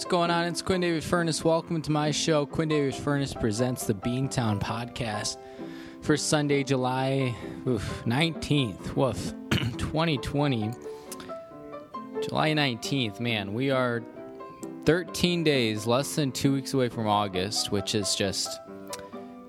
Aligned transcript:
what's 0.00 0.10
going 0.10 0.30
on? 0.30 0.46
It's 0.46 0.62
Quinn 0.62 0.80
David 0.80 1.04
Furness. 1.04 1.44
Welcome 1.44 1.82
to 1.82 1.92
my 1.92 2.10
show. 2.10 2.46
Quinn 2.46 2.70
David 2.70 2.94
Furness 2.94 3.34
presents 3.34 3.86
the 3.86 3.92
Beantown 3.92 4.58
Podcast 4.58 5.36
for 6.00 6.16
Sunday, 6.16 6.64
July 6.64 7.36
oof, 7.68 8.02
19th, 8.06 8.96
woof, 8.96 9.34
2020. 9.50 10.70
July 12.26 12.52
19th, 12.52 13.20
man, 13.20 13.52
we 13.52 13.70
are 13.70 14.02
13 14.86 15.44
days, 15.44 15.86
less 15.86 16.16
than 16.16 16.32
two 16.32 16.54
weeks 16.54 16.72
away 16.72 16.88
from 16.88 17.06
August, 17.06 17.70
which 17.70 17.94
is 17.94 18.14
just 18.14 18.58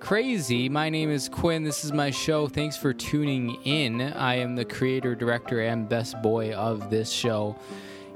crazy. 0.02 0.68
My 0.68 0.90
name 0.90 1.12
is 1.12 1.30
Quinn. 1.30 1.64
This 1.64 1.86
is 1.86 1.94
my 1.94 2.12
show. 2.12 2.50
Thanks 2.50 2.76
for 2.76 2.92
tuning 2.92 3.56
in. 3.64 4.02
I 4.02 4.36
am 4.36 4.58
the 4.58 4.66
creator, 4.66 5.16
director, 5.16 5.62
and 5.62 5.88
best 5.88 6.22
boy 6.22 6.52
of 6.52 6.90
this 6.90 7.10
show. 7.10 7.56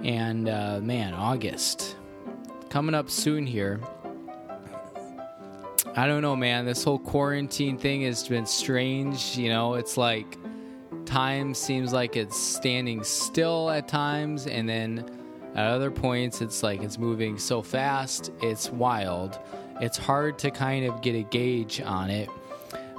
And 0.03 0.49
uh, 0.49 0.81
man, 0.81 1.13
August 1.13 1.95
coming 2.75 2.93
up 2.93 3.09
soon 3.09 3.47
here. 3.47 3.79
I 5.95 6.07
don't 6.07 6.21
know, 6.21 6.35
man. 6.35 6.65
This 6.65 6.83
whole 6.83 6.99
quarantine 6.99 7.77
thing 7.77 8.01
has 8.01 8.27
been 8.27 8.45
strange. 8.45 9.37
You 9.37 9.47
know, 9.47 9.75
it's 9.75 9.95
like 9.95 10.37
time 11.05 11.53
seems 11.53 11.93
like 11.93 12.17
it's 12.17 12.37
standing 12.37 13.01
still 13.01 13.69
at 13.69 13.87
times, 13.87 14.47
and 14.47 14.67
then 14.67 15.09
at 15.55 15.67
other 15.67 15.89
points, 15.89 16.41
it's 16.41 16.63
like 16.63 16.83
it's 16.83 16.97
moving 16.97 17.37
so 17.37 17.61
fast. 17.61 18.33
It's 18.41 18.69
wild. 18.69 19.39
It's 19.79 19.97
hard 19.97 20.37
to 20.39 20.51
kind 20.51 20.85
of 20.85 21.01
get 21.01 21.15
a 21.15 21.23
gauge 21.23 21.79
on 21.79 22.09
it, 22.09 22.27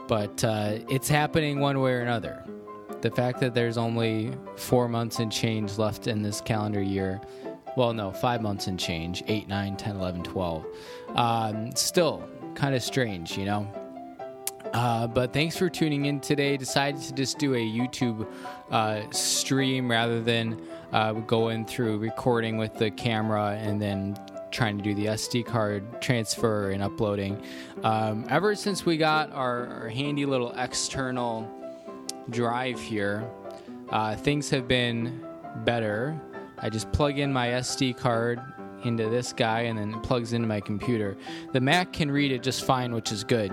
but 0.08 0.42
uh, 0.42 0.78
it's 0.88 1.10
happening 1.10 1.60
one 1.60 1.80
way 1.80 1.92
or 1.92 2.00
another. 2.00 2.42
The 3.02 3.10
fact 3.10 3.40
that 3.40 3.52
there's 3.52 3.76
only 3.76 4.32
four 4.56 4.88
months 4.88 5.18
and 5.18 5.30
change 5.30 5.76
left 5.76 6.06
in 6.06 6.22
this 6.22 6.40
calendar 6.40 6.80
year 6.80 7.20
well, 7.76 7.92
no, 7.92 8.10
five 8.10 8.40
months 8.40 8.66
and 8.66 8.78
change 8.80 9.22
8, 9.26 9.48
9, 9.48 9.76
10, 9.76 9.96
11, 9.96 10.22
12. 10.22 10.64
Um, 11.14 11.76
still 11.76 12.28
kind 12.54 12.74
of 12.74 12.82
strange, 12.82 13.36
you 13.36 13.44
know? 13.44 13.70
Uh, 14.72 15.06
but 15.06 15.32
thanks 15.32 15.56
for 15.56 15.70
tuning 15.70 16.06
in 16.06 16.20
today. 16.20 16.56
Decided 16.56 17.00
to 17.02 17.12
just 17.12 17.38
do 17.38 17.54
a 17.54 17.58
YouTube 17.58 18.26
uh, 18.70 19.02
stream 19.10 19.90
rather 19.90 20.20
than 20.20 20.60
uh, 20.92 21.12
going 21.12 21.64
through 21.64 21.98
recording 21.98 22.56
with 22.56 22.74
the 22.74 22.90
camera 22.90 23.58
and 23.60 23.80
then 23.80 24.16
trying 24.50 24.78
to 24.78 24.82
do 24.82 24.94
the 24.94 25.06
SD 25.06 25.44
card 25.44 26.00
transfer 26.00 26.70
and 26.70 26.82
uploading. 26.82 27.42
Um, 27.82 28.26
ever 28.28 28.54
since 28.54 28.86
we 28.86 28.96
got 28.96 29.32
our, 29.32 29.66
our, 29.66 29.88
handy 29.88 30.24
little 30.24 30.52
external 30.52 31.48
drive 32.30 32.80
here, 32.80 33.28
uh, 33.90 34.16
things 34.16 34.48
have 34.50 34.66
been 34.66 35.24
better. 35.64 36.20
I 36.58 36.70
just 36.70 36.90
plug 36.92 37.18
in 37.18 37.32
my 37.32 37.48
SD 37.48 37.96
card 37.96 38.40
into 38.84 39.08
this 39.08 39.32
guy 39.32 39.60
and 39.62 39.78
then 39.78 39.94
it 39.94 40.02
plugs 40.02 40.32
into 40.32 40.46
my 40.46 40.60
computer. 40.60 41.16
The 41.52 41.60
Mac 41.60 41.92
can 41.92 42.10
read 42.10 42.32
it 42.32 42.42
just 42.42 42.64
fine, 42.64 42.94
which 42.94 43.12
is 43.12 43.24
good. 43.24 43.52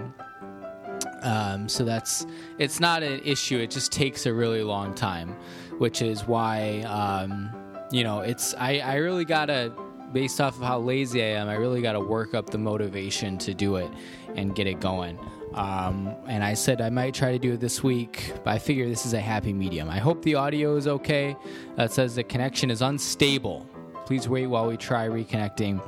Um, 1.21 1.69
so 1.69 1.83
that's 1.85 2.25
it's 2.59 2.79
not 2.79 3.01
an 3.03 3.21
issue. 3.23 3.57
It 3.57 3.71
just 3.71 3.91
takes 3.91 4.25
a 4.25 4.33
really 4.33 4.63
long 4.63 4.93
time, 4.93 5.35
which 5.77 6.01
is 6.01 6.27
why 6.27 6.81
um, 6.81 7.49
you 7.91 8.03
know 8.03 8.19
it's 8.19 8.53
I, 8.55 8.79
I 8.79 8.95
really 8.95 9.25
gotta 9.25 9.73
based 10.11 10.39
off 10.39 10.57
of 10.57 10.63
how 10.63 10.79
lazy 10.79 11.23
I 11.23 11.27
am. 11.27 11.49
I 11.49 11.55
really 11.55 11.81
gotta 11.81 11.99
work 11.99 12.33
up 12.33 12.49
the 12.49 12.57
motivation 12.57 13.37
to 13.39 13.53
do 13.53 13.77
it 13.77 13.91
and 14.35 14.53
get 14.53 14.67
it 14.67 14.79
going. 14.79 15.17
Um, 15.53 16.15
and 16.27 16.43
I 16.43 16.53
said 16.53 16.81
I 16.81 16.89
might 16.89 17.13
try 17.13 17.31
to 17.31 17.39
do 17.39 17.53
it 17.53 17.59
this 17.59 17.83
week, 17.83 18.33
but 18.43 18.51
I 18.51 18.59
figure 18.59 18.87
this 18.87 19.05
is 19.05 19.13
a 19.13 19.19
happy 19.19 19.53
medium. 19.53 19.89
I 19.89 19.99
hope 19.99 20.21
the 20.23 20.35
audio 20.35 20.75
is 20.75 20.87
okay. 20.87 21.35
It 21.77 21.91
says 21.91 22.15
the 22.15 22.23
connection 22.23 22.71
is 22.71 22.81
unstable. 22.81 23.67
Please 24.05 24.27
wait 24.27 24.47
while 24.47 24.67
we 24.67 24.77
try 24.77 25.07
reconnecting. 25.07 25.81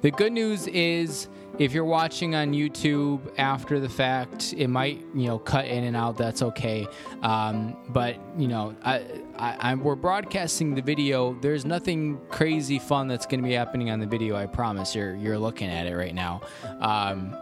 The 0.00 0.10
good 0.10 0.32
news 0.32 0.66
is 0.66 1.28
if 1.58 1.72
you're 1.74 1.84
watching 1.84 2.34
on 2.34 2.52
YouTube 2.52 3.20
after 3.36 3.80
the 3.80 3.88
fact, 3.88 4.54
it 4.56 4.68
might 4.68 5.04
you 5.14 5.26
know 5.26 5.38
cut 5.38 5.66
in 5.66 5.84
and 5.84 5.94
out. 5.94 6.16
That's 6.16 6.42
okay. 6.42 6.88
Um, 7.22 7.76
but 7.90 8.16
you 8.38 8.48
know, 8.48 8.74
I, 8.82 9.04
I, 9.36 9.74
we're 9.74 9.94
broadcasting 9.94 10.74
the 10.74 10.82
video. 10.82 11.34
There's 11.40 11.66
nothing 11.66 12.18
crazy 12.30 12.78
fun 12.78 13.08
that's 13.08 13.26
going 13.26 13.42
to 13.42 13.46
be 13.46 13.54
happening 13.54 13.90
on 13.90 14.00
the 14.00 14.06
video. 14.06 14.36
I 14.36 14.46
promise. 14.46 14.94
You're 14.94 15.14
you're 15.16 15.38
looking 15.38 15.68
at 15.68 15.86
it 15.86 15.94
right 15.94 16.14
now. 16.14 16.40
Um, 16.80 17.36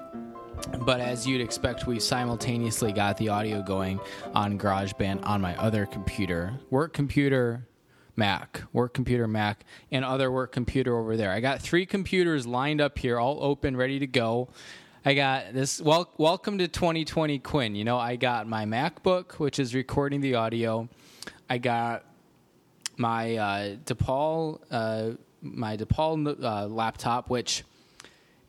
but 0.80 1.00
as 1.00 1.26
you'd 1.26 1.40
expect, 1.40 1.86
we 1.86 2.00
simultaneously 2.00 2.92
got 2.92 3.16
the 3.16 3.28
audio 3.28 3.62
going 3.62 4.00
on 4.34 4.58
GarageBand 4.58 5.24
on 5.26 5.40
my 5.40 5.56
other 5.56 5.86
computer, 5.86 6.54
work 6.70 6.92
computer, 6.92 7.66
Mac, 8.16 8.62
work 8.72 8.94
computer, 8.94 9.28
Mac, 9.28 9.64
and 9.92 10.04
other 10.04 10.30
work 10.30 10.50
computer 10.50 10.98
over 10.98 11.16
there. 11.16 11.30
I 11.30 11.40
got 11.40 11.62
three 11.62 11.86
computers 11.86 12.46
lined 12.46 12.80
up 12.80 12.98
here, 12.98 13.18
all 13.18 13.38
open, 13.42 13.76
ready 13.76 14.00
to 14.00 14.06
go. 14.06 14.48
I 15.04 15.14
got 15.14 15.52
this. 15.54 15.80
Well, 15.80 16.12
welcome 16.18 16.58
to 16.58 16.66
2020, 16.66 17.38
Quinn. 17.38 17.74
You 17.76 17.84
know, 17.84 17.96
I 17.96 18.16
got 18.16 18.48
my 18.48 18.64
MacBook, 18.64 19.34
which 19.34 19.58
is 19.58 19.74
recording 19.74 20.20
the 20.20 20.34
audio. 20.34 20.88
I 21.48 21.58
got 21.58 22.04
my 22.96 23.36
uh, 23.36 23.76
DePaul, 23.84 24.60
uh, 24.70 25.10
my 25.40 25.76
DePaul 25.76 26.42
uh, 26.42 26.66
laptop, 26.66 27.30
which 27.30 27.62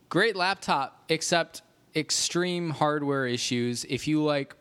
great 0.10 0.36
laptop, 0.36 1.04
except 1.10 1.62
extreme 1.96 2.72
hardware 2.72 3.26
issues. 3.28 3.86
If 3.86 4.08
you 4.08 4.24
like 4.24 4.56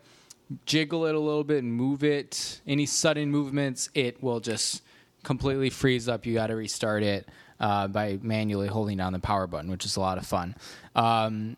jiggle 0.65 1.05
it 1.05 1.15
a 1.15 1.19
little 1.19 1.43
bit 1.43 1.63
and 1.63 1.71
move 1.73 2.03
it, 2.03 2.61
any 2.67 2.85
sudden 2.85 3.29
movements, 3.29 3.89
it 3.93 4.21
will 4.23 4.39
just 4.39 4.81
completely 5.23 5.69
freeze 5.69 6.07
up. 6.07 6.25
You 6.25 6.33
got 6.33 6.47
to 6.47 6.55
restart 6.55 7.03
it 7.03 7.27
uh, 7.59 7.87
by 7.87 8.19
manually 8.21 8.67
holding 8.67 8.97
down 8.97 9.13
the 9.13 9.19
power 9.19 9.47
button, 9.47 9.69
which 9.69 9.85
is 9.85 9.95
a 9.95 9.99
lot 9.99 10.17
of 10.17 10.25
fun. 10.25 10.55
Um, 10.95 11.57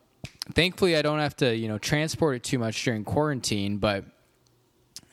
thankfully, 0.53 0.97
I 0.97 1.01
don't 1.01 1.19
have 1.19 1.35
to 1.37 1.55
you 1.55 1.67
know 1.67 1.77
transport 1.77 2.35
it 2.35 2.43
too 2.43 2.59
much 2.59 2.83
during 2.83 3.03
quarantine, 3.03 3.77
but 3.77 4.05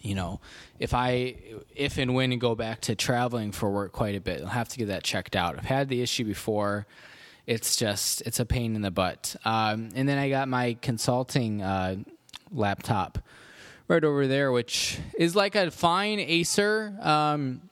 you 0.00 0.14
know 0.14 0.40
if 0.78 0.94
i 0.94 1.34
if 1.74 1.98
and 1.98 2.14
when 2.14 2.32
I 2.32 2.36
go 2.36 2.54
back 2.54 2.82
to 2.82 2.94
traveling 2.94 3.52
for 3.52 3.70
work 3.70 3.92
quite 3.92 4.14
a 4.14 4.20
bit 4.20 4.40
i'll 4.42 4.46
have 4.46 4.68
to 4.68 4.78
get 4.78 4.86
that 4.86 5.02
checked 5.02 5.34
out 5.34 5.58
i've 5.58 5.64
had 5.64 5.88
the 5.88 6.00
issue 6.02 6.24
before 6.24 6.86
it's 7.48 7.76
just 7.76 8.20
it's 8.26 8.40
a 8.40 8.44
pain 8.44 8.76
in 8.76 8.82
the 8.82 8.90
butt. 8.90 9.34
Um, 9.44 9.88
and 9.94 10.06
then 10.06 10.18
I 10.18 10.28
got 10.28 10.48
my 10.48 10.76
consulting 10.82 11.62
uh, 11.62 11.96
laptop 12.52 13.18
right 13.88 14.04
over 14.04 14.26
there, 14.26 14.52
which 14.52 14.98
is 15.18 15.34
like 15.34 15.54
a 15.54 15.70
fine 15.70 16.20
Acer, 16.20 16.94
um, 17.00 17.62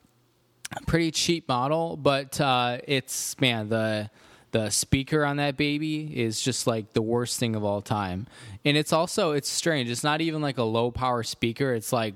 pretty 0.87 1.11
cheap 1.11 1.47
model, 1.47 1.99
but 1.99 2.41
uh, 2.41 2.79
it's 2.89 3.39
man 3.39 3.69
the 3.69 4.11
the 4.53 4.71
speaker 4.71 5.27
on 5.27 5.37
that 5.37 5.59
baby 5.59 6.19
is 6.19 6.41
just 6.41 6.67
like 6.67 6.95
the 6.95 7.03
worst 7.03 7.39
thing 7.39 7.55
of 7.55 7.63
all 7.63 7.83
time. 7.83 8.27
And 8.65 8.79
it's 8.79 8.95
also 8.95 9.33
it's 9.33 9.49
strange. 9.49 9.91
It's 9.91 10.05
not 10.05 10.23
even 10.23 10.41
like 10.41 10.57
a 10.57 10.63
low 10.63 10.91
power 10.91 11.23
speaker. 11.23 11.75
It's 11.75 11.93
like 11.93 12.15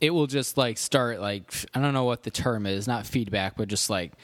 it 0.00 0.10
will 0.10 0.26
just 0.26 0.56
like 0.56 0.78
start 0.78 1.20
like 1.20 1.54
I 1.74 1.80
don't 1.80 1.94
know 1.94 2.02
what 2.02 2.24
the 2.24 2.32
term 2.32 2.66
is, 2.66 2.88
not 2.88 3.06
feedback, 3.06 3.56
but 3.56 3.68
just 3.68 3.88
like 3.88 4.14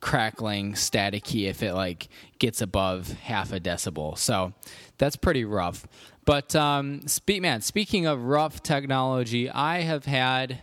crackling 0.00 0.74
staticky 0.74 1.48
if 1.48 1.62
it 1.62 1.74
like 1.74 2.08
gets 2.38 2.60
above 2.60 3.12
half 3.12 3.52
a 3.52 3.60
decibel. 3.60 4.16
So 4.16 4.52
that's 4.98 5.16
pretty 5.16 5.44
rough. 5.44 5.86
But 6.24 6.54
um, 6.54 7.06
speak, 7.08 7.42
man, 7.42 7.62
speaking 7.62 8.06
of 8.06 8.22
rough 8.22 8.62
technology, 8.62 9.48
I 9.48 9.80
have 9.80 10.04
had 10.04 10.60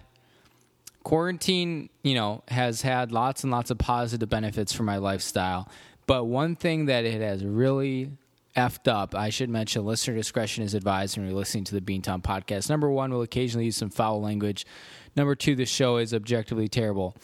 quarantine. 1.03 1.90
You 2.03 2.16
know, 2.16 2.44
has 2.50 2.81
had 2.81 3.12
lots 3.12 3.44
and 3.44 3.51
lots 3.51 3.72
of 3.72 3.78
positive 3.78 4.29
benefits 4.29 4.74
for 4.74 4.84
my 4.84 4.97
lifestyle. 4.97 5.68
But 6.07 6.25
one 6.25 6.56
thing 6.56 6.85
that 6.85 7.03
it 7.03 7.19
has 7.19 7.44
really 7.44 8.12
effed 8.56 8.88
up, 8.88 9.16
I 9.16 9.29
should 9.29 9.50
mention 9.50 9.84
listener 9.85 10.16
discretion 10.16 10.63
is 10.63 10.75
advised 10.75 11.18
when 11.18 11.25
you're 11.25 11.35
listening 11.35 11.63
to 11.66 11.74
the 11.74 11.81
Beantown 11.81 12.22
podcast. 12.22 12.69
Number 12.69 12.90
one, 12.90 13.12
we'll 13.12 13.24
occasionally 13.24 13.66
use 13.66 13.75
some 13.75 13.90
foul 13.90 14.22
language. 14.22 14.68
Number 15.15 15.36
two, 15.36 15.56
the 15.56 15.65
show 15.65 15.98
is 15.98 16.13
objectively 16.13 16.68
terrible 16.68 17.15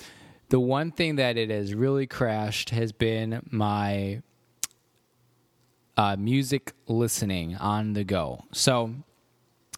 the 0.52 0.60
one 0.60 0.92
thing 0.92 1.16
that 1.16 1.38
it 1.38 1.50
has 1.50 1.74
really 1.74 2.06
crashed 2.06 2.72
has 2.72 2.92
been 2.92 3.42
my 3.50 4.22
uh, 5.96 6.18
music 6.20 6.74
listening 6.88 7.56
on 7.56 7.94
the 7.94 8.04
go. 8.04 8.44
So 8.52 8.94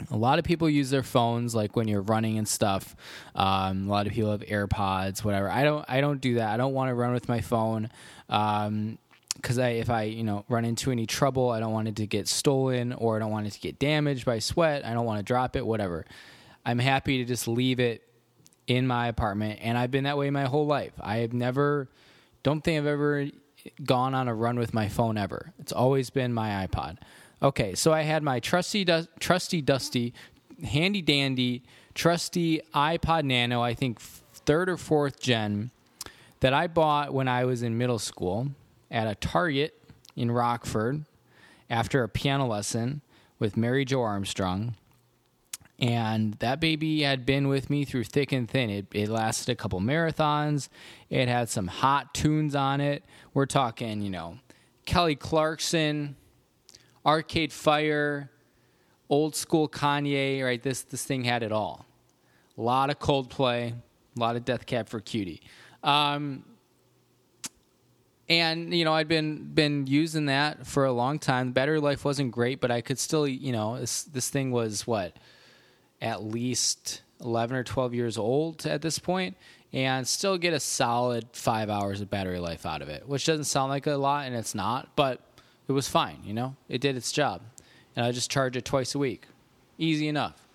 a 0.09 0.17
lot 0.17 0.39
of 0.39 0.45
people 0.45 0.67
use 0.67 0.89
their 0.89 1.03
phones 1.03 1.53
like 1.53 1.75
when 1.75 1.87
you're 1.87 2.01
running 2.01 2.39
and 2.39 2.47
stuff. 2.47 2.95
Um, 3.35 3.87
a 3.87 3.91
lot 3.91 4.07
of 4.07 4.13
people 4.13 4.31
have 4.31 4.41
AirPods, 4.41 5.23
whatever. 5.23 5.47
I 5.47 5.63
don't. 5.63 5.85
I 5.87 6.01
don't 6.01 6.19
do 6.19 6.35
that. 6.35 6.49
I 6.49 6.57
don't 6.57 6.73
want 6.73 6.89
to 6.89 6.95
run 6.95 7.13
with 7.13 7.29
my 7.29 7.39
phone. 7.39 7.89
Um, 8.27 8.97
because 9.35 9.59
I, 9.59 9.69
if 9.69 9.89
I, 9.89 10.03
you 10.03 10.23
know, 10.23 10.45
run 10.47 10.63
into 10.63 10.91
any 10.91 11.05
trouble, 11.05 11.49
I 11.49 11.59
don't 11.59 11.73
want 11.73 11.87
it 11.87 11.95
to 11.97 12.07
get 12.07 12.27
stolen 12.27 12.93
or 12.93 13.15
I 13.15 13.19
don't 13.19 13.31
want 13.31 13.47
it 13.47 13.53
to 13.53 13.59
get 13.59 13.77
damaged 13.77 14.25
by 14.25 14.39
sweat. 14.39 14.85
I 14.85 14.93
don't 14.93 15.05
want 15.05 15.19
to 15.19 15.23
drop 15.23 15.55
it, 15.55 15.65
whatever. 15.65 16.05
I'm 16.65 16.79
happy 16.79 17.17
to 17.17 17.25
just 17.25 17.47
leave 17.47 17.79
it 17.79 18.07
in 18.67 18.87
my 18.87 19.07
apartment, 19.07 19.59
and 19.61 19.77
I've 19.77 19.91
been 19.91 20.05
that 20.05 20.17
way 20.17 20.29
my 20.29 20.45
whole 20.45 20.65
life. 20.65 20.93
I 21.01 21.17
have 21.17 21.33
never, 21.33 21.89
don't 22.43 22.63
think 22.63 22.79
I've 22.79 22.87
ever 22.87 23.27
gone 23.83 24.13
on 24.13 24.27
a 24.27 24.33
run 24.33 24.57
with 24.59 24.73
my 24.73 24.89
phone 24.89 25.17
ever. 25.17 25.53
It's 25.59 25.71
always 25.71 26.09
been 26.09 26.33
my 26.33 26.65
iPod. 26.67 26.97
Okay, 27.41 27.75
so 27.75 27.91
I 27.91 28.03
had 28.03 28.23
my 28.23 28.39
trusty, 28.39 28.85
du- 28.85 29.07
trusty, 29.19 29.61
dusty, 29.61 30.13
handy 30.63 31.01
dandy, 31.01 31.63
trusty 31.93 32.61
iPod 32.73 33.23
Nano. 33.25 33.61
I 33.61 33.73
think 33.73 33.99
third 33.99 34.69
or 34.69 34.77
fourth 34.77 35.19
gen 35.19 35.71
that 36.39 36.53
I 36.53 36.67
bought 36.67 37.13
when 37.13 37.27
I 37.27 37.45
was 37.45 37.63
in 37.63 37.77
middle 37.77 37.99
school 37.99 38.49
at 38.89 39.07
a 39.07 39.15
Target 39.15 39.77
in 40.15 40.31
Rockford 40.31 41.03
after 41.69 42.03
a 42.03 42.09
piano 42.09 42.47
lesson 42.47 43.01
with 43.39 43.57
Mary 43.57 43.83
Jo 43.85 44.01
Armstrong. 44.01 44.75
And 45.83 46.35
that 46.35 46.61
baby 46.61 47.01
had 47.01 47.25
been 47.25 47.49
with 47.49 47.69
me 47.69 47.83
through 47.83 48.05
thick 48.05 48.31
and 48.31 48.49
thin. 48.49 48.69
It, 48.69 48.85
it 48.93 49.09
lasted 49.09 49.51
a 49.51 49.55
couple 49.55 49.81
marathons. 49.81 50.69
It 51.09 51.27
had 51.27 51.49
some 51.49 51.67
hot 51.67 52.13
tunes 52.13 52.55
on 52.55 52.79
it. 52.79 53.03
We're 53.33 53.47
talking, 53.47 54.01
you 54.01 54.09
know, 54.09 54.37
Kelly 54.85 55.17
Clarkson, 55.17 56.15
Arcade 57.05 57.51
Fire, 57.51 58.31
old 59.09 59.35
school 59.35 59.67
Kanye, 59.67 60.41
right? 60.41 60.63
This 60.63 60.83
this 60.83 61.03
thing 61.03 61.25
had 61.25 61.43
it 61.43 61.51
all. 61.51 61.85
A 62.57 62.61
lot 62.61 62.89
of 62.89 62.99
Coldplay, 62.99 63.73
a 63.73 64.19
lot 64.19 64.37
of 64.37 64.45
Death 64.45 64.65
Cab 64.65 64.87
for 64.87 65.01
Cutie. 65.01 65.41
Um, 65.83 66.45
and 68.29 68.73
you 68.73 68.85
know 68.85 68.93
I'd 68.93 69.09
been 69.09 69.53
been 69.53 69.85
using 69.85 70.27
that 70.27 70.65
for 70.65 70.85
a 70.85 70.93
long 70.93 71.19
time. 71.19 71.51
Battery 71.51 71.81
life 71.81 72.05
wasn't 72.05 72.31
great, 72.31 72.61
but 72.61 72.71
I 72.71 72.79
could 72.79 72.99
still 72.99 73.27
you 73.27 73.51
know 73.51 73.77
this 73.77 74.03
this 74.03 74.29
thing 74.29 74.51
was 74.51 74.87
what 74.87 75.17
at 76.03 76.21
least 76.21 77.01
eleven 77.19 77.55
or 77.55 77.63
twelve 77.63 77.95
years 77.95 78.17
old 78.17 78.67
at 78.67 78.81
this 78.81 78.99
point, 78.99 79.37
and 79.71 80.07
still 80.07 80.37
get 80.37 80.53
a 80.53 80.59
solid 80.59 81.25
five 81.31 81.69
hours 81.69 82.01
of 82.01 82.09
battery 82.09 82.39
life 82.39 82.65
out 82.65 82.81
of 82.81 82.89
it, 82.89 83.07
which 83.07 83.25
doesn't 83.25 83.45
sound 83.45 83.69
like 83.69 83.87
a 83.87 83.95
lot, 83.95 84.27
and 84.27 84.35
it's 84.35 84.53
not, 84.53 84.89
but 84.95 85.21
it 85.67 85.71
was 85.71 85.87
fine. 85.87 86.19
You 86.25 86.33
know, 86.33 86.55
it 86.67 86.81
did 86.81 86.97
its 86.97 87.11
job, 87.11 87.41
and 87.95 88.05
I 88.05 88.11
just 88.11 88.29
charge 88.29 88.57
it 88.57 88.65
twice 88.65 88.93
a 88.93 88.99
week, 88.99 89.27
easy 89.77 90.09
enough. 90.09 90.45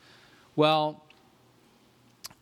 Well, 0.54 1.02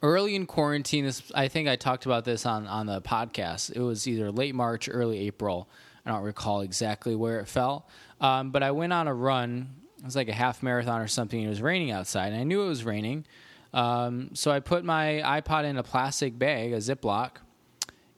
early 0.03 0.35
in 0.35 0.47
quarantine, 0.47 1.05
this 1.05 1.23
I 1.35 1.47
think 1.47 1.69
I 1.69 1.77
talked 1.77 2.07
about 2.07 2.25
this 2.25 2.45
on 2.45 2.67
on 2.67 2.87
the 2.87 3.01
podcast. 3.01 3.75
It 3.75 3.81
was 3.81 4.09
either 4.09 4.33
late 4.33 4.55
March, 4.55 4.89
early 4.91 5.21
April. 5.21 5.69
I 6.05 6.11
don't 6.11 6.23
recall 6.23 6.61
exactly 6.61 7.15
where 7.15 7.41
it 7.41 7.47
fell, 7.47 7.87
um, 8.21 8.51
but 8.51 8.63
I 8.65 8.73
went 8.73 8.93
on 8.93 9.07
a 9.07 9.15
run. 9.15 9.69
It 9.99 10.05
was 10.05 10.17
like 10.17 10.29
a 10.29 10.35
half 10.35 10.63
marathon 10.63 11.01
or 11.01 11.07
something. 11.07 11.41
It 11.41 11.49
was 11.49 11.63
raining 11.63 11.91
outside, 11.91 12.33
and 12.33 12.41
I 12.41 12.45
knew 12.45 12.63
it 12.63 12.69
was 12.69 12.85
raining. 12.85 13.25
Um, 13.73 14.31
so 14.35 14.51
I 14.51 14.61
put 14.61 14.85
my 14.85 15.23
iPod 15.25 15.65
in 15.65 15.77
a 15.77 15.83
plastic 15.83 16.39
bag, 16.39 16.73
a 16.73 16.77
Ziploc, 16.77 17.33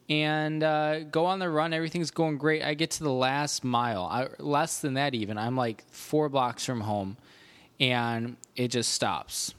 and 0.09 0.63
uh, 0.63 1.01
go 1.01 1.25
on 1.25 1.39
the 1.39 1.49
run. 1.49 1.73
Everything's 1.73 2.11
going 2.11 2.37
great. 2.37 2.63
I 2.63 2.73
get 2.73 2.91
to 2.91 3.03
the 3.03 3.11
last 3.11 3.63
mile, 3.63 4.03
I, 4.03 4.27
less 4.39 4.79
than 4.79 4.95
that 4.95 5.13
even. 5.13 5.37
I'm 5.37 5.55
like 5.55 5.83
four 5.91 6.29
blocks 6.29 6.65
from 6.65 6.81
home, 6.81 7.17
and 7.79 8.37
it 8.55 8.69
just 8.69 8.93
stops 8.93 9.53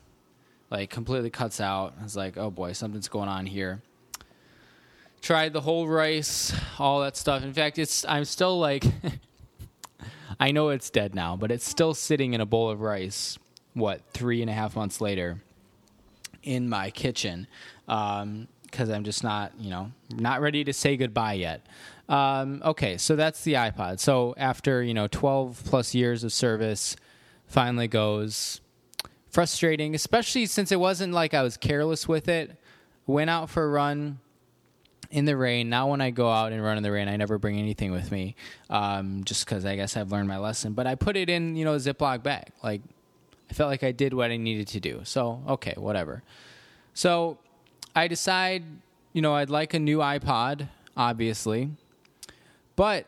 like 0.71 0.89
completely 0.89 1.31
cuts 1.31 1.61
out. 1.61 1.95
I 2.01 2.03
was 2.03 2.17
like, 2.17 2.39
oh 2.39 2.51
boy, 2.51 2.73
something's 2.73 3.09
going 3.09 3.29
on 3.29 3.47
here. 3.47 3.83
Tried 5.21 5.53
the 5.53 5.61
whole 5.61 5.87
rice, 5.87 6.53
all 6.79 7.01
that 7.03 7.17
stuff. 7.17 7.43
In 7.43 7.53
fact, 7.53 7.79
it's 7.79 8.07
I'm 8.07 8.25
still 8.25 8.59
like, 8.59 8.85
I 10.41 10.53
know 10.53 10.71
it's 10.71 10.89
dead 10.89 11.15
now, 11.15 11.37
but 11.37 11.53
it's 11.53 11.69
still 11.69 11.93
sitting 11.93 12.33
in 12.33 12.41
a 12.41 12.47
bowl 12.47 12.71
of 12.71 12.81
rice. 12.81 13.39
What 13.75 14.01
three 14.13 14.41
and 14.41 14.51
a 14.51 14.55
half 14.55 14.75
months 14.75 15.01
later, 15.01 15.43
in 16.43 16.69
my 16.69 16.91
kitchen, 16.91 17.47
because 17.87 18.23
um, 18.23 18.49
I'm 18.79 19.05
just 19.05 19.23
not, 19.23 19.53
you 19.61 19.71
know, 19.71 19.93
not 20.11 20.41
ready 20.41 20.65
to 20.65 20.73
say 20.73 20.97
goodbye 20.97 21.35
yet. 21.35 21.67
Um, 22.09 22.63
okay, 22.65 22.97
so 22.97 23.15
that's 23.15 23.45
the 23.45 23.53
iPod. 23.53 24.01
So 24.01 24.35
after 24.37 24.83
you 24.83 24.95
know 24.95 25.07
12 25.07 25.63
plus 25.67 25.95
years 25.95 26.25
of 26.25 26.33
service, 26.33 26.97
finally 27.47 27.87
goes 27.87 28.61
frustrating, 29.29 29.95
especially 29.95 30.47
since 30.47 30.73
it 30.73 30.81
wasn't 30.81 31.13
like 31.13 31.35
I 31.35 31.43
was 31.43 31.57
careless 31.57 32.09
with 32.09 32.29
it. 32.29 32.57
Went 33.07 33.31
out 33.31 33.51
for 33.51 33.65
a 33.65 33.69
run 33.69 34.19
in 35.11 35.25
the 35.25 35.37
rain. 35.37 35.69
Now, 35.69 35.89
when 35.89 36.01
I 36.01 36.11
go 36.11 36.31
out 36.31 36.53
and 36.53 36.63
run 36.63 36.77
in 36.77 36.83
the 36.83 36.93
rain, 36.93 37.09
I 37.09 37.17
never 37.17 37.39
bring 37.39 37.59
anything 37.59 37.91
with 37.91 38.13
me, 38.13 38.37
um, 38.69 39.25
just 39.25 39.45
because 39.45 39.65
I 39.65 39.77
guess 39.77 39.97
I've 39.97 40.13
learned 40.13 40.29
my 40.29 40.39
lesson. 40.39 40.73
But 40.73 40.87
I 40.87 40.95
put 40.95 41.17
it 41.17 41.29
in, 41.29 41.57
you 41.57 41.65
know, 41.65 41.75
a 41.75 41.79
Ziploc 41.79 42.23
bag. 42.23 42.51
Like 42.63 42.83
I 43.51 43.55
felt 43.55 43.71
like 43.71 43.83
I 43.83 43.93
did 43.93 44.15
what 44.15 44.31
I 44.31 44.37
needed 44.37 44.69
to 44.69 44.81
do. 44.81 45.01
So 45.05 45.43
okay, 45.49 45.75
whatever. 45.77 46.23
So 46.95 47.39
I 47.95 48.09
decide, 48.09 48.65
you 49.13 49.23
know, 49.23 49.35
I'd 49.35 49.51
like 49.51 49.75
a 49.75 49.79
new 49.79 49.99
iPod, 49.99 50.69
obviously, 50.97 51.71
but 52.77 53.07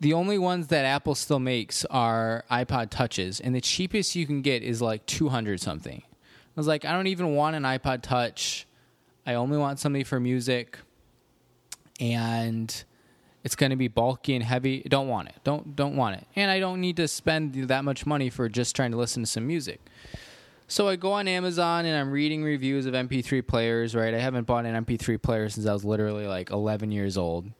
the 0.00 0.12
only 0.12 0.38
ones 0.38 0.68
that 0.68 0.84
Apple 0.84 1.14
still 1.14 1.40
makes 1.40 1.84
are 1.86 2.44
iPod 2.50 2.90
Touches, 2.90 3.40
and 3.40 3.54
the 3.54 3.60
cheapest 3.60 4.14
you 4.14 4.26
can 4.26 4.42
get 4.42 4.62
is 4.62 4.80
like 4.80 5.04
200 5.06 5.60
something. 5.60 6.02
I 6.04 6.60
was 6.60 6.66
like, 6.66 6.84
I 6.84 6.92
don't 6.92 7.08
even 7.08 7.34
want 7.34 7.56
an 7.56 7.64
iPod 7.64 8.02
Touch. 8.02 8.66
I 9.26 9.34
only 9.34 9.58
want 9.58 9.78
something 9.78 10.04
for 10.04 10.20
music, 10.20 10.78
and 12.02 12.84
it's 13.44 13.54
going 13.54 13.70
to 13.70 13.76
be 13.76 13.86
bulky 13.86 14.34
and 14.34 14.44
heavy. 14.44 14.82
Don't 14.88 15.06
want 15.06 15.28
it. 15.28 15.36
Don't 15.44 15.76
don't 15.76 15.96
want 15.96 16.16
it. 16.16 16.26
And 16.34 16.50
I 16.50 16.58
don't 16.58 16.80
need 16.80 16.96
to 16.96 17.06
spend 17.06 17.54
that 17.68 17.84
much 17.84 18.04
money 18.04 18.28
for 18.28 18.48
just 18.48 18.74
trying 18.74 18.90
to 18.90 18.96
listen 18.96 19.22
to 19.22 19.26
some 19.28 19.46
music. 19.46 19.80
So 20.66 20.88
I 20.88 20.96
go 20.96 21.12
on 21.12 21.28
Amazon 21.28 21.84
and 21.84 21.96
I'm 21.96 22.10
reading 22.10 22.42
reviews 22.42 22.86
of 22.86 22.94
MP3 22.94 23.46
players. 23.46 23.94
Right, 23.94 24.12
I 24.12 24.18
haven't 24.18 24.46
bought 24.46 24.66
an 24.66 24.84
MP3 24.84 25.22
player 25.22 25.48
since 25.48 25.64
I 25.64 25.72
was 25.72 25.84
literally 25.84 26.26
like 26.26 26.50
11 26.50 26.90
years 26.90 27.16
old 27.16 27.50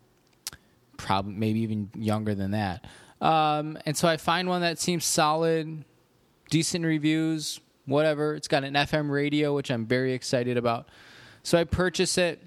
probably 0.97 1.35
maybe 1.35 1.61
even 1.61 1.91
younger 1.97 2.35
than 2.35 2.53
that. 2.53 2.87
Um, 3.21 3.79
and 3.87 3.97
so 3.97 4.09
I 4.09 4.17
find 4.17 4.49
one 4.49 4.63
that 4.63 4.79
seems 4.79 5.05
solid, 5.05 5.85
decent 6.51 6.85
reviews, 6.85 7.61
whatever. 7.87 8.35
It's 8.35 8.49
got 8.49 8.65
an 8.65 8.75
FM 8.75 9.11
radio, 9.11 9.55
which 9.55 9.71
I'm 9.71 9.87
very 9.87 10.13
excited 10.13 10.57
about. 10.57 10.89
So 11.43 11.59
I 11.59 11.65
purchase 11.65 12.19
it 12.19 12.41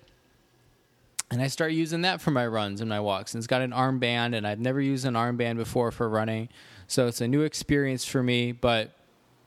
and 1.31 1.41
I 1.41 1.47
start 1.47 1.71
using 1.71 2.01
that 2.01 2.21
for 2.21 2.31
my 2.31 2.45
runs 2.45 2.81
and 2.81 2.89
my 2.89 2.99
walks. 2.99 3.33
And 3.33 3.39
it's 3.39 3.47
got 3.47 3.61
an 3.61 3.71
armband, 3.71 4.35
and 4.35 4.45
I've 4.45 4.59
never 4.59 4.79
used 4.79 5.05
an 5.05 5.15
armband 5.15 5.57
before 5.57 5.91
for 5.91 6.07
running. 6.07 6.49
So 6.87 7.07
it's 7.07 7.21
a 7.21 7.27
new 7.27 7.41
experience 7.41 8.05
for 8.05 8.21
me, 8.21 8.51
but 8.51 8.91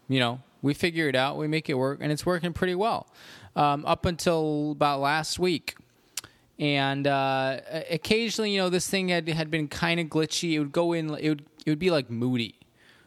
you 0.08 0.18
know, 0.18 0.40
we 0.62 0.74
figure 0.74 1.08
it 1.08 1.14
out, 1.14 1.36
we 1.36 1.46
make 1.46 1.70
it 1.70 1.74
work, 1.74 1.98
and 2.02 2.10
it's 2.10 2.26
working 2.26 2.52
pretty 2.52 2.74
well. 2.74 3.06
Um, 3.54 3.84
up 3.86 4.06
until 4.06 4.72
about 4.72 5.00
last 5.00 5.38
week, 5.38 5.76
and 6.58 7.06
uh, 7.06 7.60
occasionally, 7.90 8.52
you 8.52 8.58
know, 8.58 8.68
this 8.68 8.88
thing 8.88 9.08
had 9.08 9.28
had 9.28 9.50
been 9.50 9.68
kind 9.68 10.00
of 10.00 10.06
glitchy. 10.06 10.54
It 10.54 10.58
would 10.58 10.72
go 10.72 10.92
in. 10.92 11.10
It 11.14 11.28
would 11.28 11.44
it 11.64 11.70
would 11.70 11.78
be 11.78 11.90
like 11.90 12.10
moody, 12.10 12.56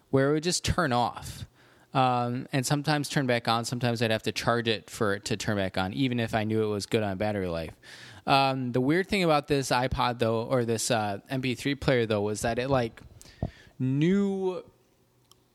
where 0.10 0.30
it 0.30 0.34
would 0.34 0.44
just 0.44 0.64
turn 0.64 0.94
off, 0.94 1.46
um, 1.94 2.48
and 2.54 2.66
sometimes 2.66 3.10
turn 3.10 3.28
back 3.28 3.48
on. 3.48 3.66
Sometimes 3.66 4.02
I'd 4.02 4.12
have 4.12 4.24
to 4.24 4.32
charge 4.32 4.68
it 4.68 4.90
for 4.90 5.14
it 5.14 5.26
to 5.26 5.38
turn 5.38 5.58
back 5.58 5.78
on, 5.78 5.94
even 5.94 6.20
if 6.20 6.34
I 6.34 6.44
knew 6.44 6.64
it 6.64 6.68
was 6.68 6.86
good 6.86 7.04
on 7.04 7.18
battery 7.18 7.48
life. 7.48 7.74
Um, 8.28 8.72
the 8.72 8.82
weird 8.82 9.08
thing 9.08 9.24
about 9.24 9.48
this 9.48 9.70
iPod 9.70 10.20
though, 10.20 10.44
or 10.44 10.66
this 10.66 10.92
uh, 10.92 11.20
MP3 11.32 11.80
player 11.80 12.06
though, 12.06 12.22
was 12.22 12.42
that 12.42 12.60
it 12.60 12.70
like 12.70 13.02
knew 13.80 14.64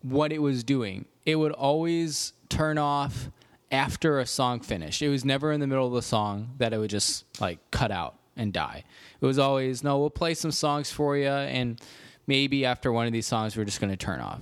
what 0.03 0.33
it 0.33 0.41
was 0.41 0.65
doing. 0.65 1.07
It 1.25 1.37
would 1.37 1.53
always 1.53 2.33
turn 2.49 2.79
off 2.79 3.31
after 3.71 4.21
a 4.21 4.27
song 4.27 4.61
finished. 4.61 5.03
It 5.03 5.09
was 5.09 5.25
never 5.25 5.53
in 5.53 5.61
the 5.61 5.67
middle 5.67 5.87
of 5.87 5.93
the 5.93 6.03
song 6.03 6.51
that 6.59 6.73
it 6.73 6.79
would 6.79 6.91
just 6.91 7.25
like 7.41 7.59
cut 7.71 7.91
out 7.91 8.17
and 8.37 8.53
die. 8.53 8.85
It 9.21 9.27
was 9.27 9.39
always, 9.39 9.83
no, 9.83 9.99
we'll 9.99 10.11
play 10.11 10.35
some 10.35 10.53
songs 10.53 10.91
for 10.91 11.17
you, 11.17 11.29
and 11.29 11.81
maybe 12.27 12.65
after 12.65 12.93
one 12.93 13.07
of 13.07 13.13
these 13.13 13.27
songs, 13.27 13.57
we're 13.57 13.65
just 13.65 13.81
going 13.81 13.91
to 13.91 13.97
turn 13.97 14.21
off. 14.21 14.41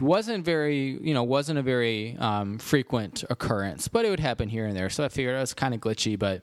Wasn't 0.00 0.44
very, 0.44 0.98
you 1.02 1.14
know, 1.14 1.22
wasn't 1.22 1.58
a 1.58 1.62
very 1.62 2.16
um, 2.18 2.58
frequent 2.58 3.24
occurrence, 3.30 3.86
but 3.86 4.04
it 4.04 4.10
would 4.10 4.20
happen 4.20 4.48
here 4.48 4.66
and 4.66 4.76
there. 4.76 4.90
So 4.90 5.04
I 5.04 5.08
figured 5.08 5.36
it 5.36 5.40
was 5.40 5.54
kind 5.54 5.74
of 5.74 5.80
glitchy, 5.80 6.18
but 6.18 6.42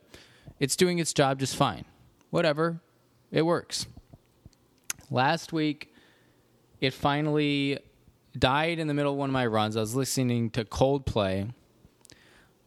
it's 0.62 0.78
doing 0.78 1.00
its 1.00 1.12
job 1.12 1.40
just 1.40 1.58
fine. 1.58 1.84
Whatever, 2.30 2.80
it 3.32 3.42
works. 3.42 3.88
Last 5.10 5.52
week, 5.52 5.94
it 6.80 6.94
finally 6.94 7.80
died 8.40 8.80
in 8.80 8.88
the 8.88 8.94
middle 8.94 9.12
of 9.12 9.18
one 9.18 9.30
of 9.30 9.34
my 9.34 9.46
runs. 9.46 9.76
I 9.76 9.82
was 9.82 9.94
listening 9.94 10.52
to 10.52 10.64
Coldplay 10.64 11.52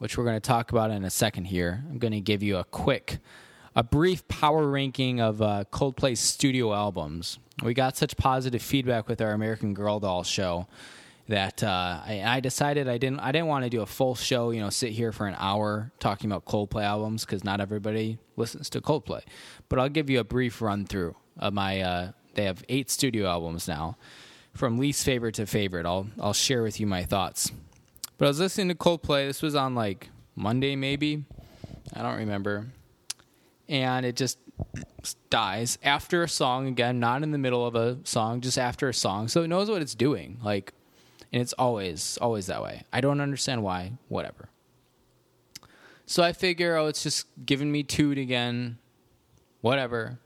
which 0.04 0.18
we're 0.18 0.24
going 0.24 0.36
to 0.36 0.40
talk 0.40 0.70
about 0.70 0.90
in 0.90 1.02
a 1.02 1.10
second 1.10 1.46
here. 1.46 1.82
I'm 1.88 1.98
going 1.98 2.12
to 2.12 2.20
give 2.20 2.42
you 2.42 2.58
a 2.58 2.64
quick, 2.64 3.20
a 3.74 3.82
brief 3.82 4.28
power 4.28 4.68
ranking 4.68 5.18
of 5.18 5.40
uh, 5.40 5.64
Coldplay's 5.72 6.20
studio 6.20 6.74
albums. 6.74 7.38
We 7.62 7.72
got 7.74 7.96
such 7.96 8.16
positive 8.16 8.60
feedback 8.60 9.08
with 9.08 9.20
our 9.20 9.32
American 9.32 9.72
Girl 9.72 10.00
doll 10.00 10.22
show 10.22 10.66
that 11.28 11.62
uh, 11.62 12.00
I, 12.04 12.22
I, 12.24 12.40
decided 12.40 12.88
I 12.88 12.98
didn't 12.98 13.20
I 13.20 13.32
didn't 13.32 13.46
want 13.46 13.64
to 13.64 13.70
do 13.70 13.80
a 13.80 13.86
full 13.86 14.14
show, 14.14 14.50
you 14.50 14.60
know, 14.60 14.70
sit 14.70 14.92
here 14.92 15.10
for 15.10 15.26
an 15.26 15.36
hour 15.38 15.90
talking 15.98 16.30
about 16.30 16.44
Coldplay 16.44 16.84
albums 16.84 17.24
because 17.24 17.44
not 17.44 17.60
everybody 17.60 18.18
listens 18.36 18.68
to 18.70 18.80
Coldplay. 18.80 19.22
But 19.68 19.78
I'll 19.78 19.88
give 19.88 20.10
you 20.10 20.20
a 20.20 20.24
brief 20.24 20.60
run 20.60 20.84
through 20.84 21.16
of 21.38 21.54
my. 21.54 21.80
Uh, 21.80 22.12
they 22.34 22.44
have 22.44 22.64
eight 22.68 22.90
studio 22.90 23.26
albums 23.28 23.68
now, 23.68 23.96
from 24.52 24.78
least 24.78 25.04
favorite 25.04 25.36
to 25.36 25.46
favorite. 25.46 25.86
I'll 25.86 26.08
I'll 26.20 26.32
share 26.34 26.62
with 26.62 26.78
you 26.78 26.86
my 26.86 27.04
thoughts. 27.04 27.50
But 28.18 28.26
I 28.26 28.28
was 28.28 28.40
listening 28.40 28.68
to 28.68 28.74
Coldplay. 28.74 29.26
This 29.26 29.40
was 29.40 29.54
on 29.54 29.74
like 29.74 30.10
Monday, 30.36 30.76
maybe. 30.76 31.24
I 31.94 32.02
don't 32.02 32.18
remember. 32.18 32.66
And 33.68 34.04
it 34.04 34.16
just 34.16 34.38
dies 35.30 35.78
after 35.82 36.22
a 36.22 36.28
song 36.28 36.68
again, 36.68 37.00
not 37.00 37.22
in 37.22 37.32
the 37.32 37.38
middle 37.38 37.66
of 37.66 37.74
a 37.74 37.98
song, 38.04 38.40
just 38.40 38.58
after 38.58 38.88
a 38.88 38.94
song. 38.94 39.28
So 39.28 39.42
it 39.42 39.48
knows 39.48 39.70
what 39.70 39.82
it's 39.82 39.94
doing. 39.94 40.38
Like, 40.42 40.72
and 41.34 41.42
it's 41.42 41.52
always, 41.54 42.16
always 42.18 42.46
that 42.46 42.62
way. 42.62 42.84
I 42.92 43.00
don't 43.00 43.20
understand 43.20 43.64
why. 43.64 43.94
Whatever. 44.06 44.50
So 46.06 46.22
I 46.22 46.32
figure, 46.32 46.76
oh, 46.76 46.86
it's 46.86 47.02
just 47.02 47.26
giving 47.44 47.72
me 47.72 47.82
toot 47.82 48.18
again. 48.18 48.78
Whatever. 49.60 50.20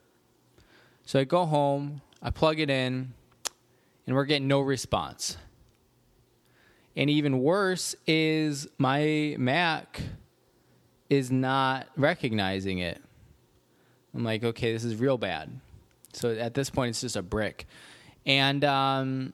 So 1.06 1.18
I 1.18 1.24
go 1.24 1.46
home, 1.46 2.02
I 2.20 2.28
plug 2.28 2.60
it 2.60 2.68
in, 2.68 3.14
and 4.06 4.16
we're 4.16 4.26
getting 4.26 4.48
no 4.48 4.60
response. 4.60 5.38
And 6.94 7.08
even 7.08 7.38
worse 7.38 7.96
is 8.06 8.68
my 8.76 9.34
Mac 9.38 10.02
is 11.08 11.30
not 11.30 11.86
recognizing 11.96 12.80
it. 12.80 13.02
I'm 14.14 14.24
like, 14.24 14.44
okay, 14.44 14.74
this 14.74 14.84
is 14.84 14.96
real 14.96 15.16
bad. 15.16 15.58
So 16.12 16.32
at 16.32 16.52
this 16.52 16.68
point, 16.68 16.90
it's 16.90 17.00
just 17.00 17.16
a 17.16 17.22
brick. 17.22 17.66
And 18.26 18.62
um, 18.62 19.32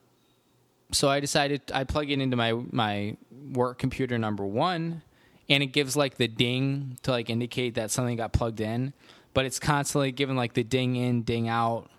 so 0.93 1.09
I 1.09 1.21
decided 1.21 1.63
I 1.73 1.85
plug 1.85 2.11
it 2.11 2.21
into 2.21 2.37
my 2.37 2.53
my 2.53 3.17
work 3.53 3.79
computer 3.79 4.19
number 4.19 4.45
one, 4.45 5.03
and 5.49 5.63
it 5.63 5.67
gives 5.67 5.97
like 5.97 6.17
the 6.17 6.29
ding 6.29 6.99
to 7.03 7.11
like 7.11 7.31
indicate 7.31 7.75
that 7.75 7.91
something 7.91 8.17
got 8.17 8.33
plugged 8.33 8.61
in, 8.61 8.93
but 9.33 9.45
it's 9.45 9.59
constantly 9.59 10.13
giving 10.13 10.37
like 10.37 10.55
the 10.55 10.65
ding 10.65 10.97
in, 10.97 11.23
ding 11.23 11.49
out 11.49 11.91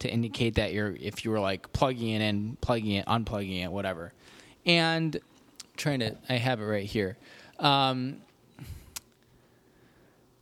to 0.00 0.08
indicate 0.08 0.56
that 0.56 0.72
you're 0.72 0.94
if 1.00 1.24
you 1.24 1.30
were 1.30 1.40
like 1.40 1.72
plugging 1.72 2.10
it 2.10 2.20
in, 2.20 2.56
plugging 2.60 2.92
it, 2.92 3.06
unplugging 3.06 3.62
it, 3.62 3.72
whatever. 3.72 4.12
And 4.66 5.18
trying 5.76 6.00
to, 6.00 6.16
I 6.28 6.34
have 6.34 6.60
it 6.60 6.64
right 6.64 6.84
here. 6.84 7.16
Um, 7.58 8.18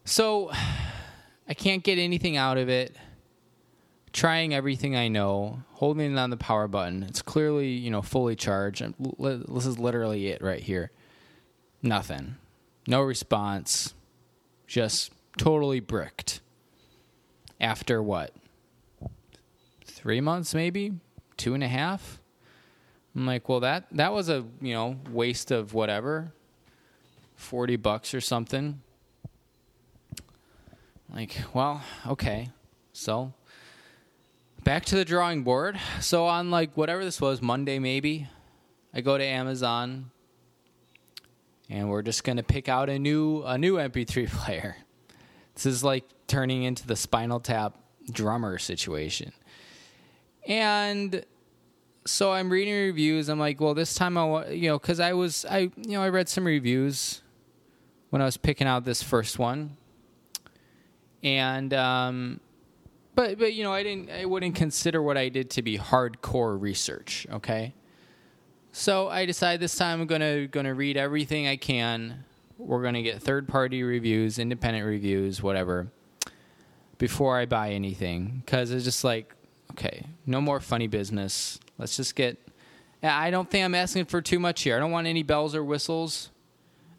so 0.04 0.50
I 1.48 1.54
can't 1.54 1.82
get 1.82 1.98
anything 1.98 2.36
out 2.36 2.58
of 2.58 2.68
it. 2.68 2.96
Trying 4.12 4.52
everything 4.52 4.94
I 4.94 5.08
know, 5.08 5.62
holding 5.72 6.18
on 6.18 6.30
the 6.30 6.36
power 6.36 6.68
button. 6.68 7.02
It's 7.02 7.22
clearly, 7.22 7.68
you 7.68 7.90
know, 7.90 8.02
fully 8.02 8.36
charged. 8.36 8.82
And 8.82 8.94
This 9.18 9.66
is 9.66 9.78
literally 9.78 10.28
it 10.28 10.42
right 10.42 10.62
here. 10.62 10.90
Nothing. 11.82 12.36
No 12.86 13.00
response. 13.00 13.94
Just 14.66 15.12
totally 15.38 15.80
bricked. 15.80 16.40
After 17.60 18.02
what? 18.02 18.32
Three 19.84 20.20
months, 20.20 20.54
maybe? 20.54 20.92
Two 21.36 21.54
and 21.54 21.64
a 21.64 21.68
half? 21.68 22.20
I'm 23.14 23.26
like, 23.26 23.48
well, 23.48 23.60
that, 23.60 23.86
that 23.92 24.12
was 24.12 24.28
a, 24.28 24.44
you 24.60 24.74
know, 24.74 24.96
waste 25.10 25.50
of 25.50 25.74
whatever. 25.74 26.32
40 27.36 27.76
bucks 27.76 28.14
or 28.14 28.20
something. 28.20 28.80
Like, 31.12 31.36
well, 31.52 31.82
okay. 32.06 32.48
So, 32.92 33.32
back 34.64 34.84
to 34.86 34.96
the 34.96 35.04
drawing 35.04 35.42
board. 35.42 35.78
So, 36.00 36.26
on 36.26 36.50
like 36.50 36.76
whatever 36.76 37.04
this 37.04 37.20
was, 37.20 37.42
Monday 37.42 37.78
maybe, 37.78 38.28
I 38.94 39.00
go 39.00 39.18
to 39.18 39.24
Amazon 39.24 40.10
and 41.68 41.88
we're 41.88 42.02
just 42.02 42.24
going 42.24 42.36
to 42.36 42.42
pick 42.42 42.68
out 42.68 42.88
a 42.88 42.98
new 42.98 43.42
a 43.44 43.58
new 43.58 43.76
MP3 43.76 44.28
player. 44.30 44.76
This 45.54 45.66
is 45.66 45.84
like 45.84 46.04
turning 46.26 46.62
into 46.62 46.86
the 46.86 46.96
Spinal 46.96 47.40
Tap 47.40 47.76
drummer 48.10 48.58
situation. 48.58 49.32
And 50.46 51.24
so 52.04 52.32
I'm 52.32 52.50
reading 52.50 52.74
reviews. 52.74 53.28
I'm 53.28 53.38
like, 53.38 53.60
well, 53.60 53.74
this 53.74 53.94
time 53.94 54.18
I 54.18 54.24
want, 54.24 54.48
you 54.50 54.68
know, 54.68 54.78
because 54.78 54.98
I 54.98 55.12
was, 55.12 55.46
I, 55.48 55.70
you 55.76 55.92
know, 55.92 56.02
I 56.02 56.08
read 56.08 56.28
some 56.28 56.44
reviews 56.44 57.22
when 58.10 58.20
I 58.20 58.24
was 58.24 58.36
picking 58.36 58.66
out 58.66 58.84
this 58.84 59.02
first 59.02 59.38
one, 59.38 59.76
and 61.22 61.72
um, 61.72 62.40
but 63.14 63.38
but 63.38 63.52
you 63.54 63.62
know 63.62 63.72
I 63.72 63.82
didn't 63.82 64.10
I 64.10 64.24
wouldn't 64.24 64.54
consider 64.54 65.02
what 65.02 65.16
I 65.16 65.28
did 65.28 65.50
to 65.50 65.62
be 65.62 65.78
hardcore 65.78 66.60
research. 66.60 67.26
Okay, 67.30 67.74
so 68.72 69.08
I 69.08 69.26
decided 69.26 69.60
this 69.60 69.76
time 69.76 70.00
I'm 70.00 70.06
gonna 70.06 70.46
gonna 70.46 70.74
read 70.74 70.96
everything 70.96 71.46
I 71.46 71.56
can. 71.56 72.24
We're 72.58 72.82
gonna 72.82 73.02
get 73.02 73.22
third 73.22 73.48
party 73.48 73.82
reviews, 73.82 74.38
independent 74.38 74.86
reviews, 74.86 75.42
whatever, 75.42 75.88
before 76.98 77.38
I 77.38 77.46
buy 77.46 77.70
anything 77.70 78.42
because 78.44 78.70
it's 78.70 78.84
just 78.84 79.04
like 79.04 79.34
okay, 79.72 80.06
no 80.26 80.40
more 80.40 80.60
funny 80.60 80.86
business. 80.86 81.58
Let's 81.78 81.96
just 81.96 82.14
get. 82.14 82.38
I 83.02 83.30
don't 83.30 83.50
think 83.50 83.64
I'm 83.64 83.74
asking 83.74 84.04
for 84.04 84.22
too 84.22 84.38
much 84.38 84.62
here. 84.62 84.76
I 84.76 84.78
don't 84.78 84.92
want 84.92 85.08
any 85.08 85.24
bells 85.24 85.56
or 85.56 85.64
whistles. 85.64 86.30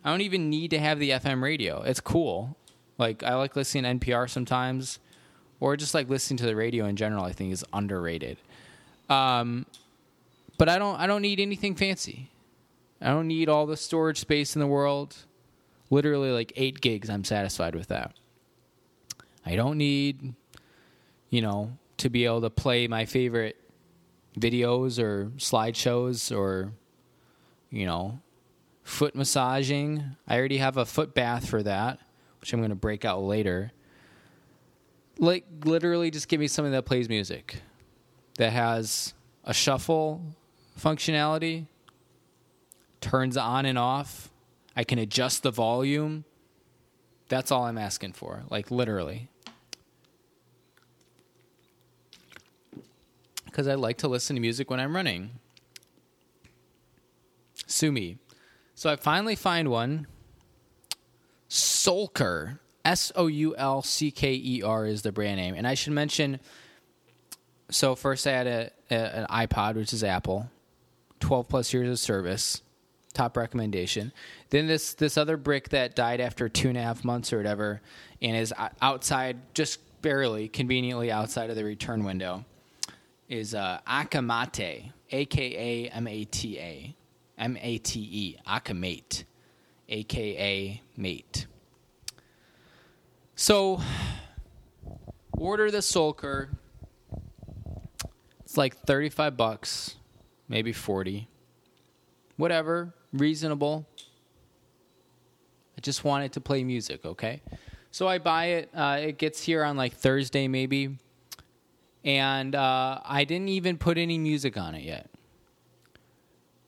I 0.03 0.10
don't 0.10 0.22
even 0.22 0.50
need 0.50 0.72
to 0.72 0.79
have 0.79 1.00
the 1.00 1.12
FM 1.12 1.41
radio. 1.41 1.82
It's 1.82 2.01
cool. 2.01 2.58
Like 2.98 3.24
I 3.24 3.36
like 3.36 3.55
listening 3.55 4.00
to 4.00 4.05
NPR 4.05 4.29
sometimes, 4.29 5.00
or 5.63 5.77
just 5.77 5.93
like 5.93 6.10
listening 6.10 6.36
to 6.38 6.46
the 6.46 6.58
radio 6.58 6.86
in 6.86 6.98
general. 6.98 7.24
I 7.24 7.32
think 7.32 7.53
is 7.53 7.63
underrated. 7.72 8.38
Um, 9.10 9.65
but 10.58 10.67
I 10.67 10.77
don't. 10.77 11.00
I 11.00 11.08
don't 11.08 11.22
need 11.22 11.39
anything 11.39 11.75
fancy. 11.75 12.29
I 13.01 13.08
don't 13.08 13.27
need 13.27 13.48
all 13.48 13.65
the 13.65 13.77
storage 13.77 14.20
space 14.20 14.58
in 14.58 14.60
the 14.60 14.67
world. 14.67 15.15
Literally 15.89 16.32
like 16.32 16.51
eight 16.58 16.82
gigs. 16.82 17.10
I'm 17.10 17.24
satisfied 17.24 17.75
with 17.75 17.88
that. 17.88 18.13
I 19.46 19.55
don't 19.55 19.77
need, 19.77 20.34
you 21.29 21.41
know, 21.41 21.77
to 21.98 22.10
be 22.10 22.25
able 22.25 22.41
to 22.41 22.50
play 22.50 22.88
my 22.88 23.05
favorite 23.05 23.58
videos 24.38 25.01
or 25.01 25.32
slideshows 25.38 26.36
or, 26.36 26.74
you 27.70 27.86
know, 27.86 28.20
foot 28.84 29.15
massaging. 29.15 30.15
I 30.27 30.38
already 30.38 30.58
have 30.58 30.75
a 30.75 30.86
foot 30.86 31.13
bath 31.13 31.48
for 31.48 31.63
that 31.63 32.00
which 32.43 32.51
I'm 32.51 32.60
going 32.60 32.72
to 32.72 32.75
break 32.75 33.05
out 33.05 33.24
later. 33.24 33.72
Like 35.20 35.46
literally, 35.63 36.12
just 36.12 36.27
give 36.27 36.39
me 36.39 36.48
something 36.48 36.72
that 36.72 36.86
plays 36.86 37.08
music, 37.08 37.62
that 38.38 38.51
has 38.51 39.13
a 39.43 39.53
shuffle 39.53 40.22
functionality, 40.79 41.67
turns 43.01 43.38
on 43.38 43.65
and 43.65 43.77
off. 43.77 44.29
I 44.75 44.84
can 44.84 44.98
adjust 44.98 45.43
the 45.43 45.51
volume. 45.51 46.25
That's 47.29 47.51
all 47.51 47.65
I'm 47.65 47.77
asking 47.77 48.13
for, 48.13 48.43
like 48.50 48.72
literally. 48.72 49.29
Because 53.46 53.67
I 53.67 53.75
like 53.75 53.98
to 54.00 54.08
listen 54.08 54.36
to 54.36 54.41
music 54.41 54.72
when 54.72 54.79
I'm 54.79 54.96
running. 54.96 55.32
Sue 57.67 57.91
me. 57.91 58.17
So 58.74 58.89
I 58.89 58.96
finally 58.96 59.36
find 59.36 59.70
one 59.70 60.08
Soulker. 61.50 62.58
S 62.85 63.11
O 63.15 63.27
U 63.27 63.55
L 63.55 63.81
C 63.81 64.11
K 64.11 64.33
E 64.33 64.61
R 64.63 64.85
is 64.85 65.01
the 65.01 65.11
brand 65.11 65.37
name. 65.37 65.55
And 65.55 65.67
I 65.67 65.73
should 65.73 65.93
mention 65.93 66.39
so, 67.69 67.95
first 67.95 68.27
I 68.27 68.31
had 68.31 68.47
a, 68.47 68.71
a, 68.91 68.95
an 68.95 69.27
iPod, 69.29 69.75
which 69.75 69.93
is 69.93 70.03
Apple, 70.03 70.49
12 71.21 71.47
plus 71.47 71.73
years 71.73 71.89
of 71.89 71.97
service, 71.97 72.61
top 73.13 73.35
recommendation. 73.35 74.11
Then 74.49 74.67
this, 74.67 74.93
this 74.93 75.17
other 75.17 75.37
brick 75.37 75.69
that 75.69 75.95
died 75.95 76.21
after 76.21 76.49
two 76.49 76.69
and 76.69 76.77
a 76.77 76.81
half 76.81 77.03
months 77.03 77.33
or 77.33 77.37
whatever, 77.37 77.81
and 78.21 78.37
is 78.37 78.53
outside, 78.81 79.37
just 79.55 79.79
barely, 80.01 80.49
conveniently 80.49 81.11
outside 81.11 81.49
of 81.49 81.55
the 81.55 81.63
return 81.63 82.03
window, 82.03 82.45
is 83.27 83.55
uh, 83.55 83.79
Akamate, 83.87 84.91
A 85.09 85.25
K 85.25 85.87
A 85.87 85.89
M 85.89 86.07
A 86.07 86.25
T 86.25 86.59
A, 86.59 86.95
M 87.39 87.57
A 87.59 87.77
T 87.79 87.99
E, 87.99 88.37
Akamate 88.47 89.23
aka 89.89 90.81
mate. 90.97 91.47
So, 93.35 93.81
order 95.31 95.71
the 95.71 95.79
Soulcker. 95.79 96.49
It's 98.41 98.57
like 98.57 98.77
35 98.85 99.35
bucks, 99.35 99.95
maybe 100.47 100.71
40. 100.71 101.27
Whatever, 102.37 102.93
reasonable. 103.11 103.87
I 105.75 105.81
just 105.81 106.03
wanted 106.03 106.33
to 106.33 106.41
play 106.41 106.63
music, 106.63 107.03
okay? 107.05 107.41
So 107.89 108.07
I 108.07 108.19
buy 108.19 108.45
it. 108.45 108.69
Uh, 108.73 108.97
it 109.01 109.17
gets 109.17 109.41
here 109.41 109.63
on 109.63 109.77
like 109.77 109.93
Thursday, 109.93 110.47
maybe. 110.47 110.97
And 112.03 112.53
uh, 112.53 112.99
I 113.03 113.23
didn't 113.23 113.49
even 113.49 113.77
put 113.77 113.97
any 113.97 114.19
music 114.19 114.57
on 114.57 114.75
it 114.75 114.83
yet. 114.83 115.09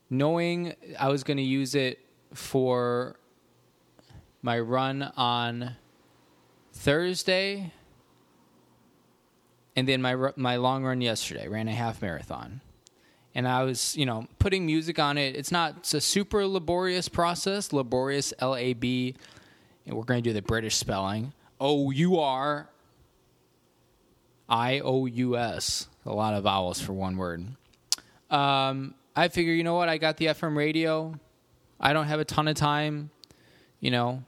Knowing 0.10 0.74
I 1.00 1.10
was 1.10 1.24
going 1.24 1.38
to 1.38 1.44
use 1.44 1.76
it 1.76 2.00
for 2.34 3.18
my 4.42 4.60
run 4.60 5.04
on 5.18 5.76
Thursday, 6.76 7.72
and 9.76 9.88
then 9.88 10.02
my 10.02 10.16
my 10.36 10.58
long 10.58 10.84
run 10.84 11.02
yesterday. 11.02 11.48
Ran 11.48 11.68
a 11.68 11.74
half 11.74 12.02
marathon, 12.02 12.62
and 13.34 13.48
I 13.48 13.64
was 13.64 13.96
you 13.98 14.06
know 14.06 14.28
putting 14.40 14.66
music 14.66 15.00
on 15.00 15.18
it. 15.18 15.36
It's 15.36 15.52
not 15.52 15.78
it's 15.78 15.94
a 15.94 16.02
super 16.02 16.46
laborious 16.46 17.10
process. 17.10 17.74
Laborious, 17.74 18.34
L 18.40 18.56
A 18.56 18.74
B, 18.74 19.16
and 19.86 19.96
we're 19.98 20.04
going 20.04 20.22
to 20.22 20.30
do 20.30 20.34
the 20.34 20.42
British 20.42 20.76
spelling. 20.76 21.34
O 21.60 21.92
U 21.92 22.20
R 22.20 22.70
I 24.48 24.80
O 24.82 25.06
U 25.06 25.38
S. 25.38 25.88
A 26.06 26.14
lot 26.14 26.36
of 26.36 26.44
vowels 26.44 26.80
for 26.80 26.94
one 26.94 27.18
word. 27.18 27.48
Um, 28.30 28.94
I 29.16 29.28
figure, 29.30 29.54
you 29.54 29.64
know 29.64 29.74
what? 29.76 29.90
I 29.90 29.98
got 29.98 30.18
the 30.18 30.28
FM 30.28 30.56
radio. 30.56 31.20
I 31.80 31.94
don't 31.94 32.06
have 32.06 32.20
a 32.20 32.26
ton 32.26 32.48
of 32.48 32.56
time, 32.56 33.10
you 33.80 33.92
know, 33.92 34.24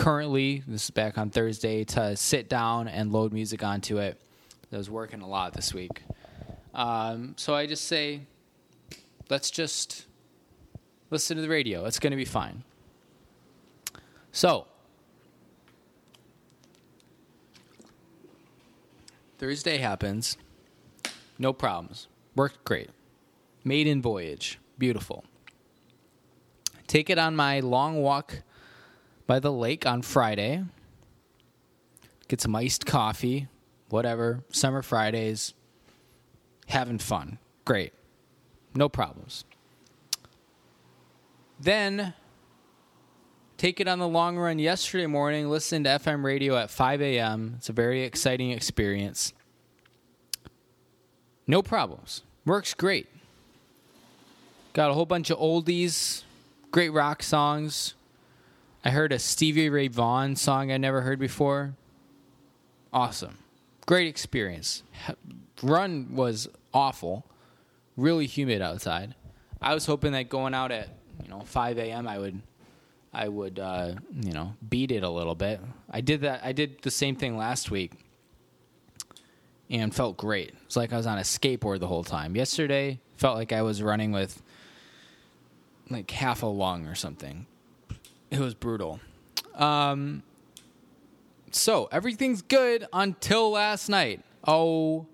currently, 0.00 0.62
this 0.66 0.84
is 0.84 0.90
back 0.90 1.18
on 1.18 1.28
Thursday, 1.28 1.84
to 1.84 2.16
sit 2.16 2.48
down 2.48 2.88
and 2.88 3.12
load 3.12 3.34
music 3.34 3.62
onto 3.62 3.98
it. 3.98 4.18
I 4.72 4.78
was 4.78 4.88
working 4.88 5.20
a 5.20 5.28
lot 5.28 5.52
this 5.52 5.74
week. 5.74 6.04
Um, 6.72 7.34
so 7.36 7.54
I 7.54 7.66
just 7.66 7.84
say, 7.84 8.22
let's 9.28 9.50
just 9.50 10.06
listen 11.10 11.36
to 11.36 11.42
the 11.42 11.50
radio. 11.50 11.84
It's 11.84 11.98
going 11.98 12.12
to 12.12 12.16
be 12.16 12.24
fine. 12.24 12.62
So, 14.32 14.66
Thursday 19.36 19.76
happens. 19.76 20.38
No 21.38 21.52
problems. 21.52 22.08
Worked 22.34 22.64
great. 22.64 22.88
Maiden 23.64 24.00
voyage. 24.00 24.58
Beautiful. 24.78 25.24
Take 26.86 27.10
it 27.10 27.18
on 27.18 27.36
my 27.36 27.60
long 27.60 28.00
walk 28.00 28.42
by 29.30 29.38
the 29.38 29.52
lake 29.52 29.86
on 29.86 30.02
Friday. 30.02 30.64
Get 32.26 32.40
some 32.40 32.56
iced 32.56 32.84
coffee, 32.84 33.46
whatever. 33.88 34.42
Summer 34.50 34.82
Fridays. 34.82 35.54
Having 36.66 36.98
fun. 36.98 37.38
Great. 37.64 37.92
No 38.74 38.88
problems. 38.88 39.44
Then 41.60 42.12
take 43.56 43.78
it 43.78 43.86
on 43.86 44.00
the 44.00 44.08
long 44.08 44.36
run 44.36 44.58
yesterday 44.58 45.06
morning. 45.06 45.48
Listen 45.48 45.84
to 45.84 45.90
FM 45.90 46.24
radio 46.24 46.56
at 46.56 46.68
5 46.68 47.00
a.m. 47.00 47.54
It's 47.58 47.68
a 47.68 47.72
very 47.72 48.02
exciting 48.02 48.50
experience. 48.50 49.32
No 51.46 51.62
problems. 51.62 52.24
Works 52.44 52.74
great. 52.74 53.06
Got 54.72 54.90
a 54.90 54.94
whole 54.94 55.06
bunch 55.06 55.30
of 55.30 55.38
oldies, 55.38 56.24
great 56.72 56.92
rock 56.92 57.22
songs. 57.22 57.94
I 58.84 58.90
heard 58.90 59.12
a 59.12 59.18
Stevie 59.18 59.68
Ray 59.68 59.88
Vaughan 59.88 60.36
song 60.36 60.72
I 60.72 60.78
never 60.78 61.02
heard 61.02 61.18
before. 61.18 61.74
Awesome. 62.92 63.38
Great 63.86 64.08
experience. 64.08 64.82
Run 65.62 66.14
was 66.14 66.48
awful. 66.72 67.26
Really 67.96 68.26
humid 68.26 68.62
outside. 68.62 69.14
I 69.60 69.74
was 69.74 69.84
hoping 69.84 70.12
that 70.12 70.30
going 70.30 70.54
out 70.54 70.72
at, 70.72 70.88
you 71.22 71.28
know, 71.28 71.40
5 71.40 71.78
a.m. 71.78 72.08
I 72.08 72.18
would 72.18 72.40
I 73.12 73.28
would 73.28 73.58
uh, 73.58 73.94
you 74.14 74.32
know, 74.32 74.54
beat 74.68 74.92
it 74.92 75.02
a 75.02 75.10
little 75.10 75.34
bit. 75.34 75.60
I 75.90 76.00
did 76.00 76.22
that 76.22 76.40
I 76.42 76.52
did 76.52 76.80
the 76.82 76.90
same 76.90 77.16
thing 77.16 77.36
last 77.36 77.70
week 77.70 77.92
and 79.68 79.94
felt 79.94 80.16
great. 80.16 80.54
It's 80.64 80.76
like 80.76 80.92
I 80.92 80.96
was 80.96 81.06
on 81.06 81.18
a 81.18 81.22
skateboard 81.22 81.80
the 81.80 81.86
whole 81.86 82.04
time. 82.04 82.34
Yesterday 82.34 83.00
felt 83.16 83.36
like 83.36 83.52
I 83.52 83.62
was 83.62 83.82
running 83.82 84.12
with 84.12 84.42
like 85.90 86.10
half 86.10 86.42
a 86.42 86.46
lung 86.46 86.86
or 86.86 86.94
something. 86.94 87.46
It 88.30 88.38
was 88.38 88.54
brutal. 88.54 89.00
Um, 89.54 90.22
so 91.50 91.88
everything's 91.90 92.42
good 92.42 92.86
until 92.92 93.50
last 93.50 93.88
night. 93.88 94.22
Oh 94.46 95.06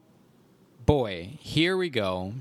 boy, 0.84 1.30
here 1.40 1.76
we 1.76 1.88
go. 1.88 2.34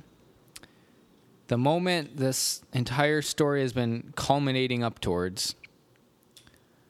The 1.47 1.57
moment 1.57 2.17
this 2.17 2.63
entire 2.73 3.21
story 3.21 3.61
has 3.61 3.71
been 3.71 4.11
culminating 4.15 4.83
up 4.83 4.99
towards. 4.99 5.55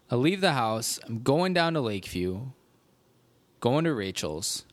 I 0.09 0.15
leave 0.15 0.41
the 0.41 0.53
house. 0.53 0.99
I'm 1.05 1.21
going 1.21 1.53
down 1.53 1.73
to 1.73 1.81
Lakeview, 1.81 2.41
going 3.59 3.85
to 3.85 3.93
Rachel's, 3.93 4.65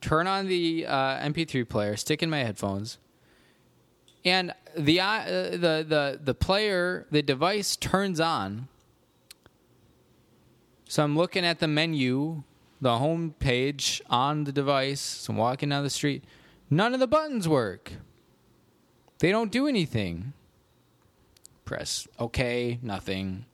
turn 0.00 0.26
on 0.26 0.46
the 0.46 0.86
uh, 0.86 1.18
MP3 1.20 1.68
player, 1.68 1.96
stick 1.96 2.22
in 2.22 2.30
my 2.30 2.38
headphones, 2.38 2.98
and 4.26 4.52
the 4.76 5.00
uh, 5.00 5.24
the 5.24 5.86
the 5.88 6.20
the 6.22 6.34
player, 6.34 7.06
the 7.10 7.22
device 7.22 7.76
turns 7.76 8.20
on. 8.20 8.68
So 10.88 11.02
I'm 11.02 11.16
looking 11.16 11.44
at 11.44 11.60
the 11.60 11.68
menu, 11.68 12.42
the 12.80 12.98
home 12.98 13.34
page 13.38 14.02
on 14.10 14.44
the 14.44 14.52
device. 14.52 15.00
So 15.00 15.32
I'm 15.32 15.36
walking 15.36 15.70
down 15.70 15.84
the 15.84 15.90
street. 15.90 16.24
None 16.68 16.92
of 16.92 17.00
the 17.00 17.06
buttons 17.06 17.48
work. 17.48 17.92
They 19.20 19.30
don't 19.30 19.50
do 19.50 19.66
anything. 19.66 20.32
Press 21.64 22.06
OK, 22.18 22.80
nothing. 22.82 23.46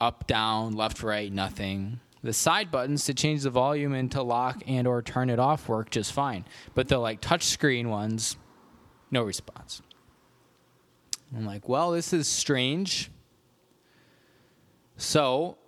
Up, 0.00 0.26
down, 0.28 0.76
left, 0.76 1.02
right, 1.02 1.32
nothing. 1.32 2.00
The 2.22 2.32
side 2.32 2.70
buttons 2.70 3.04
to 3.06 3.14
change 3.14 3.42
the 3.42 3.50
volume 3.50 3.94
and 3.94 4.10
to 4.12 4.22
lock 4.22 4.62
and 4.66 4.86
or 4.86 5.02
turn 5.02 5.30
it 5.30 5.38
off 5.38 5.68
work 5.68 5.90
just 5.90 6.12
fine. 6.12 6.44
But 6.74 6.88
the 6.88 6.98
like 6.98 7.20
touch 7.20 7.44
screen 7.44 7.88
ones, 7.88 8.36
no 9.10 9.22
response. 9.22 9.82
I'm 11.36 11.44
like, 11.44 11.68
well, 11.68 11.92
this 11.92 12.12
is 12.12 12.26
strange. 12.26 13.10
So 14.96 15.58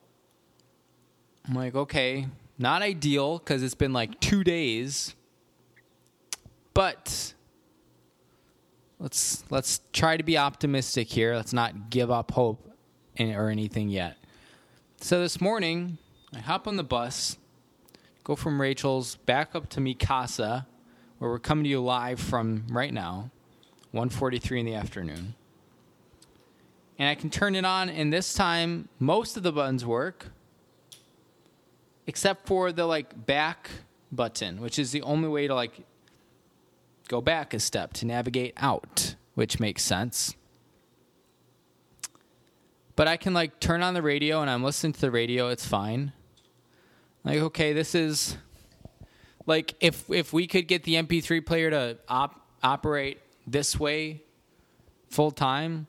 I'm 1.47 1.55
like, 1.55 1.75
okay, 1.75 2.27
not 2.59 2.83
ideal 2.83 3.39
because 3.39 3.63
it's 3.63 3.75
been 3.75 3.93
like 3.93 4.21
two 4.21 4.43
days, 4.45 5.15
but 6.75 7.35
let's 8.99 9.45
let's 9.51 9.81
try 9.93 10.17
to 10.17 10.23
be 10.23 10.37
optimistic 10.37 11.09
here. 11.09 11.35
Let's 11.37 11.53
not 11.53 11.91
give 11.91 12.11
up 12.11 12.33
hope 12.33 12.71
in, 13.17 13.35
or 13.35 13.49
anything 13.49 13.89
yet. 13.89 14.17
So 15.01 15.21
this 15.21 15.41
morning, 15.41 15.99
I 16.35 16.41
hop 16.41 16.69
on 16.69 16.77
the 16.77 16.85
bus, 16.85 17.39
go 18.25 18.37
from 18.37 18.61
Rachel's 18.61 19.17
back 19.17 19.55
up 19.55 19.69
to 19.71 19.81
Mikasa, 19.81 20.67
where 21.21 21.31
we're 21.31 21.39
coming 21.39 21.65
to 21.65 21.71
you 21.71 21.81
live 21.81 22.19
from 22.19 22.65
right 22.71 22.95
now, 22.95 23.31
1:43 23.93 24.61
in 24.61 24.67
the 24.67 24.75
afternoon. 24.75 25.35
And 26.99 27.09
I 27.09 27.15
can 27.15 27.29
turn 27.29 27.55
it 27.55 27.65
on, 27.65 27.91
and 27.91 28.11
this 28.11 28.33
time 28.33 28.89
most 28.99 29.37
of 29.37 29.43
the 29.43 29.53
buttons 29.53 29.85
work, 29.85 30.29
except 32.07 32.47
for 32.47 32.73
the 32.73 32.87
like 32.87 33.27
back 33.27 33.71
button, 34.11 34.63
which 34.63 34.79
is 34.79 34.93
the 34.93 35.03
only 35.03 35.29
way 35.29 35.47
to 35.47 35.55
like 35.55 35.85
go 37.07 37.21
back 37.21 37.53
a 37.53 37.61
step 37.61 37.93
to 37.95 38.07
navigate 38.07 38.55
out, 38.57 39.15
which 39.35 39.61
makes 39.61 39.83
sense. 39.83 40.35
But 42.97 43.09
I 43.09 43.19
can 43.19 43.35
like 43.35 43.61
turn 43.61 43.83
on 43.83 43.93
the 43.93 44.03
radio 44.03 44.41
and 44.41 44.49
I'm 44.49 44.65
listening 44.65 44.95
to 44.95 45.01
the 45.03 45.11
radio, 45.11 45.49
it's 45.49 45.67
fine. 45.67 46.15
Like 47.25 47.41
okay, 47.41 47.75
this 47.75 47.95
is 47.95 48.39
like 49.51 49.75
if 49.81 50.09
if 50.09 50.33
we 50.33 50.47
could 50.47 50.69
get 50.69 50.85
the 50.85 50.95
MP3 50.95 51.45
player 51.45 51.71
to 51.71 51.99
op- 52.09 52.41
operate 52.63 53.19
this 53.49 53.81
way 53.81 54.23
full 55.09 55.33
time, 55.33 55.89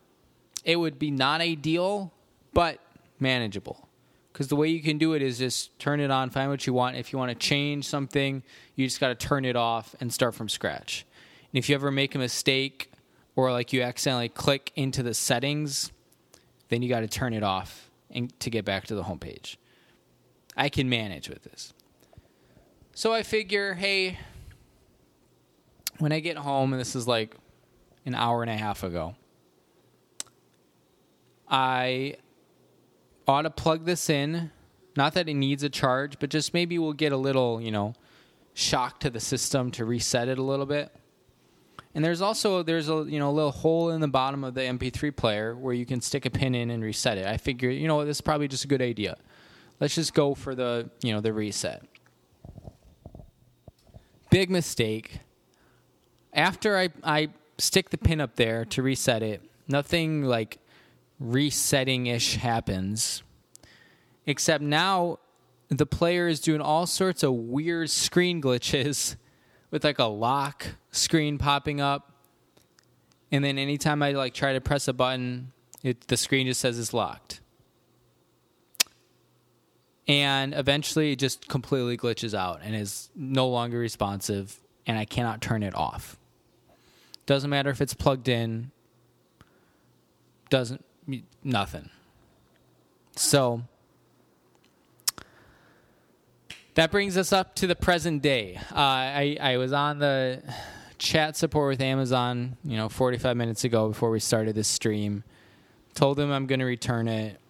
it 0.65 0.77
would 0.77 0.97
be 0.97 1.11
not 1.11 1.41
ideal, 1.41 2.11
but 2.53 2.79
manageable. 3.19 3.87
Because 4.33 4.47
the 4.47 4.55
way 4.55 4.69
you 4.69 4.81
can 4.81 4.97
do 4.97 5.13
it 5.13 5.21
is 5.21 5.37
just 5.37 5.77
turn 5.77 5.99
it 5.99 6.09
on, 6.09 6.31
find 6.31 6.49
what 6.49 6.65
you 6.65 6.73
want. 6.73 6.95
If 6.95 7.13
you 7.13 7.19
want 7.19 7.29
to 7.29 7.35
change 7.35 7.85
something, 7.85 8.41
you 8.75 8.87
just 8.87 8.99
got 8.99 9.09
to 9.09 9.27
turn 9.27 9.45
it 9.45 9.55
off 9.55 9.93
and 9.99 10.11
start 10.11 10.33
from 10.33 10.49
scratch. 10.49 11.05
And 11.53 11.59
if 11.59 11.69
you 11.69 11.75
ever 11.75 11.91
make 11.91 12.15
a 12.15 12.17
mistake 12.17 12.91
or 13.35 13.51
like 13.51 13.73
you 13.73 13.83
accidentally 13.83 14.29
click 14.29 14.71
into 14.75 15.03
the 15.03 15.13
settings, 15.13 15.91
then 16.69 16.81
you 16.81 16.89
got 16.89 17.01
to 17.01 17.07
turn 17.07 17.35
it 17.35 17.43
off 17.43 17.91
and 18.09 18.33
to 18.39 18.49
get 18.49 18.65
back 18.65 18.87
to 18.87 18.95
the 18.95 19.03
homepage. 19.03 19.57
I 20.57 20.69
can 20.69 20.89
manage 20.89 21.29
with 21.29 21.43
this. 21.43 21.73
So 22.93 23.13
I 23.13 23.23
figure, 23.23 23.73
hey, 23.73 24.19
when 25.99 26.11
I 26.11 26.19
get 26.19 26.37
home, 26.37 26.73
and 26.73 26.79
this 26.79 26.95
is 26.95 27.07
like 27.07 27.35
an 28.05 28.15
hour 28.15 28.41
and 28.41 28.51
a 28.51 28.57
half 28.57 28.83
ago, 28.83 29.15
I 31.47 32.17
ought 33.27 33.43
to 33.43 33.49
plug 33.49 33.85
this 33.85 34.09
in. 34.09 34.51
Not 34.97 35.13
that 35.13 35.29
it 35.29 35.35
needs 35.35 35.63
a 35.63 35.69
charge, 35.69 36.19
but 36.19 36.29
just 36.29 36.53
maybe 36.53 36.77
we'll 36.77 36.93
get 36.93 37.13
a 37.13 37.17
little, 37.17 37.61
you 37.61 37.71
know, 37.71 37.93
shock 38.53 38.99
to 39.01 39.09
the 39.09 39.21
system 39.21 39.71
to 39.71 39.85
reset 39.85 40.27
it 40.27 40.37
a 40.37 40.43
little 40.43 40.65
bit. 40.65 40.91
And 41.93 42.03
there's 42.03 42.21
also 42.21 42.63
there's 42.63 42.89
a 42.89 43.05
you 43.07 43.19
know 43.19 43.29
a 43.29 43.31
little 43.31 43.51
hole 43.51 43.89
in 43.89 43.99
the 43.99 44.07
bottom 44.07 44.43
of 44.43 44.53
the 44.53 44.61
MP3 44.61 45.15
player 45.15 45.55
where 45.55 45.73
you 45.73 45.85
can 45.85 45.99
stick 45.99 46.25
a 46.25 46.29
pin 46.29 46.55
in 46.55 46.71
and 46.71 46.81
reset 46.83 47.17
it. 47.17 47.25
I 47.25 47.37
figure 47.37 47.69
you 47.69 47.87
know 47.87 48.05
this 48.05 48.17
is 48.17 48.21
probably 48.21 48.47
just 48.47 48.63
a 48.63 48.67
good 48.67 48.81
idea. 48.81 49.17
Let's 49.79 49.95
just 49.95 50.13
go 50.13 50.33
for 50.33 50.55
the 50.55 50.89
you 51.01 51.13
know 51.13 51.19
the 51.19 51.33
reset. 51.33 51.83
Big 54.31 54.49
mistake. 54.49 55.19
After 56.33 56.77
I 56.77 56.89
I 57.03 57.29
stick 57.59 57.91
the 57.91 57.97
pin 57.97 58.19
up 58.19 58.37
there 58.37 58.65
to 58.65 58.81
reset 58.81 59.21
it, 59.21 59.43
nothing 59.67 60.23
like 60.23 60.57
resetting 61.19 62.07
ish 62.07 62.37
happens. 62.37 63.23
Except 64.25 64.63
now 64.63 65.19
the 65.67 65.85
player 65.85 66.29
is 66.29 66.39
doing 66.39 66.61
all 66.61 66.87
sorts 66.87 67.23
of 67.23 67.33
weird 67.33 67.89
screen 67.89 68.41
glitches 68.41 69.17
with 69.71 69.83
like 69.83 69.99
a 69.99 70.05
lock 70.05 70.65
screen 70.91 71.37
popping 71.37 71.81
up. 71.81 72.13
And 73.33 73.43
then 73.43 73.57
anytime 73.57 74.01
I 74.01 74.11
like 74.11 74.33
try 74.33 74.53
to 74.53 74.61
press 74.61 74.87
a 74.87 74.93
button, 74.93 75.51
it, 75.83 76.07
the 76.07 76.15
screen 76.15 76.47
just 76.47 76.61
says 76.61 76.79
it's 76.79 76.93
locked. 76.93 77.40
And 80.11 80.53
eventually 80.53 81.13
it 81.13 81.19
just 81.19 81.47
completely 81.47 81.95
glitches 81.95 82.33
out 82.33 82.59
and 82.63 82.75
is 82.75 83.09
no 83.15 83.47
longer 83.47 83.79
responsive 83.79 84.59
and 84.85 84.99
I 84.99 85.05
cannot 85.05 85.39
turn 85.41 85.63
it 85.63 85.73
off. 85.73 86.17
Doesn't 87.25 87.49
matter 87.49 87.69
if 87.69 87.79
it's 87.79 87.93
plugged 87.93 88.27
in. 88.27 88.71
Doesn't 90.49 90.83
nothing. 91.45 91.89
So 93.15 93.61
that 96.73 96.91
brings 96.91 97.15
us 97.15 97.31
up 97.31 97.55
to 97.55 97.67
the 97.67 97.75
present 97.75 98.21
day. 98.21 98.59
Uh, 98.69 98.75
I 98.75 99.37
I 99.39 99.57
was 99.57 99.71
on 99.71 99.99
the 99.99 100.43
chat 100.97 101.37
support 101.37 101.69
with 101.69 101.81
Amazon, 101.81 102.57
you 102.63 102.75
know, 102.77 102.89
45 102.89 103.35
minutes 103.37 103.63
ago 103.63 103.87
before 103.87 104.11
we 104.11 104.19
started 104.19 104.55
this 104.55 104.67
stream. 104.67 105.23
Told 105.93 106.17
them 106.17 106.31
I'm 106.31 106.47
going 106.47 106.59
to 106.59 106.65
return 106.65 107.07
it. 107.07 107.40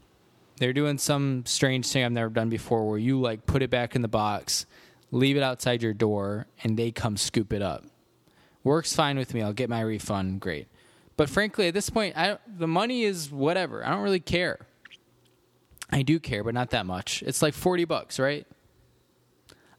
They're 0.62 0.74
doing 0.74 1.00
some 1.00 1.44
strange 1.48 1.88
thing 1.88 2.06
I've 2.06 2.12
never 2.12 2.30
done 2.30 2.50
before, 2.50 2.88
where 2.88 3.00
you 3.00 3.20
like 3.20 3.48
put 3.48 3.64
it 3.64 3.72
back 3.72 3.96
in 3.96 4.04
the 4.04 4.08
box, 4.08 4.68
leave 5.10 5.36
it 5.36 5.42
outside 5.42 5.82
your 5.82 5.96
door, 5.96 6.46
and 6.64 6.78
they 6.78 6.92
come 6.92 7.18
scoop 7.18 7.52
it 7.52 7.64
up. 7.64 7.84
Works 8.64 8.96
fine 8.96 9.18
with 9.18 9.34
me. 9.34 9.42
I'll 9.42 9.54
get 9.54 9.72
my 9.72 9.82
refund. 9.82 10.40
Great. 10.40 10.68
But 11.18 11.32
frankly, 11.32 11.68
at 11.68 11.74
this 11.74 11.90
point, 11.90 12.16
I, 12.16 12.38
the 12.48 12.68
money 12.68 13.02
is 13.02 13.32
whatever. 13.32 13.84
I 13.84 13.90
don't 13.90 14.04
really 14.04 14.20
care. 14.20 14.68
I 15.90 16.04
do 16.04 16.20
care, 16.20 16.44
but 16.44 16.54
not 16.54 16.70
that 16.70 16.86
much. 16.86 17.24
It's 17.24 17.42
like 17.42 17.56
40 17.56 17.86
bucks, 17.86 18.20
right? 18.20 18.46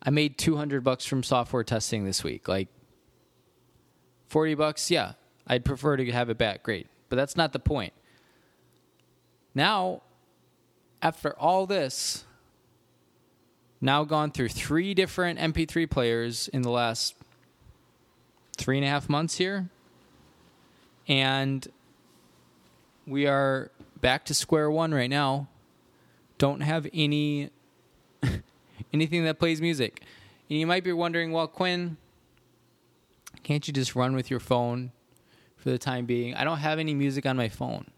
I 0.02 0.10
made 0.10 0.36
200 0.36 0.82
bucks 0.82 1.04
from 1.04 1.22
software 1.22 1.62
testing 1.62 2.04
this 2.04 2.24
week. 2.24 2.48
Like 2.48 2.66
40 4.30 4.56
bucks, 4.56 4.90
yeah. 4.90 5.12
I'd 5.46 5.64
prefer 5.64 5.96
to 5.96 6.10
have 6.10 6.28
it 6.28 6.38
back. 6.38 6.64
Great. 6.64 6.88
But 7.08 7.14
that's 7.14 7.36
not 7.36 7.52
the 7.52 7.60
point. 7.60 7.92
Now, 9.54 10.02
after 11.02 11.36
all 11.38 11.66
this, 11.66 12.24
now 13.80 14.04
gone 14.04 14.30
through 14.30 14.48
three 14.48 14.94
different 14.94 15.40
MP3 15.40 15.90
players 15.90 16.46
in 16.48 16.62
the 16.62 16.70
last 16.70 17.16
three 18.56 18.78
and 18.78 18.86
a 18.86 18.88
half 18.88 19.08
months 19.08 19.36
here. 19.36 19.68
And 21.08 21.66
we 23.06 23.26
are 23.26 23.72
back 24.00 24.24
to 24.26 24.34
square 24.34 24.70
one 24.70 24.94
right 24.94 25.10
now. 25.10 25.48
Don't 26.38 26.60
have 26.60 26.86
any 26.94 27.50
anything 28.92 29.24
that 29.24 29.40
plays 29.40 29.60
music. 29.60 30.02
And 30.48 30.58
you 30.60 30.66
might 30.66 30.84
be 30.84 30.92
wondering, 30.92 31.32
well, 31.32 31.48
Quinn, 31.48 31.96
can't 33.42 33.66
you 33.66 33.72
just 33.72 33.96
run 33.96 34.14
with 34.14 34.30
your 34.30 34.40
phone 34.40 34.92
for 35.56 35.70
the 35.70 35.78
time 35.78 36.06
being? 36.06 36.34
I 36.34 36.44
don't 36.44 36.58
have 36.58 36.78
any 36.78 36.94
music 36.94 37.26
on 37.26 37.36
my 37.36 37.48
phone. 37.48 37.91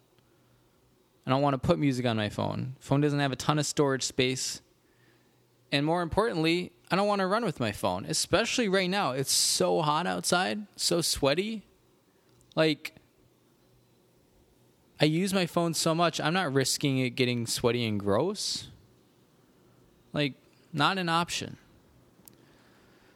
I 1.27 1.31
don't 1.31 1.43
want 1.43 1.55
to 1.55 1.59
put 1.59 1.79
music 1.79 2.05
on 2.07 2.17
my 2.17 2.29
phone. 2.29 2.77
Phone 2.81 3.01
doesn't 3.01 3.19
have 3.19 3.33
a 3.33 3.37
ton 3.37 3.59
of 3.59 3.67
storage 3.67 4.03
space. 4.03 4.61
And 5.73 5.87
more 5.87 6.03
importantly, 6.03 6.73
I 6.91 6.97
don't 6.97 7.09
want 7.09 7.21
to 7.21 7.27
run 7.27 7.45
with 7.45 7.61
my 7.61 7.73
phone, 7.73 8.05
especially 8.07 8.69
right 8.69 8.91
now. 8.91 9.13
It's 9.13 9.33
so 9.33 9.81
hot 9.83 10.07
outside, 10.07 10.67
so 10.77 11.01
sweaty. 11.01 11.63
Like, 12.55 12.95
I 15.01 15.07
use 15.07 15.35
my 15.35 15.47
phone 15.47 15.75
so 15.75 15.95
much, 15.95 16.21
I'm 16.21 16.35
not 16.35 16.53
risking 16.53 16.99
it 16.99 17.11
getting 17.11 17.47
sweaty 17.47 17.87
and 17.87 17.99
gross. 17.99 18.69
Like, 20.13 20.35
not 20.73 20.99
an 20.99 21.09
option. 21.09 21.57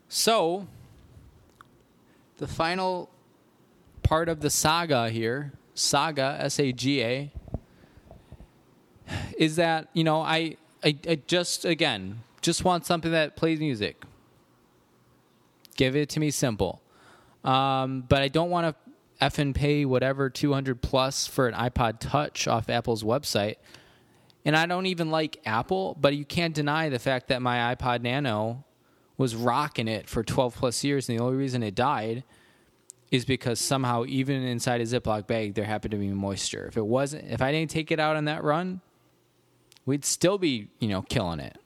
So, 0.09 0.67
the 2.39 2.49
final 2.49 3.11
part 4.03 4.29
of 4.29 4.41
the 4.41 4.51
saga 4.51 5.11
here, 5.11 5.53
saga, 5.75 6.37
S 6.41 6.59
A 6.59 6.73
G 6.73 7.03
A, 7.03 7.31
is 9.39 9.57
that, 9.57 9.89
you 9.93 10.05
know, 10.05 10.21
I, 10.21 10.57
I, 10.85 10.97
I 11.09 11.21
just, 11.27 11.65
again, 11.65 12.21
just 12.41 12.65
want 12.65 12.87
something 12.87 13.13
that 13.13 13.37
plays 13.37 13.61
music. 13.61 14.03
Give 15.77 15.95
it 15.97 16.09
to 16.11 16.21
me 16.21 16.31
simple. 16.31 16.83
Um, 17.45 18.05
but 18.09 18.23
I 18.23 18.29
don't 18.29 18.51
want 18.51 18.67
to 18.67 19.25
effing 19.25 19.55
pay 19.55 19.85
whatever 19.85 20.31
200 20.31 20.81
plus 20.81 21.27
for 21.27 21.49
an 21.49 21.55
iPod 21.55 21.99
Touch 21.99 22.47
off 22.47 22.69
Apple's 22.69 23.03
website. 23.03 23.57
And 24.45 24.57
I 24.57 24.67
don't 24.67 24.87
even 24.87 25.11
like 25.11 25.41
Apple, 25.45 25.97
but 26.01 26.17
you 26.17 26.25
can't 26.25 26.55
deny 26.55 26.89
the 26.89 26.99
fact 26.99 27.29
that 27.29 27.43
my 27.43 27.75
iPod 27.75 28.03
Nano 28.03 28.65
was 29.17 29.35
rocking 29.35 29.89
it 29.89 30.09
for 30.09 30.23
12 30.23 30.55
plus 30.55 30.85
years. 30.85 31.09
And 31.09 31.19
the 31.19 31.23
only 31.23 31.37
reason 31.37 31.63
it 31.63 31.75
died 31.75 32.25
is 33.11 33.25
because 33.25 33.59
somehow, 33.59 34.05
even 34.07 34.43
inside 34.43 34.81
a 34.81 34.85
Ziploc 34.85 35.27
bag, 35.27 35.55
there 35.55 35.65
happened 35.65 35.93
to 35.93 35.99
be 35.99 36.09
moisture. 36.09 36.67
If 36.67 36.77
it 36.77 36.87
wasn't, 36.87 37.31
if 37.31 37.43
I 37.43 37.51
didn't 37.53 37.71
take 37.71 37.91
it 37.91 37.99
out 37.99 38.17
on 38.17 38.27
that 38.27 38.45
run, 38.45 38.81
we'd 39.89 40.05
still 40.05 40.37
be, 40.37 40.69
you 40.79 40.89
know, 40.89 41.01
killing 41.01 41.41
it 41.41 41.59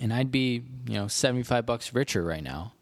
and 0.00 0.12
I'd 0.12 0.32
be, 0.32 0.64
you 0.86 0.94
know, 0.94 1.06
75 1.06 1.64
bucks 1.64 1.94
richer 1.94 2.24
right 2.24 2.42
now. 2.42 2.72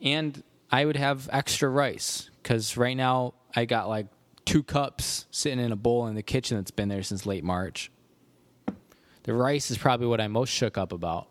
And 0.00 0.42
I 0.70 0.84
would 0.84 0.96
have 0.96 1.28
extra 1.32 1.68
rice 1.68 2.30
cuz 2.42 2.76
right 2.76 2.96
now 2.96 3.34
I 3.54 3.64
got 3.64 3.88
like 3.88 4.06
two 4.44 4.64
cups 4.64 5.26
sitting 5.30 5.60
in 5.60 5.70
a 5.70 5.76
bowl 5.76 6.08
in 6.08 6.16
the 6.16 6.22
kitchen 6.22 6.56
that's 6.56 6.72
been 6.72 6.88
there 6.88 7.04
since 7.04 7.26
late 7.26 7.44
March. 7.44 7.92
The 9.22 9.34
rice 9.34 9.70
is 9.70 9.78
probably 9.78 10.08
what 10.08 10.20
I'm 10.20 10.32
most 10.32 10.50
shook 10.50 10.76
up 10.76 10.92
about. 10.92 11.28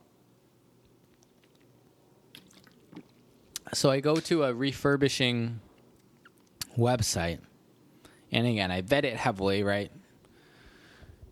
So 3.74 3.92
I 3.92 4.00
go 4.00 4.16
to 4.16 4.46
a 4.46 4.54
refurbishing 4.54 5.60
website. 6.78 7.40
And 8.32 8.48
again, 8.48 8.72
I 8.72 8.82
vet 8.82 9.04
it 9.04 9.18
heavily, 9.18 9.62
right? 9.62 9.92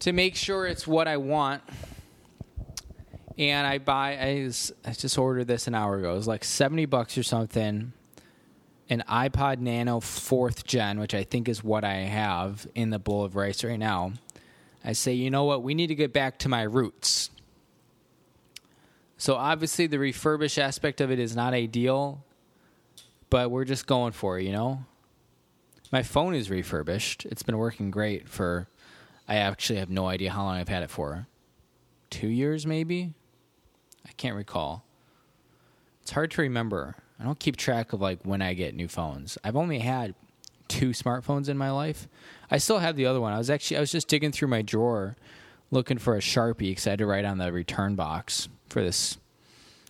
To 0.05 0.13
make 0.13 0.35
sure 0.35 0.67
it's 0.67 0.85
what 0.85 1.07
I 1.07 1.17
want 1.17 1.63
and 3.39 3.65
I 3.65 3.79
buy. 3.79 4.15
I, 4.15 4.43
was, 4.43 4.71
I 4.85 4.91
just 4.91 5.17
ordered 5.17 5.47
this 5.47 5.65
an 5.65 5.73
hour 5.73 5.97
ago. 5.97 6.11
It 6.11 6.17
was 6.17 6.27
like 6.27 6.43
seventy 6.43 6.85
bucks 6.85 7.17
or 7.17 7.23
something. 7.23 7.91
An 8.87 9.03
iPod 9.09 9.57
Nano 9.57 9.99
fourth 9.99 10.63
gen, 10.63 10.99
which 10.99 11.15
I 11.15 11.23
think 11.23 11.49
is 11.49 11.63
what 11.63 11.83
I 11.83 11.95
have 11.95 12.67
in 12.75 12.91
the 12.91 12.99
bowl 12.99 13.23
of 13.23 13.35
rice 13.35 13.63
right 13.63 13.79
now. 13.79 14.13
I 14.83 14.93
say, 14.93 15.13
you 15.13 15.31
know 15.31 15.45
what? 15.45 15.63
We 15.63 15.73
need 15.73 15.87
to 15.87 15.95
get 15.95 16.13
back 16.13 16.37
to 16.39 16.49
my 16.49 16.61
roots. 16.61 17.31
So 19.17 19.33
obviously, 19.33 19.87
the 19.87 19.97
refurbish 19.97 20.59
aspect 20.59 21.01
of 21.01 21.09
it 21.09 21.17
is 21.17 21.35
not 21.35 21.55
ideal, 21.55 22.23
but 23.31 23.49
we're 23.49 23.65
just 23.65 23.87
going 23.87 24.11
for 24.11 24.37
it, 24.37 24.43
you 24.43 24.51
know. 24.51 24.85
My 25.91 26.03
phone 26.03 26.35
is 26.35 26.51
refurbished. 26.51 27.25
It's 27.25 27.41
been 27.41 27.57
working 27.57 27.89
great 27.89 28.29
for. 28.29 28.67
I 29.27 29.35
actually 29.35 29.79
have 29.79 29.89
no 29.89 30.07
idea 30.07 30.31
how 30.31 30.43
long 30.43 30.57
I've 30.57 30.69
had 30.69 30.83
it 30.83 30.89
for. 30.89 31.27
Two 32.09 32.27
years, 32.27 32.65
maybe. 32.65 33.13
I 34.05 34.11
can't 34.17 34.35
recall. 34.35 34.85
It's 36.01 36.11
hard 36.11 36.31
to 36.31 36.41
remember. 36.41 36.95
I 37.19 37.23
don't 37.23 37.39
keep 37.39 37.57
track 37.57 37.93
of 37.93 38.01
like 38.01 38.19
when 38.23 38.41
I 38.41 38.53
get 38.53 38.75
new 38.75 38.87
phones. 38.87 39.37
I've 39.43 39.55
only 39.55 39.79
had 39.79 40.13
two 40.67 40.89
smartphones 40.89 41.49
in 41.49 41.57
my 41.57 41.71
life. 41.71 42.07
I 42.51 42.57
still 42.57 42.79
have 42.79 42.95
the 42.95 43.05
other 43.05 43.21
one. 43.21 43.33
I 43.33 43.37
was 43.37 43.49
actually 43.49 43.77
I 43.77 43.79
was 43.79 43.91
just 43.91 44.07
digging 44.07 44.31
through 44.31 44.49
my 44.49 44.61
drawer 44.61 45.15
looking 45.71 45.97
for 45.97 46.15
a 46.15 46.19
Sharpie 46.19 46.69
because 46.69 46.87
I 46.87 46.91
had 46.91 46.99
to 46.99 47.05
write 47.05 47.25
on 47.25 47.37
the 47.37 47.51
return 47.51 47.95
box 47.95 48.49
for 48.69 48.83
this 48.83 49.17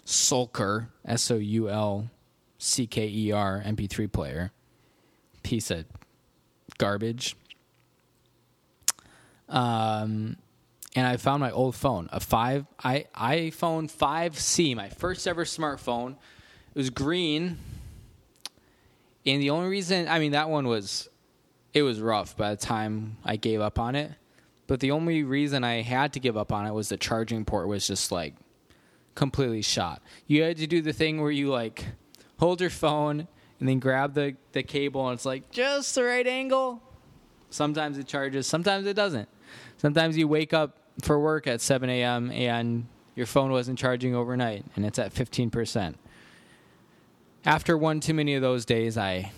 Soulcker 0.05 0.87
S 1.05 1.29
O 1.31 1.35
U 1.35 1.69
L 1.69 2.09
C 2.57 2.87
K 2.87 3.07
E 3.07 3.31
R 3.31 3.61
MP3 3.65 4.11
player. 4.11 4.51
Piece 5.43 5.69
of 5.71 5.85
garbage. 6.77 7.35
Um 9.49 10.37
and 10.95 11.05
I 11.05 11.17
found 11.17 11.41
my 11.41 11.51
old 11.51 11.75
phone, 11.75 12.09
a 12.11 12.19
five 12.21 12.65
i 12.79 13.05
iPhone 13.15 13.91
5C, 13.91 14.75
my 14.75 14.89
first 14.89 15.27
ever 15.27 15.43
smartphone. 15.43 16.11
It 16.13 16.77
was 16.77 16.89
green, 16.89 17.57
and 19.25 19.41
the 19.41 19.49
only 19.49 19.69
reason 19.69 20.07
I 20.07 20.19
mean 20.19 20.31
that 20.31 20.49
one 20.49 20.67
was 20.67 21.09
it 21.73 21.83
was 21.83 21.99
rough 21.99 22.37
by 22.37 22.51
the 22.51 22.57
time 22.57 23.17
I 23.25 23.35
gave 23.35 23.59
up 23.59 23.77
on 23.77 23.95
it. 23.95 24.11
But 24.67 24.79
the 24.79 24.91
only 24.91 25.23
reason 25.23 25.63
I 25.63 25.81
had 25.81 26.13
to 26.13 26.19
give 26.19 26.37
up 26.37 26.51
on 26.51 26.65
it 26.65 26.71
was 26.71 26.89
the 26.89 26.97
charging 26.97 27.45
port 27.45 27.67
was 27.67 27.85
just 27.85 28.11
like 28.11 28.33
completely 29.13 29.61
shot. 29.61 30.01
You 30.27 30.43
had 30.43 30.57
to 30.57 30.67
do 30.67 30.81
the 30.81 30.93
thing 30.93 31.21
where 31.21 31.31
you 31.31 31.49
like 31.49 31.85
hold 32.37 32.61
your 32.61 32.69
phone 32.69 33.27
and 33.59 33.69
then 33.69 33.79
grab 33.79 34.13
the, 34.13 34.35
the 34.53 34.63
cable 34.63 35.07
and 35.07 35.15
it's 35.15 35.25
like 35.25 35.51
just 35.51 35.93
the 35.95 36.03
right 36.03 36.25
angle. 36.25 36.81
Sometimes 37.49 37.97
it 37.97 38.07
charges, 38.07 38.47
sometimes 38.47 38.87
it 38.87 38.95
doesn't. 38.95 39.29
Sometimes 39.85 40.17
you 40.17 40.27
wake 40.27 40.51
up 40.51 40.79
for 41.03 41.19
work 41.19 41.45
at 41.45 41.61
7 41.61 41.87
a.m. 41.91 42.31
and 42.31 42.87
your 43.13 43.27
phone 43.27 43.51
wasn't 43.51 43.77
charging 43.77 44.15
overnight 44.15 44.65
and 44.75 44.83
it's 44.83 44.97
at 44.97 45.13
15%. 45.13 45.93
After 47.45 47.77
one 47.77 47.99
too 47.99 48.15
many 48.15 48.33
of 48.33 48.41
those 48.41 48.65
days, 48.65 48.97
I 48.97 49.31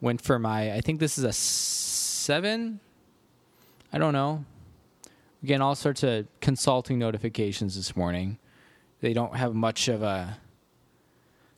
went 0.00 0.20
for 0.20 0.38
my, 0.38 0.72
I 0.72 0.80
think 0.80 1.00
this 1.00 1.18
is 1.18 1.24
a 1.24 1.32
seven. 1.32 2.78
I 3.92 3.98
don't 3.98 4.12
know. 4.12 4.44
Again, 5.42 5.60
all 5.60 5.74
sorts 5.74 6.04
of 6.04 6.28
consulting 6.40 7.00
notifications 7.00 7.74
this 7.74 7.96
morning. 7.96 8.38
They 9.00 9.12
don't 9.12 9.34
have 9.34 9.52
much 9.52 9.88
of 9.88 10.04
a 10.04 10.38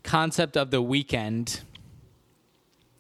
concept 0.03 0.57
of 0.57 0.71
the 0.71 0.81
weekend. 0.81 1.61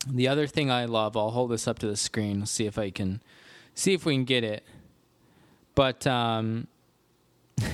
The 0.07 0.28
other 0.28 0.46
thing 0.46 0.70
I 0.70 0.85
love, 0.85 1.16
I'll 1.16 1.31
hold 1.31 1.50
this 1.50 1.66
up 1.66 1.78
to 1.78 1.87
the 1.87 1.96
screen, 1.96 2.44
see 2.44 2.66
if 2.66 2.76
I 2.76 2.90
can 2.90 3.22
see 3.74 3.94
if 3.94 4.05
we 4.05 4.12
can 4.16 4.24
get 4.24 4.44
it. 4.44 4.62
But 5.74 6.06
um, 6.06 6.66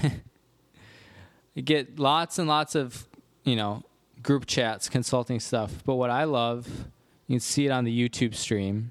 you 1.55 1.63
get 1.63 1.99
lots 1.99 2.39
and 2.39 2.49
lots 2.49 2.75
of, 2.75 3.07
you 3.45 3.57
know, 3.57 3.83
group 4.23 4.47
chats, 4.47 4.89
consulting 4.89 5.41
stuff. 5.41 5.83
But 5.85 5.95
what 5.95 6.11
I 6.11 6.25
love, 6.25 6.69
you 7.27 7.35
can 7.35 7.41
see 7.41 7.67
it 7.67 7.71
on 7.71 7.85
the 7.85 8.09
YouTube 8.09 8.35
stream. 8.35 8.91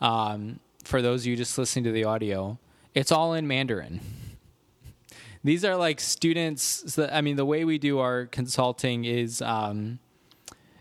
Um, 0.00 0.60
for 0.84 1.02
those 1.02 1.22
of 1.22 1.26
you 1.26 1.36
just 1.36 1.58
listening 1.58 1.84
to 1.84 1.92
the 1.92 2.04
audio, 2.04 2.58
it's 2.94 3.12
all 3.12 3.34
in 3.34 3.46
Mandarin. 3.46 4.00
These 5.44 5.64
are 5.64 5.76
like 5.76 6.00
students. 6.00 6.98
I 6.98 7.20
mean, 7.20 7.36
the 7.36 7.44
way 7.44 7.64
we 7.64 7.78
do 7.78 7.98
our 7.98 8.26
consulting 8.26 9.04
is, 9.04 9.40
um, 9.40 9.98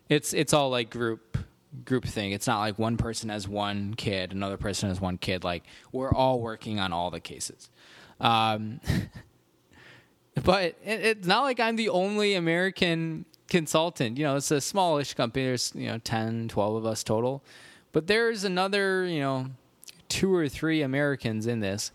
it's 0.10 0.34
it's 0.34 0.54
all 0.54 0.70
like 0.70 0.90
group 0.90 1.38
group 1.86 2.06
thing. 2.06 2.32
It's 2.32 2.48
not 2.48 2.60
like 2.60 2.80
one 2.80 2.98
person 2.98 3.30
has 3.30 3.48
one 3.48 3.94
kid, 3.94 4.32
another 4.32 4.58
person 4.58 4.90
has 4.90 5.02
one 5.02 5.18
kid. 5.18 5.44
Like 5.44 5.64
we're 5.92 6.14
all 6.14 6.40
working 6.40 6.80
on 6.80 6.94
all 6.94 7.12
the 7.12 7.20
cases. 7.20 7.70
Um, 8.20 8.80
but 10.44 10.76
it, 10.84 11.02
it's 11.02 11.28
not 11.28 11.44
like 11.44 11.60
I'm 11.60 11.76
the 11.76 11.90
only 11.90 12.36
American 12.36 13.26
consultant. 13.48 14.18
You 14.18 14.26
know, 14.26 14.36
it's 14.36 14.52
a 14.52 14.62
smallish 14.62 15.14
company. 15.14 15.46
There's, 15.46 15.72
you 15.76 15.88
know, 15.88 15.98
10, 16.00 16.50
12 16.50 16.76
of 16.76 16.86
us 16.86 17.04
total. 17.04 17.44
But 17.92 18.08
there's 18.08 18.44
another, 18.44 19.06
you 19.06 19.20
know, 19.20 19.48
two 20.10 20.34
or 20.34 20.48
three 20.50 20.82
Americans 20.82 21.48
in 21.48 21.60
this. 21.60 21.92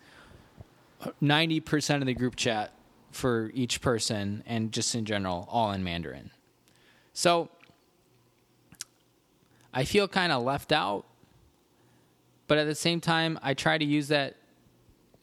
90% 1.22 1.96
of 1.96 2.06
the 2.06 2.14
group 2.14 2.36
chat 2.36 2.72
for 3.10 3.50
each 3.54 3.80
person 3.80 4.42
and 4.46 4.72
just 4.72 4.94
in 4.94 5.04
general, 5.04 5.48
all 5.50 5.72
in 5.72 5.84
Mandarin. 5.84 6.30
So 7.12 7.50
I 9.72 9.84
feel 9.84 10.06
kind 10.08 10.32
of 10.32 10.42
left 10.42 10.72
out, 10.72 11.06
but 12.46 12.58
at 12.58 12.64
the 12.64 12.74
same 12.74 13.00
time, 13.00 13.38
I 13.42 13.54
try 13.54 13.78
to 13.78 13.84
use 13.84 14.08
that 14.08 14.36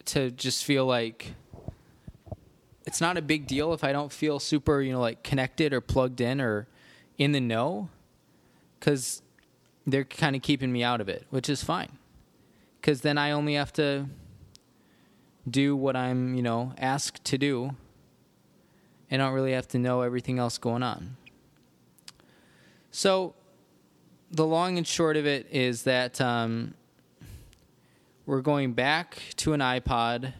to 0.05 0.31
just 0.31 0.65
feel 0.65 0.85
like 0.85 1.33
it's 2.85 2.99
not 2.99 3.17
a 3.17 3.21
big 3.21 3.45
deal 3.45 3.73
if 3.73 3.83
I 3.83 3.91
don't 3.91 4.11
feel 4.11 4.39
super, 4.39 4.81
you 4.81 4.91
know, 4.91 4.99
like 4.99 5.21
connected 5.21 5.73
or 5.73 5.81
plugged 5.81 6.21
in 6.21 6.41
or 6.41 6.67
in 7.19 7.31
the 7.33 7.39
know 7.39 7.89
because 8.79 9.21
they're 9.85 10.03
kind 10.03 10.35
of 10.35 10.41
keeping 10.41 10.71
me 10.71 10.81
out 10.83 10.99
of 11.01 11.09
it, 11.09 11.27
which 11.29 11.49
is 11.49 11.63
fine. 11.63 11.99
Because 12.81 13.01
then 13.01 13.17
I 13.17 13.31
only 13.31 13.55
have 13.55 13.73
to 13.73 14.05
do 15.47 15.75
what 15.75 15.95
I'm, 15.95 16.33
you 16.33 16.41
know, 16.41 16.73
asked 16.77 17.23
to 17.25 17.37
do. 17.37 17.75
and 19.11 19.19
don't 19.19 19.33
really 19.33 19.53
have 19.53 19.67
to 19.69 19.79
know 19.79 20.01
everything 20.01 20.39
else 20.39 20.57
going 20.57 20.83
on. 20.83 21.17
So, 22.91 23.35
the 24.31 24.45
long 24.45 24.77
and 24.77 24.85
short 24.85 25.17
of 25.17 25.25
it 25.25 25.47
is 25.51 25.83
that 25.83 26.21
um, 26.21 26.73
we're 28.25 28.41
going 28.41 28.73
back 28.73 29.21
to 29.37 29.53
an 29.53 29.59
iPod. 29.59 30.33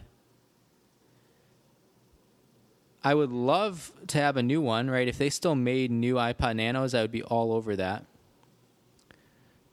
I 3.02 3.14
would 3.14 3.32
love 3.32 3.92
to 4.08 4.18
have 4.18 4.36
a 4.36 4.42
new 4.42 4.60
one, 4.60 4.90
right? 4.90 5.08
If 5.08 5.18
they 5.18 5.30
still 5.30 5.54
made 5.54 5.90
new 5.90 6.14
iPod 6.14 6.56
Nanos, 6.56 6.94
I 6.94 7.02
would 7.02 7.10
be 7.10 7.22
all 7.22 7.52
over 7.52 7.74
that. 7.76 8.04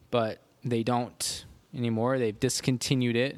But 0.09 0.39
they 0.63 0.83
don't 0.83 1.45
anymore. 1.75 2.17
They've 2.17 2.39
discontinued 2.39 3.15
it. 3.15 3.37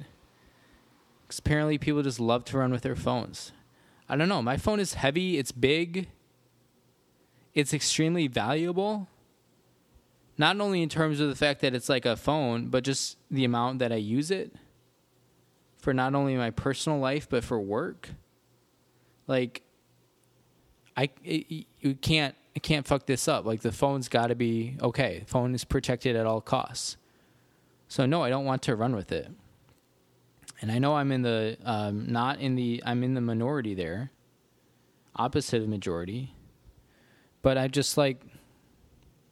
Because 1.23 1.39
apparently 1.39 1.77
people 1.77 2.01
just 2.03 2.19
love 2.19 2.45
to 2.45 2.57
run 2.57 2.71
with 2.71 2.83
their 2.83 2.95
phones. 2.95 3.51
I 4.07 4.15
don't 4.15 4.29
know. 4.29 4.41
My 4.41 4.57
phone 4.57 4.79
is 4.79 4.95
heavy, 4.95 5.37
it's 5.37 5.51
big, 5.51 6.07
it's 7.53 7.73
extremely 7.73 8.27
valuable. 8.27 9.07
Not 10.39 10.59
only 10.61 10.81
in 10.81 10.87
terms 10.87 11.19
of 11.19 11.27
the 11.27 11.35
fact 11.35 11.59
that 11.61 11.75
it's 11.75 11.89
like 11.89 12.05
a 12.05 12.15
phone, 12.15 12.69
but 12.69 12.85
just 12.85 13.17
the 13.29 13.43
amount 13.43 13.79
that 13.79 13.91
I 13.91 13.97
use 13.97 14.31
it 14.31 14.55
for 15.79 15.93
not 15.93 16.15
only 16.15 16.37
my 16.37 16.49
personal 16.49 16.97
life, 16.97 17.27
but 17.29 17.43
for 17.43 17.59
work. 17.59 18.09
Like, 19.27 19.63
I 20.95 21.09
it, 21.25 21.65
you 21.81 21.93
can't 21.95 22.35
you 22.55 22.61
can't 22.61 22.87
fuck 22.87 23.05
this 23.05 23.27
up. 23.27 23.45
Like 23.45 23.61
the 23.61 23.73
phone's 23.73 24.07
got 24.07 24.27
to 24.27 24.35
be 24.35 24.77
okay. 24.81 25.23
Phone 25.27 25.53
is 25.53 25.65
protected 25.65 26.15
at 26.15 26.25
all 26.25 26.39
costs. 26.39 26.95
So 27.89 28.05
no, 28.05 28.23
I 28.23 28.29
don't 28.29 28.45
want 28.45 28.61
to 28.63 28.77
run 28.77 28.95
with 28.95 29.11
it. 29.11 29.29
And 30.61 30.71
I 30.71 30.79
know 30.79 30.95
I'm 30.95 31.11
in 31.11 31.21
the 31.21 31.57
um, 31.65 32.09
not 32.09 32.39
in 32.39 32.55
the 32.55 32.81
I'm 32.85 33.03
in 33.03 33.13
the 33.13 33.21
minority 33.21 33.75
there, 33.75 34.11
opposite 35.17 35.61
of 35.61 35.67
majority. 35.67 36.33
But 37.41 37.57
I 37.57 37.67
just 37.67 37.97
like 37.97 38.21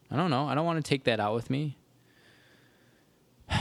I 0.10 0.16
don't 0.16 0.30
know. 0.30 0.48
I 0.48 0.56
don't 0.56 0.66
want 0.66 0.84
to 0.84 0.88
take 0.88 1.04
that 1.06 1.20
out 1.20 1.36
with 1.36 1.50
me. 1.50 1.78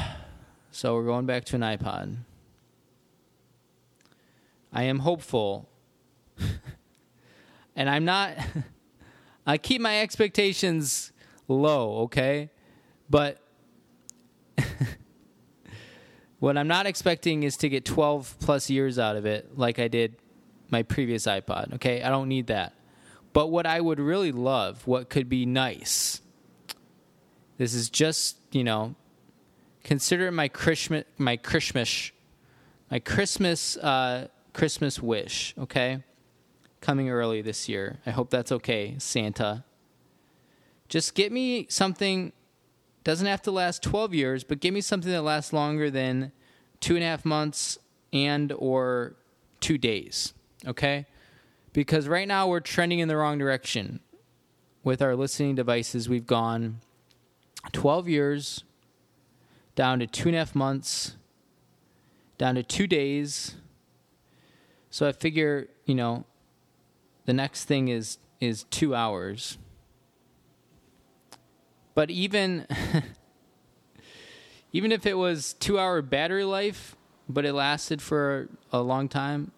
So 0.72 0.94
we're 0.94 1.06
going 1.06 1.24
back 1.24 1.46
to 1.46 1.56
an 1.56 1.62
iPod. 1.62 2.16
I 4.74 4.82
am 4.82 4.98
hopeful. 4.98 5.70
and 7.76 7.88
I'm 7.88 8.04
not 8.04 8.36
I 9.46 9.58
keep 9.58 9.80
my 9.80 10.02
expectations 10.02 11.12
low, 11.48 12.00
okay? 12.00 12.50
But 13.08 13.40
what 16.40 16.58
I'm 16.58 16.66
not 16.66 16.86
expecting 16.86 17.44
is 17.44 17.56
to 17.58 17.68
get 17.68 17.84
12 17.84 18.36
plus 18.40 18.68
years 18.68 18.98
out 18.98 19.14
of 19.16 19.24
it 19.24 19.56
like 19.56 19.78
I 19.78 19.86
did 19.88 20.16
my 20.68 20.82
previous 20.82 21.26
iPod, 21.26 21.74
okay? 21.74 22.02
I 22.02 22.10
don't 22.10 22.28
need 22.28 22.48
that. 22.48 22.74
But 23.32 23.48
what 23.48 23.66
I 23.66 23.80
would 23.80 24.00
really 24.00 24.32
love, 24.32 24.86
what 24.86 25.08
could 25.08 25.28
be 25.28 25.46
nice, 25.46 26.20
this 27.58 27.74
is 27.74 27.88
just, 27.90 28.36
you 28.52 28.64
know, 28.64 28.94
consider 29.84 30.30
my 30.30 30.48
Christmas, 30.48 31.04
my 31.18 31.36
Christmas, 31.36 32.12
my 32.90 32.98
Christmas, 32.98 33.76
uh, 33.78 34.28
Christmas 34.52 35.00
wish, 35.00 35.54
okay? 35.58 36.02
Coming 36.80 37.10
early 37.10 37.42
this 37.42 37.68
year. 37.68 37.98
I 38.06 38.10
hope 38.10 38.30
that's 38.30 38.52
okay, 38.52 38.96
Santa. 38.98 39.64
Just 40.88 41.14
get 41.14 41.32
me 41.32 41.66
something 41.68 42.32
doesn't 43.06 43.26
have 43.28 43.42
to 43.42 43.52
last 43.52 43.84
12 43.84 44.14
years, 44.14 44.42
but 44.42 44.58
give 44.58 44.74
me 44.74 44.80
something 44.80 45.12
that 45.12 45.22
lasts 45.22 45.52
longer 45.52 45.90
than 45.90 46.32
two 46.80 46.96
and 46.96 47.04
a 47.04 47.06
half 47.06 47.24
months 47.24 47.78
and 48.12 48.52
or 48.58 49.14
two 49.60 49.78
days. 49.78 50.34
Okay? 50.66 51.06
Because 51.72 52.08
right 52.08 52.26
now 52.26 52.48
we're 52.48 52.58
trending 52.58 52.98
in 52.98 53.06
the 53.06 53.16
wrong 53.16 53.38
direction. 53.38 54.00
With 54.82 55.00
our 55.02 55.14
listening 55.14 55.54
devices, 55.54 56.08
we've 56.08 56.26
gone 56.26 56.80
12 57.72 58.08
years 58.08 58.64
down 59.74 59.98
to 60.00 60.06
two 60.06 60.28
and 60.28 60.36
a 60.36 60.38
half 60.40 60.54
months, 60.54 61.16
down 62.38 62.54
to 62.56 62.62
two 62.62 62.86
days. 62.86 63.56
So 64.90 65.06
I 65.06 65.12
figure, 65.12 65.68
you 65.84 65.94
know, 65.94 66.24
the 67.26 67.32
next 67.32 67.64
thing 67.64 67.88
is 67.88 68.18
is 68.40 68.64
two 68.64 68.94
hours. 68.94 69.58
But 71.94 72.10
even 72.10 72.66
even 74.72 74.92
if 74.92 75.06
it 75.06 75.14
was 75.14 75.54
two 75.54 75.78
hour 75.78 76.02
battery 76.02 76.44
life, 76.44 76.96
but 77.28 77.44
it 77.44 77.52
lasted 77.52 78.00
for 78.00 78.48
a 78.72 78.80
long 78.80 79.08
time, 79.08 79.52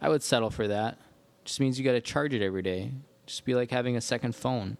I 0.00 0.08
would 0.08 0.22
settle 0.22 0.50
for 0.50 0.68
that. 0.68 0.98
Just 1.44 1.60
means 1.60 1.78
you 1.78 1.84
got 1.84 1.92
to 1.92 2.00
charge 2.00 2.32
it 2.32 2.42
every 2.42 2.62
day. 2.62 2.92
Just 3.26 3.44
be 3.44 3.54
like 3.54 3.70
having 3.70 3.96
a 3.96 4.00
second 4.00 4.34
phone. 4.34 4.76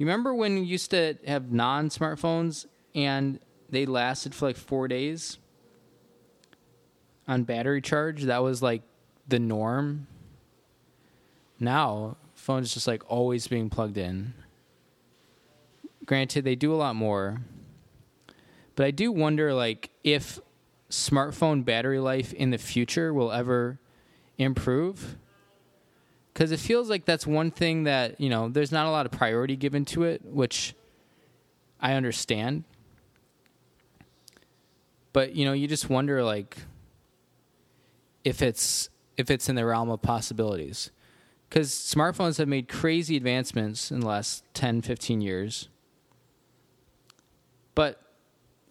You 0.00 0.06
remember 0.06 0.32
when 0.32 0.56
you 0.56 0.62
used 0.62 0.92
to 0.92 1.18
have 1.26 1.52
non 1.52 1.90
smartphones 1.90 2.64
and 2.94 3.38
they 3.68 3.84
lasted 3.84 4.34
for 4.34 4.46
like 4.46 4.56
four 4.56 4.88
days 4.88 5.36
on 7.28 7.42
battery 7.42 7.82
charge? 7.82 8.22
That 8.22 8.42
was 8.42 8.62
like 8.62 8.80
the 9.28 9.38
norm. 9.38 10.06
Now, 11.58 12.16
phones 12.32 12.72
just 12.72 12.86
like 12.86 13.02
always 13.10 13.46
being 13.46 13.68
plugged 13.68 13.98
in. 13.98 14.32
Granted, 16.06 16.46
they 16.46 16.54
do 16.56 16.72
a 16.72 16.76
lot 16.80 16.96
more, 16.96 17.42
but 18.76 18.86
I 18.86 18.92
do 18.92 19.12
wonder 19.12 19.52
like 19.52 19.90
if 20.02 20.40
smartphone 20.88 21.62
battery 21.62 21.98
life 21.98 22.32
in 22.32 22.48
the 22.48 22.58
future 22.58 23.12
will 23.12 23.32
ever 23.32 23.78
improve 24.38 25.18
because 26.40 26.52
it 26.52 26.58
feels 26.58 26.88
like 26.88 27.04
that's 27.04 27.26
one 27.26 27.50
thing 27.50 27.84
that 27.84 28.18
you 28.18 28.30
know 28.30 28.48
there's 28.48 28.72
not 28.72 28.86
a 28.86 28.90
lot 28.90 29.04
of 29.04 29.12
priority 29.12 29.56
given 29.56 29.84
to 29.84 30.04
it 30.04 30.24
which 30.24 30.74
i 31.82 31.92
understand. 31.92 32.64
But 35.12 35.34
you 35.36 35.44
know 35.44 35.52
you 35.52 35.68
just 35.68 35.90
wonder 35.90 36.24
like 36.24 36.56
if 38.24 38.40
it's 38.40 38.88
if 39.18 39.30
it's 39.30 39.50
in 39.50 39.54
the 39.54 39.66
realm 39.66 39.90
of 39.90 40.00
possibilities. 40.00 40.90
Because 41.50 41.72
smartphones 41.72 42.38
have 42.38 42.48
made 42.48 42.68
crazy 42.68 43.18
advancements 43.18 43.90
in 43.90 44.00
the 44.00 44.06
last 44.06 44.42
10 44.54 44.80
15 44.80 45.20
years. 45.20 45.68
But 47.74 48.00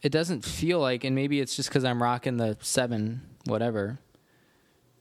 it 0.01 0.11
doesn't 0.11 0.43
feel 0.43 0.79
like, 0.79 1.03
and 1.03 1.13
maybe 1.13 1.39
it's 1.39 1.55
just 1.55 1.69
because 1.69 1.83
I'm 1.83 2.01
rocking 2.01 2.37
the 2.37 2.57
seven 2.61 3.21
whatever, 3.45 3.99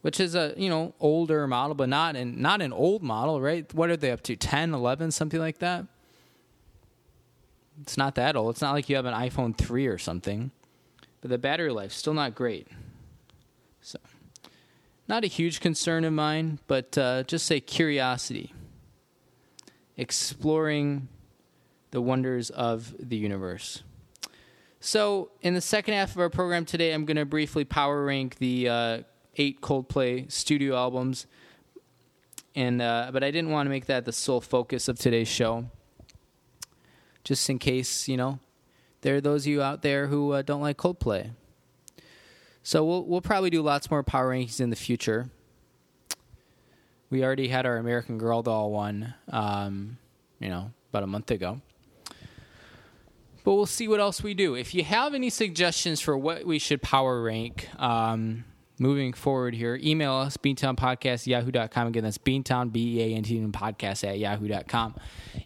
which 0.02 0.20
is 0.20 0.34
a 0.34 0.54
you 0.56 0.68
know 0.68 0.94
older 1.00 1.46
model, 1.46 1.74
but 1.74 1.88
not 1.88 2.16
an 2.16 2.40
not 2.40 2.62
an 2.62 2.72
old 2.72 3.02
model, 3.02 3.40
right? 3.40 3.72
What 3.74 3.90
are 3.90 3.96
they 3.96 4.10
up 4.10 4.22
to? 4.22 4.36
10, 4.36 4.74
11, 4.74 5.10
something 5.10 5.40
like 5.40 5.58
that. 5.58 5.86
It's 7.82 7.96
not 7.96 8.14
that 8.16 8.36
old. 8.36 8.50
It's 8.50 8.62
not 8.62 8.72
like 8.72 8.88
you 8.88 8.96
have 8.96 9.06
an 9.06 9.14
iPhone 9.14 9.56
three 9.56 9.86
or 9.86 9.98
something, 9.98 10.50
but 11.20 11.30
the 11.30 11.38
battery 11.38 11.70
life's 11.70 11.96
still 11.96 12.14
not 12.14 12.34
great. 12.34 12.68
So, 13.80 13.98
not 15.06 15.24
a 15.24 15.28
huge 15.28 15.60
concern 15.60 16.04
of 16.04 16.12
mine, 16.12 16.58
but 16.66 16.98
uh, 16.98 17.22
just 17.22 17.46
say 17.46 17.60
curiosity, 17.60 18.52
exploring 19.96 21.08
the 21.90 22.00
wonders 22.00 22.50
of 22.50 22.94
the 22.98 23.16
universe. 23.16 23.82
So, 24.80 25.30
in 25.40 25.54
the 25.54 25.60
second 25.60 25.94
half 25.94 26.12
of 26.12 26.18
our 26.18 26.30
program 26.30 26.64
today, 26.64 26.92
I'm 26.92 27.04
going 27.04 27.16
to 27.16 27.24
briefly 27.24 27.64
power 27.64 28.04
rank 28.04 28.36
the 28.36 28.68
uh, 28.68 29.02
eight 29.38 29.60
Coldplay 29.60 30.30
studio 30.30 30.76
albums, 30.76 31.26
and 32.54 32.82
uh, 32.82 33.10
but 33.12 33.24
I 33.24 33.30
didn't 33.30 33.50
want 33.50 33.66
to 33.66 33.70
make 33.70 33.86
that 33.86 34.04
the 34.04 34.12
sole 34.12 34.40
focus 34.40 34.88
of 34.88 34.98
today's 34.98 35.28
show. 35.28 35.66
Just 37.24 37.48
in 37.48 37.58
case, 37.58 38.08
you 38.08 38.16
know, 38.16 38.38
there 39.02 39.16
are 39.16 39.20
those 39.20 39.42
of 39.42 39.46
you 39.48 39.62
out 39.62 39.82
there 39.82 40.08
who 40.08 40.32
uh, 40.32 40.42
don't 40.42 40.60
like 40.60 40.76
Coldplay. 40.76 41.30
So 42.62 42.84
we'll 42.84 43.04
we'll 43.04 43.20
probably 43.20 43.50
do 43.50 43.62
lots 43.62 43.90
more 43.90 44.02
power 44.02 44.30
rankings 44.30 44.60
in 44.60 44.70
the 44.70 44.76
future. 44.76 45.30
We 47.10 47.24
already 47.24 47.48
had 47.48 47.64
our 47.64 47.78
American 47.78 48.18
Girl 48.18 48.42
doll 48.42 48.70
one, 48.70 49.14
um, 49.28 49.96
you 50.40 50.50
know, 50.50 50.72
about 50.90 51.04
a 51.04 51.06
month 51.06 51.30
ago. 51.30 51.62
But 53.44 53.54
we'll 53.54 53.64
see 53.64 53.88
what 53.88 53.98
else 53.98 54.22
we 54.22 54.34
do. 54.34 54.54
If 54.54 54.74
you 54.74 54.84
have 54.84 55.14
any 55.14 55.30
suggestions 55.30 56.02
for 56.02 56.18
what 56.18 56.44
we 56.44 56.58
should 56.58 56.82
power 56.82 57.22
rank 57.22 57.68
um, 57.80 58.44
moving 58.78 59.12
forward 59.12 59.54
here, 59.54 59.78
email 59.82 60.14
us, 60.14 60.36
beantownpodcast 60.36 61.26
yahoo.com. 61.26 61.88
Again, 61.88 62.04
that's 62.04 62.18
beantown, 62.18 62.72
B 62.72 63.00
A 63.00 63.14
N 63.14 63.22
T 63.22 63.38
podcast 63.48 64.06
at 64.06 64.18
yahoo.com. 64.18 64.94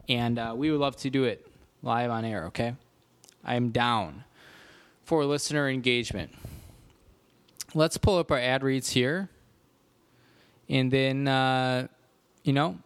And 0.09 0.39
uh, 0.39 0.55
we 0.57 0.71
would 0.71 0.81
love 0.81 0.97
to 0.97 1.11
do 1.11 1.25
it 1.25 1.47
live 1.83 2.11
on 2.11 2.25
air, 2.25 2.47
okay? 2.47 2.75
I'm 3.45 3.71
down 3.71 4.25
for 5.05 5.25
listener 5.25 5.69
engagement. 5.69 6.33
Let's 7.75 7.97
pull 7.97 8.19
up 8.19 8.31
our 8.31 8.39
ad 8.39 8.63
reads 8.63 8.91
here. 8.91 9.29
And 10.69 10.91
then, 10.91 11.27
uh, 11.29 11.89
you 12.45 12.53
know, 12.53 12.79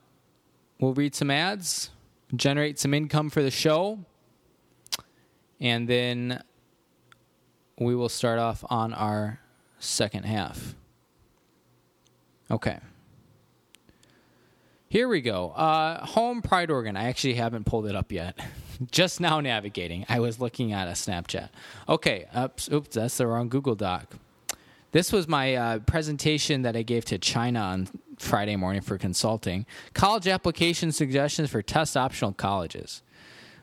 we'll 0.80 0.94
read 0.94 1.14
some 1.14 1.30
ads, 1.30 1.90
generate 2.34 2.78
some 2.78 2.94
income 2.94 3.30
for 3.30 3.42
the 3.42 3.50
show, 3.50 3.98
and 5.60 5.88
then 5.88 6.42
we 7.78 7.94
will 7.94 8.08
start 8.08 8.38
off 8.38 8.64
on 8.68 8.92
our 8.92 9.40
second 9.78 10.24
half. 10.24 10.74
Okay. 12.50 12.78
Here 14.88 15.08
we 15.08 15.20
go. 15.20 15.50
Uh, 15.50 16.04
home 16.06 16.42
Pride 16.42 16.70
Oregon. 16.70 16.96
I 16.96 17.08
actually 17.08 17.34
haven't 17.34 17.64
pulled 17.64 17.86
it 17.86 17.96
up 17.96 18.12
yet. 18.12 18.38
Just 18.90 19.20
now 19.20 19.40
navigating. 19.40 20.06
I 20.08 20.20
was 20.20 20.40
looking 20.40 20.72
at 20.72 20.86
a 20.86 20.92
Snapchat. 20.92 21.48
Okay. 21.88 22.26
Oops, 22.36 22.70
oops 22.70 22.94
that's 22.94 23.16
the 23.16 23.26
wrong 23.26 23.48
Google 23.48 23.74
Doc. 23.74 24.14
This 24.92 25.12
was 25.12 25.26
my 25.26 25.54
uh, 25.54 25.78
presentation 25.80 26.62
that 26.62 26.76
I 26.76 26.82
gave 26.82 27.04
to 27.06 27.18
China 27.18 27.60
on 27.60 27.88
Friday 28.18 28.56
morning 28.56 28.80
for 28.80 28.96
consulting. 28.96 29.66
College 29.92 30.28
application 30.28 30.92
suggestions 30.92 31.50
for 31.50 31.62
test 31.62 31.96
optional 31.96 32.32
colleges. 32.32 33.02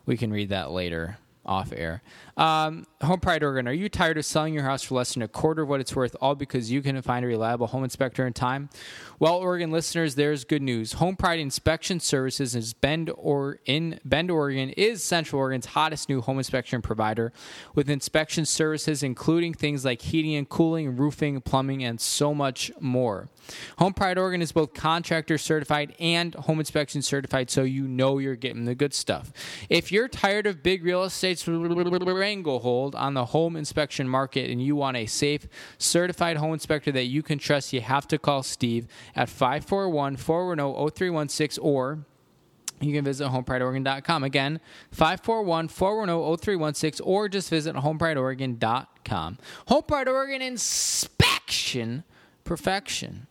We 0.05 0.17
can 0.17 0.31
read 0.31 0.49
that 0.49 0.71
later 0.71 1.17
off 1.45 1.73
air. 1.75 2.01
Um, 2.35 2.85
home 3.01 3.19
Pride 3.19 3.43
Oregon, 3.43 3.67
are 3.67 3.73
you 3.73 3.89
tired 3.89 4.17
of 4.17 4.25
selling 4.25 4.53
your 4.53 4.63
house 4.63 4.83
for 4.83 4.95
less 4.95 5.13
than 5.13 5.21
a 5.21 5.27
quarter 5.27 5.63
of 5.63 5.69
what 5.69 5.79
it's 5.79 5.95
worth, 5.95 6.15
all 6.19 6.35
because 6.35 6.71
you 6.71 6.81
couldn't 6.81 7.03
find 7.03 7.23
a 7.23 7.27
reliable 7.27 7.67
home 7.67 7.83
inspector 7.83 8.25
in 8.25 8.33
time? 8.33 8.69
Well, 9.19 9.35
Oregon 9.35 9.71
listeners, 9.71 10.15
there's 10.15 10.43
good 10.43 10.61
news. 10.61 10.93
Home 10.93 11.15
Pride 11.15 11.39
Inspection 11.39 11.99
Services 11.99 12.55
is 12.55 12.73
Bend 12.73 13.11
or 13.15 13.59
in 13.65 13.99
Bend, 14.03 14.31
Oregon, 14.31 14.71
is 14.71 15.03
Central 15.03 15.39
Oregon's 15.39 15.67
hottest 15.67 16.09
new 16.09 16.21
home 16.21 16.39
inspection 16.39 16.81
provider, 16.81 17.31
with 17.75 17.89
inspection 17.89 18.45
services 18.45 19.03
including 19.03 19.53
things 19.53 19.85
like 19.85 20.01
heating 20.01 20.35
and 20.35 20.49
cooling, 20.49 20.95
roofing, 20.97 21.39
plumbing, 21.41 21.83
and 21.83 22.01
so 22.01 22.33
much 22.33 22.71
more. 22.79 23.29
Home 23.77 23.93
Pride 23.93 24.17
Oregon 24.17 24.41
is 24.41 24.51
both 24.51 24.73
contractor 24.73 25.37
certified 25.37 25.95
and 25.99 26.33
home 26.35 26.59
inspection 26.59 27.01
certified, 27.01 27.51
so 27.51 27.61
you 27.61 27.87
know 27.87 28.17
you're 28.17 28.35
getting 28.35 28.65
the 28.65 28.75
good 28.75 28.93
stuff. 28.93 29.31
If 29.69 29.91
you're 29.91 30.07
tired 30.07 30.47
of 30.47 30.63
big 30.63 30.83
real 30.83 31.03
estate's 31.03 31.47
stranglehold 32.23 32.95
on 32.95 33.15
the 33.15 33.25
home 33.25 33.57
inspection 33.57 34.07
market 34.07 34.49
and 34.49 34.61
you 34.61 34.77
want 34.77 34.95
a 34.95 35.05
safe, 35.05 35.45
certified 35.77 36.37
home 36.37 36.53
inspector 36.53 36.89
that 36.89 37.03
you 37.03 37.21
can 37.21 37.37
trust, 37.37 37.73
you 37.73 37.81
have 37.81 38.07
to 38.07 38.17
call 38.17 38.41
Steve 38.41 38.87
at 39.13 39.27
541 39.27 40.15
410 40.15 40.89
0316 40.89 41.61
or 41.61 42.05
you 42.79 42.93
can 42.93 43.03
visit 43.03 43.27
homeprideoregon.com. 43.27 44.23
Again, 44.23 44.61
541 44.91 45.67
410 45.67 46.37
0316 46.37 47.05
or 47.05 47.27
just 47.27 47.49
visit 47.49 47.75
homeprideoregon.com. 47.75 49.37
Home 49.67 49.83
Pride 49.83 50.07
Oregon 50.07 50.41
inspection 50.41 52.05
perfection. 52.45 53.27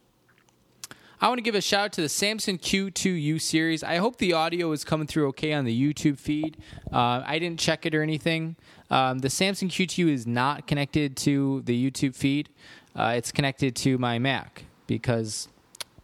I 1.22 1.28
want 1.28 1.38
to 1.38 1.42
give 1.42 1.54
a 1.54 1.60
shout 1.60 1.84
out 1.84 1.92
to 1.92 2.00
the 2.00 2.08
Samson 2.08 2.58
Q2U 2.58 3.40
series. 3.40 3.84
I 3.84 3.98
hope 3.98 4.16
the 4.16 4.32
audio 4.32 4.72
is 4.72 4.82
coming 4.82 5.06
through 5.06 5.28
okay 5.28 5.52
on 5.52 5.64
the 5.64 5.94
YouTube 5.94 6.18
feed. 6.18 6.56
Uh, 6.92 7.22
I 7.24 7.38
didn't 7.38 7.60
check 7.60 7.86
it 7.86 7.94
or 7.94 8.02
anything. 8.02 8.56
Um, 8.92 9.20
the 9.20 9.30
Samson 9.30 9.68
Q2 9.68 10.10
is 10.10 10.26
not 10.26 10.66
connected 10.66 11.16
to 11.18 11.62
the 11.62 11.90
YouTube 11.90 12.14
feed. 12.14 12.50
Uh, 12.94 13.14
it's 13.16 13.32
connected 13.32 13.74
to 13.76 13.96
my 13.96 14.18
Mac 14.18 14.66
because 14.86 15.48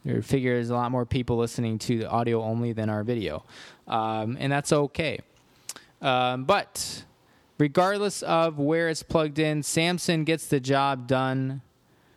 I 0.08 0.22
figure 0.22 0.54
there's 0.54 0.70
a 0.70 0.74
lot 0.74 0.90
more 0.90 1.04
people 1.04 1.36
listening 1.36 1.78
to 1.80 1.98
the 1.98 2.08
audio 2.08 2.42
only 2.42 2.72
than 2.72 2.88
our 2.88 3.04
video, 3.04 3.44
um, 3.86 4.38
and 4.40 4.50
that's 4.50 4.72
okay. 4.72 5.18
Um, 6.00 6.44
but 6.44 7.04
regardless 7.58 8.22
of 8.22 8.58
where 8.58 8.88
it's 8.88 9.02
plugged 9.02 9.38
in, 9.38 9.62
Samson 9.62 10.24
gets 10.24 10.46
the 10.46 10.58
job 10.58 11.06
done 11.06 11.60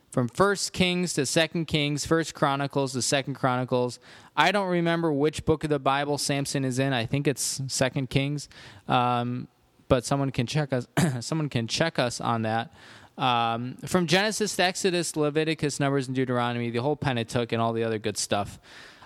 from 0.10 0.30
First 0.30 0.72
Kings 0.72 1.14
to 1.16 1.26
Second 1.26 1.66
Kings, 1.66 2.06
First 2.06 2.34
Chronicles 2.34 2.94
to 2.94 3.02
Second 3.02 3.36
Chronicles. 3.36 4.00
I 4.38 4.54
don't 4.54 4.70
remember 4.70 5.12
which 5.12 5.44
book 5.44 5.66
of 5.66 5.70
the 5.70 5.80
Bible 5.80 6.18
Samson 6.18 6.64
is 6.64 6.80
in. 6.80 6.94
I 6.94 7.06
think 7.06 7.28
it's 7.28 7.62
Second 7.68 8.10
Kings, 8.10 8.48
um, 8.88 9.50
but 9.92 10.06
someone 10.06 10.32
can 10.32 10.48
check 10.48 10.72
us. 10.72 10.88
someone 11.20 11.50
can 11.50 11.68
check 11.68 12.00
us 12.00 12.22
on 12.22 12.44
that. 12.44 12.74
Um, 13.18 13.76
from 13.86 14.08
Genesis 14.08 14.56
to 14.56 14.64
Exodus, 14.64 15.18
Leviticus, 15.18 15.82
Numbers, 15.82 16.08
and 16.08 16.16
Deuteronomy, 16.16 16.70
the 16.70 16.82
whole 16.82 16.96
Pentateuch, 16.96 17.52
and 17.52 17.62
all 17.62 17.74
the 17.74 17.84
other 17.84 18.00
good 18.00 18.18
stuff. 18.18 18.58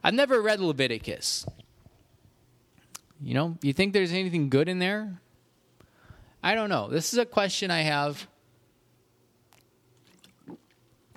I've 0.04 0.14
never 0.14 0.40
read 0.40 0.60
Leviticus. 0.60 1.48
You 3.20 3.34
know, 3.34 3.58
you 3.64 3.74
think 3.74 3.94
there's 3.94 4.12
anything 4.12 4.50
good 4.50 4.70
in 4.70 4.78
there? 4.78 5.20
I 6.44 6.54
don't 6.54 6.70
know. 6.70 6.88
This 6.88 7.14
is 7.14 7.18
a 7.18 7.26
question 7.26 7.72
I 7.72 7.82
have 7.82 8.28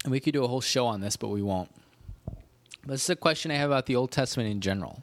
and 0.05 0.11
we 0.11 0.21
could 0.21 0.33
do 0.33 0.45
a 0.45 0.49
whole 0.49 0.63
show 0.63 0.87
on 0.87 1.03
this, 1.03 1.17
but 1.17 1.29
we 1.29 1.43
won't. 1.43 1.71
This 2.87 3.03
is 3.03 3.11
a 3.11 3.17
question 3.17 3.51
I 3.51 3.57
have 3.57 3.69
about 3.69 3.85
the 3.85 3.97
Old 3.97 4.13
Testament 4.13 4.49
in 4.49 4.63
general. 4.63 5.03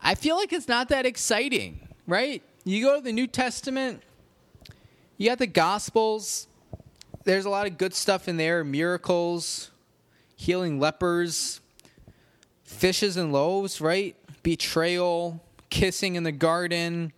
I 0.00 0.14
feel 0.14 0.36
like 0.36 0.50
it's 0.54 0.68
not 0.68 0.88
that 0.88 1.04
exciting, 1.04 1.86
right? 2.06 2.42
You 2.64 2.84
go 2.84 2.96
to 2.96 3.02
the 3.02 3.12
New 3.12 3.26
Testament, 3.26 4.02
you 5.16 5.28
got 5.28 5.38
the 5.38 5.48
Gospels. 5.48 6.46
There's 7.24 7.44
a 7.44 7.50
lot 7.50 7.66
of 7.66 7.76
good 7.76 7.92
stuff 7.92 8.28
in 8.28 8.36
there 8.36 8.62
miracles, 8.62 9.70
healing 10.36 10.78
lepers, 10.78 11.60
fishes 12.62 13.16
and 13.16 13.32
loaves, 13.32 13.80
right? 13.80 14.14
Betrayal, 14.44 15.42
kissing 15.70 16.14
in 16.14 16.22
the 16.22 16.32
garden, 16.32 17.12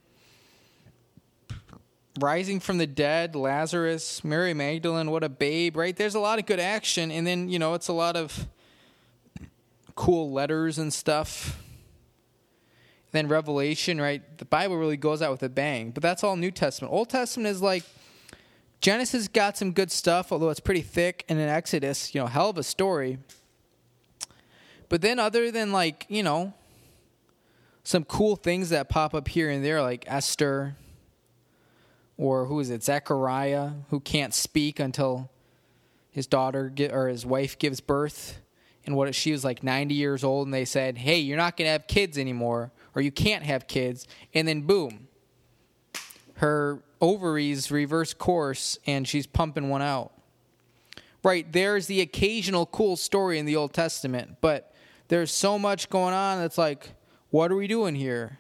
rising 2.19 2.59
from 2.59 2.79
the 2.79 2.87
dead, 2.87 3.37
Lazarus, 3.37 4.25
Mary 4.25 4.55
Magdalene, 4.55 5.11
what 5.11 5.25
a 5.25 5.29
babe, 5.29 5.77
right? 5.77 5.95
There's 5.95 6.15
a 6.15 6.21
lot 6.21 6.39
of 6.39 6.47
good 6.47 6.61
action, 6.61 7.11
and 7.11 7.27
then, 7.27 7.51
you 7.51 7.59
know, 7.59 7.75
it's 7.75 7.89
a 7.89 7.93
lot 7.93 8.17
of 8.17 8.47
cool 9.95 10.33
letters 10.33 10.79
and 10.79 10.93
stuff. 10.93 11.61
Then 13.15 13.29
Revelation, 13.29 14.01
right? 14.01 14.39
The 14.39 14.45
Bible 14.45 14.77
really 14.77 14.97
goes 14.97 15.23
out 15.23 15.31
with 15.31 15.45
a 15.45 15.49
bang, 15.49 15.93
but 15.93 16.03
that's 16.03 16.25
all 16.25 16.35
New 16.35 16.51
Testament. 16.51 16.93
Old 16.93 17.09
Testament 17.09 17.49
is 17.49 17.63
like 17.63 17.85
Genesis 18.81 19.29
got 19.29 19.57
some 19.57 19.71
good 19.71 19.93
stuff, 19.93 20.33
although 20.33 20.51
it's 20.51 20.59
pretty 20.59 20.81
thick, 20.81 21.25
and 21.29 21.39
in 21.39 21.49
Exodus, 21.49 22.13
you 22.13 22.21
know, 22.21 22.27
hell 22.27 22.51
of 22.51 22.59
a 22.59 22.65
story. 22.65 23.19
But 24.89 25.01
then, 25.01 25.21
other 25.21 25.53
than 25.53 25.71
like, 25.71 26.07
you 26.09 26.25
know, 26.25 26.55
some 27.85 28.03
cool 28.03 28.35
things 28.35 28.71
that 28.71 28.89
pop 28.89 29.15
up 29.15 29.29
here 29.29 29.49
and 29.49 29.65
there, 29.65 29.81
like 29.81 30.05
Esther, 30.09 30.75
or 32.17 32.47
who 32.47 32.59
is 32.59 32.69
it, 32.69 32.83
Zechariah, 32.83 33.71
who 33.91 34.01
can't 34.01 34.35
speak 34.35 34.81
until 34.81 35.31
his 36.11 36.27
daughter 36.27 36.69
get, 36.69 36.93
or 36.93 37.07
his 37.07 37.25
wife 37.25 37.61
gives 37.61 37.81
birth, 37.81 38.41
and 38.85 38.97
what 38.97 39.15
she 39.15 39.31
was 39.31 39.45
like 39.45 39.63
90 39.63 39.95
years 39.95 40.25
old, 40.25 40.49
and 40.49 40.53
they 40.53 40.65
said, 40.65 40.99
"Hey, 40.99 41.21
you're 41.21 41.37
not 41.37 41.57
going 41.57 41.67
to 41.67 41.73
have 41.73 41.87
kids 41.87 42.19
anymore, 42.19 42.73
or 42.95 43.03
you 43.03 43.11
can't 43.11 43.45
have 43.45 43.67
kids," 43.67 44.07
and 44.33 44.47
then 44.47 44.63
boom, 44.63 45.09
her 46.37 46.83
ovaries 47.01 47.71
reverse 47.71 48.15
course, 48.15 48.79
and 48.87 49.07
she's 49.07 49.27
pumping 49.27 49.69
one 49.69 49.83
out. 49.83 50.13
Right 51.23 51.51
there's 51.51 51.87
the 51.87 52.01
occasional 52.01 52.67
cool 52.67 52.97
story 52.97 53.39
in 53.39 53.47
the 53.47 53.57
Old 53.57 53.73
Testament, 53.73 54.37
but 54.41 54.75
there's 55.09 55.31
so 55.31 55.59
much 55.59 55.91
going 55.91 56.15
on 56.15 56.39
that's 56.39 56.59
like, 56.59 56.95
what 57.31 57.51
are 57.51 57.57
we 57.57 57.67
doing 57.67 57.95
here? 57.95 58.39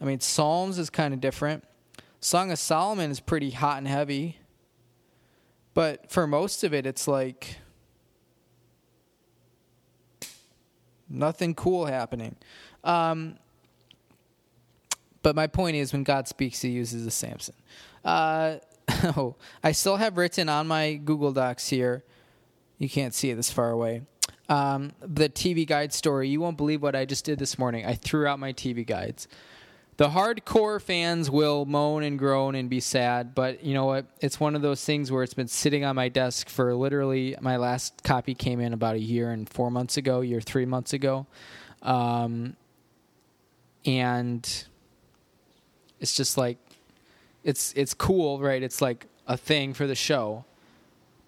I 0.00 0.04
mean, 0.04 0.20
Psalms 0.20 0.78
is 0.78 0.90
kind 0.90 1.14
of 1.14 1.20
different. 1.20 1.64
Song 2.20 2.50
of 2.50 2.58
Solomon 2.58 3.10
is 3.10 3.20
pretty 3.20 3.50
hot 3.50 3.78
and 3.78 3.88
heavy. 3.88 4.38
But 5.74 6.10
for 6.10 6.26
most 6.26 6.64
of 6.64 6.74
it, 6.74 6.86
it's 6.86 7.08
like 7.08 7.58
nothing 11.08 11.54
cool 11.54 11.86
happening. 11.86 12.36
Um, 12.84 13.36
but 15.22 15.36
my 15.36 15.46
point 15.46 15.76
is, 15.76 15.92
when 15.92 16.02
God 16.02 16.28
speaks, 16.28 16.60
He 16.62 16.70
uses 16.70 17.06
a 17.06 17.10
Samson. 17.10 17.54
Uh, 18.04 18.56
oh, 19.16 19.36
I 19.62 19.72
still 19.72 19.96
have 19.96 20.16
written 20.16 20.48
on 20.48 20.66
my 20.66 20.94
Google 20.94 21.32
Docs 21.32 21.68
here. 21.68 22.04
You 22.78 22.88
can't 22.88 23.14
see 23.14 23.30
it 23.30 23.36
this 23.36 23.50
far 23.50 23.70
away. 23.70 24.02
Um, 24.48 24.92
the 25.00 25.28
TV 25.28 25.66
guide 25.66 25.92
story. 25.92 26.28
You 26.28 26.40
won't 26.40 26.56
believe 26.56 26.82
what 26.82 26.96
I 26.96 27.04
just 27.04 27.24
did 27.24 27.38
this 27.38 27.58
morning. 27.58 27.86
I 27.86 27.94
threw 27.94 28.26
out 28.26 28.38
my 28.38 28.52
TV 28.52 28.86
guides. 28.86 29.28
the 29.98 30.08
hardcore 30.08 30.80
fans 30.80 31.30
will 31.30 31.64
moan 31.64 32.02
and 32.02 32.18
groan 32.18 32.54
and 32.54 32.68
be 32.68 32.80
sad, 32.80 33.34
but 33.34 33.62
you 33.62 33.72
know 33.72 33.84
what? 33.84 34.06
It's 34.20 34.40
one 34.40 34.56
of 34.56 34.62
those 34.62 34.84
things 34.84 35.12
where 35.12 35.22
it's 35.22 35.34
been 35.34 35.48
sitting 35.48 35.84
on 35.84 35.94
my 35.94 36.08
desk 36.08 36.48
for 36.48 36.74
literally 36.74 37.36
my 37.40 37.56
last 37.56 38.02
copy 38.02 38.34
came 38.34 38.58
in 38.58 38.72
about 38.72 38.96
a 38.96 39.00
year 39.00 39.30
and 39.30 39.48
four 39.48 39.70
months 39.70 39.96
ago, 39.96 40.20
year 40.22 40.40
three 40.40 40.66
months 40.66 40.92
ago. 40.92 41.26
Um, 41.82 42.56
and 43.84 44.64
it's 46.00 46.14
just 46.14 46.36
like 46.36 46.58
it's 47.44 47.72
it's 47.76 47.94
cool, 47.94 48.40
right? 48.40 48.62
It's 48.62 48.80
like 48.80 49.06
a 49.26 49.36
thing 49.36 49.74
for 49.74 49.86
the 49.86 49.94
show, 49.94 50.44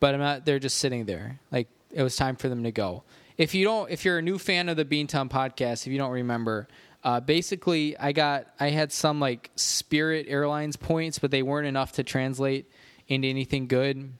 but 0.01 0.15
I'm 0.15 0.21
not. 0.21 0.45
They're 0.45 0.59
just 0.59 0.79
sitting 0.79 1.05
there. 1.05 1.41
Like 1.51 1.69
it 1.91 2.03
was 2.03 2.17
time 2.17 2.37
for 2.37 2.49
them 2.49 2.65
to 2.65 2.73
go. 2.73 3.05
If 3.37 3.55
you 3.55 3.65
don't, 3.65 3.91
if 3.91 4.05
you're 4.05 4.19
a 4.19 4.23
new 4.23 4.39
fan 4.39 4.69
of 4.69 4.77
the 4.77 4.85
Beantown 4.85 5.29
podcast, 5.31 5.87
if 5.87 5.93
you 5.93 5.99
don't 5.99 6.13
remember, 6.13 6.69
uh, 7.03 7.21
basically 7.21 7.97
I 7.99 8.13
got 8.13 8.47
I 8.61 8.71
had 8.71 8.93
some 8.93 9.21
like 9.21 9.51
Spirit 9.57 10.27
Airlines 10.29 10.77
points, 10.77 11.19
but 11.19 11.31
they 11.31 11.43
weren't 11.43 11.67
enough 11.67 11.93
to 11.93 12.05
translate 12.05 12.71
into 13.09 13.29
anything 13.29 13.67
good. 13.67 14.13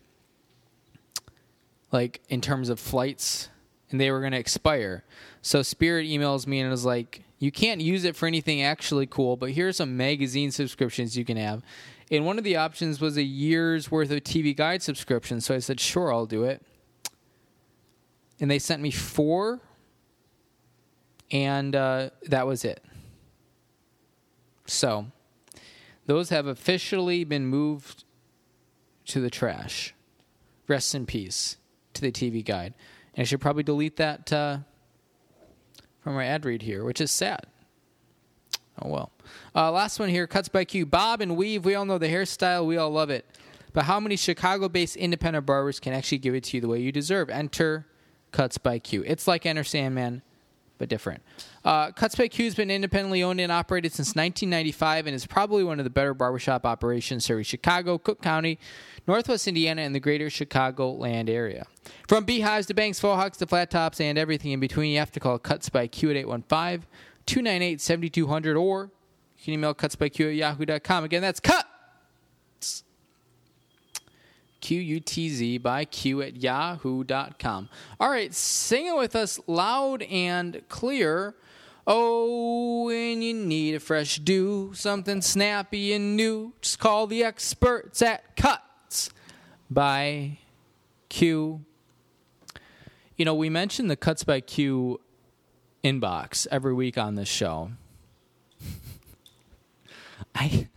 Like 1.93 2.23
in 2.29 2.41
terms 2.41 2.71
of 2.71 2.81
flights, 2.81 3.49
and 3.91 4.01
they 4.01 4.11
were 4.11 4.21
going 4.21 4.33
to 4.33 4.39
expire. 4.39 5.05
So 5.43 5.63
Spirit 5.63 6.07
emails 6.07 6.47
me 6.47 6.61
and 6.61 6.71
was 6.71 6.85
like, 6.85 7.24
"You 7.39 7.51
can't 7.51 7.81
use 7.81 8.05
it 8.05 8.17
for 8.17 8.27
anything 8.27 8.63
actually 8.63 9.07
cool, 9.07 9.37
but 9.37 9.51
here's 9.51 9.77
some 9.77 9.97
magazine 9.97 10.51
subscriptions 10.51 11.17
you 11.17 11.25
can 11.25 11.37
have." 11.37 11.63
And 12.11 12.27
one 12.27 12.39
of 12.39 12.45
the 12.45 12.57
options 12.57 13.01
was 13.01 13.17
a 13.17 13.23
year's 13.23 13.91
worth 13.91 14.11
of 14.11 14.23
TV 14.25 14.55
Guide 14.55 14.83
subscription. 14.83 15.41
So 15.41 15.55
I 15.55 15.59
said, 15.59 15.81
"Sure, 15.81 16.13
I'll 16.13 16.27
do 16.27 16.45
it." 16.45 16.63
And 18.41 18.51
they 18.51 18.59
sent 18.59 18.83
me 18.83 18.91
four, 18.91 19.61
and 21.31 21.75
uh, 21.75 22.11
that 22.23 22.47
was 22.47 22.65
it. 22.65 22.85
So 24.67 25.07
those 26.07 26.31
have 26.31 26.47
officially 26.47 27.25
been 27.25 27.47
moved 27.47 28.05
to 29.07 29.21
the 29.21 29.31
trash. 29.31 29.95
Rest 30.67 30.95
in 30.95 31.07
peace 31.07 31.57
to 31.95 32.01
the 32.01 32.13
TV 32.13 32.45
Guide. 32.45 32.75
And 33.15 33.23
I 33.23 33.25
should 33.25 33.41
probably 33.41 33.63
delete 33.63 33.97
that 33.97 34.33
uh, 34.33 34.59
from 36.05 36.17
our 36.17 36.23
ad 36.23 36.45
read 36.45 36.63
here, 36.63 36.85
which 36.85 37.01
is 37.01 37.11
sad. 37.11 37.47
Oh 38.81 38.91
well. 38.91 39.11
Uh, 39.55 39.73
last 39.73 39.99
one 39.99 40.11
here, 40.11 40.27
cuts 40.27 40.49
by 40.49 40.65
Q. 40.65 40.85
Bob 40.85 41.23
and 41.23 41.35
weave. 41.35 41.65
We 41.65 41.75
all 41.75 41.87
know 41.87 41.97
the 41.97 42.09
hairstyle. 42.09 42.67
We 42.67 42.77
all 42.77 42.91
love 42.91 43.09
it. 43.09 43.25
But 43.73 43.85
how 43.87 43.99
many 43.99 44.17
Chicago-based 44.17 44.97
independent 44.97 45.47
barbers 45.47 45.81
can 45.81 45.95
actually 45.95 46.19
give 46.19 46.35
it 46.35 46.45
to 46.45 46.57
you 46.57 46.61
the 46.61 46.69
way 46.69 46.81
you 46.81 46.93
deserve? 46.93 47.31
Enter 47.31 47.87
Cuts 48.31 48.59
by 48.59 48.79
Q. 48.79 49.03
It's 49.07 49.27
like 49.27 49.47
Enter 49.47 49.65
Sandman, 49.65 50.23
but 50.79 50.89
different. 50.89 51.23
Uh, 51.65 51.93
Cuts 51.93 52.15
by 52.15 52.29
Q 52.29 52.45
has 52.45 52.55
been 52.55 52.71
independently 52.71 53.23
owned 53.23 53.41
and 53.41 53.53
operated 53.53 53.93
since 53.93 54.09
1995 54.09 55.07
and 55.07 55.15
is 55.15 55.27
probably 55.27 55.65
one 55.65 55.79
of 55.79 55.85
the 55.85 55.91
better 55.91 56.15
barbershop 56.15 56.67
operations 56.67 57.25
serving 57.25 57.45
Chicago, 57.45 57.99
Cook 57.99 58.23
County, 58.23 58.59
Northwest 59.07 59.47
Indiana, 59.47 59.83
and 59.83 59.95
the 59.95 60.01
greater 60.01 60.31
Chicago 60.31 60.93
land 60.93 61.31
area. 61.31 61.67
From 62.09 62.25
beehives 62.25 62.67
to 62.67 62.75
banks, 62.75 63.01
faux 63.01 63.21
hawks 63.21 63.39
to 63.39 63.47
flat 63.47 63.71
tops, 63.71 64.01
and 64.01 64.19
everything 64.19 64.53
in 64.53 64.61
between, 64.61 64.93
you 64.93 64.99
have 64.99 65.13
to 65.13 65.21
call 65.21 65.39
Cuts 65.39 65.69
by 65.69 65.87
Q 65.87 66.11
at 66.11 66.17
815 66.17 66.87
298 67.27 67.81
7200 67.81 68.57
or 68.57 68.91
you 69.45 69.45
can 69.45 69.55
email 69.55 69.75
cutsbyq 69.75 70.29
at 70.29 70.35
yahoo.com. 70.35 71.05
Again, 71.05 71.23
that's 71.23 71.41
cuts. 71.41 71.69
Q 74.65 74.81
U 74.81 74.99
T 74.99 75.29
Z 75.29 75.59
by 75.59 75.85
Q 75.85 76.23
at 76.23 76.37
yahoo.com. 76.43 77.69
All 78.01 78.09
right, 78.09 78.33
sing 78.33 78.87
it 78.87 78.97
with 78.97 79.15
us 79.15 79.39
loud 79.47 80.01
and 80.05 80.63
clear. 80.71 81.35
Oh, 81.87 82.85
when 82.87 83.21
you 83.21 83.35
need 83.35 83.75
a 83.75 83.81
fresh 83.81 84.17
do, 84.17 84.73
something 84.73 85.21
snappy 85.21 85.93
and 85.93 86.17
new, 86.17 86.55
just 86.63 86.79
call 86.79 87.07
the 87.07 87.23
experts 87.23 88.01
at 88.01 88.37
Cuts 88.37 89.11
by 89.69 90.39
Q. 91.11 91.63
You 93.19 93.27
know, 93.27 93.35
we 93.35 93.51
mentioned 93.51 93.91
the 93.91 93.97
Cuts 93.97 94.25
by 94.25 94.41
Q 94.41 94.99
inbox 95.85 96.47
every 96.51 96.73
week 96.73 96.97
on 96.97 97.17
this 97.17 97.29
show. 97.29 97.73
I 100.35 100.69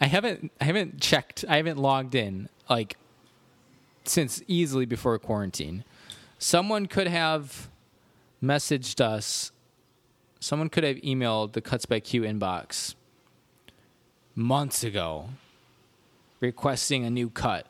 I 0.00 0.06
haven't 0.06 0.52
I 0.58 0.64
haven't 0.64 1.02
checked. 1.02 1.44
I 1.46 1.58
haven't 1.58 1.76
logged 1.76 2.14
in 2.14 2.48
like 2.70 2.96
since 4.04 4.42
easily 4.46 4.86
before 4.86 5.18
quarantine. 5.18 5.84
Someone 6.38 6.86
could 6.86 7.06
have 7.06 7.68
messaged 8.42 9.00
us. 9.00 9.52
Someone 10.40 10.68
could 10.68 10.84
have 10.84 10.96
emailed 10.96 11.52
the 11.52 11.60
Cuts 11.60 11.86
by 11.86 12.00
Q 12.00 12.22
inbox 12.22 12.94
months 14.34 14.82
ago 14.82 15.28
requesting 16.40 17.04
a 17.04 17.10
new 17.10 17.28
cut. 17.28 17.66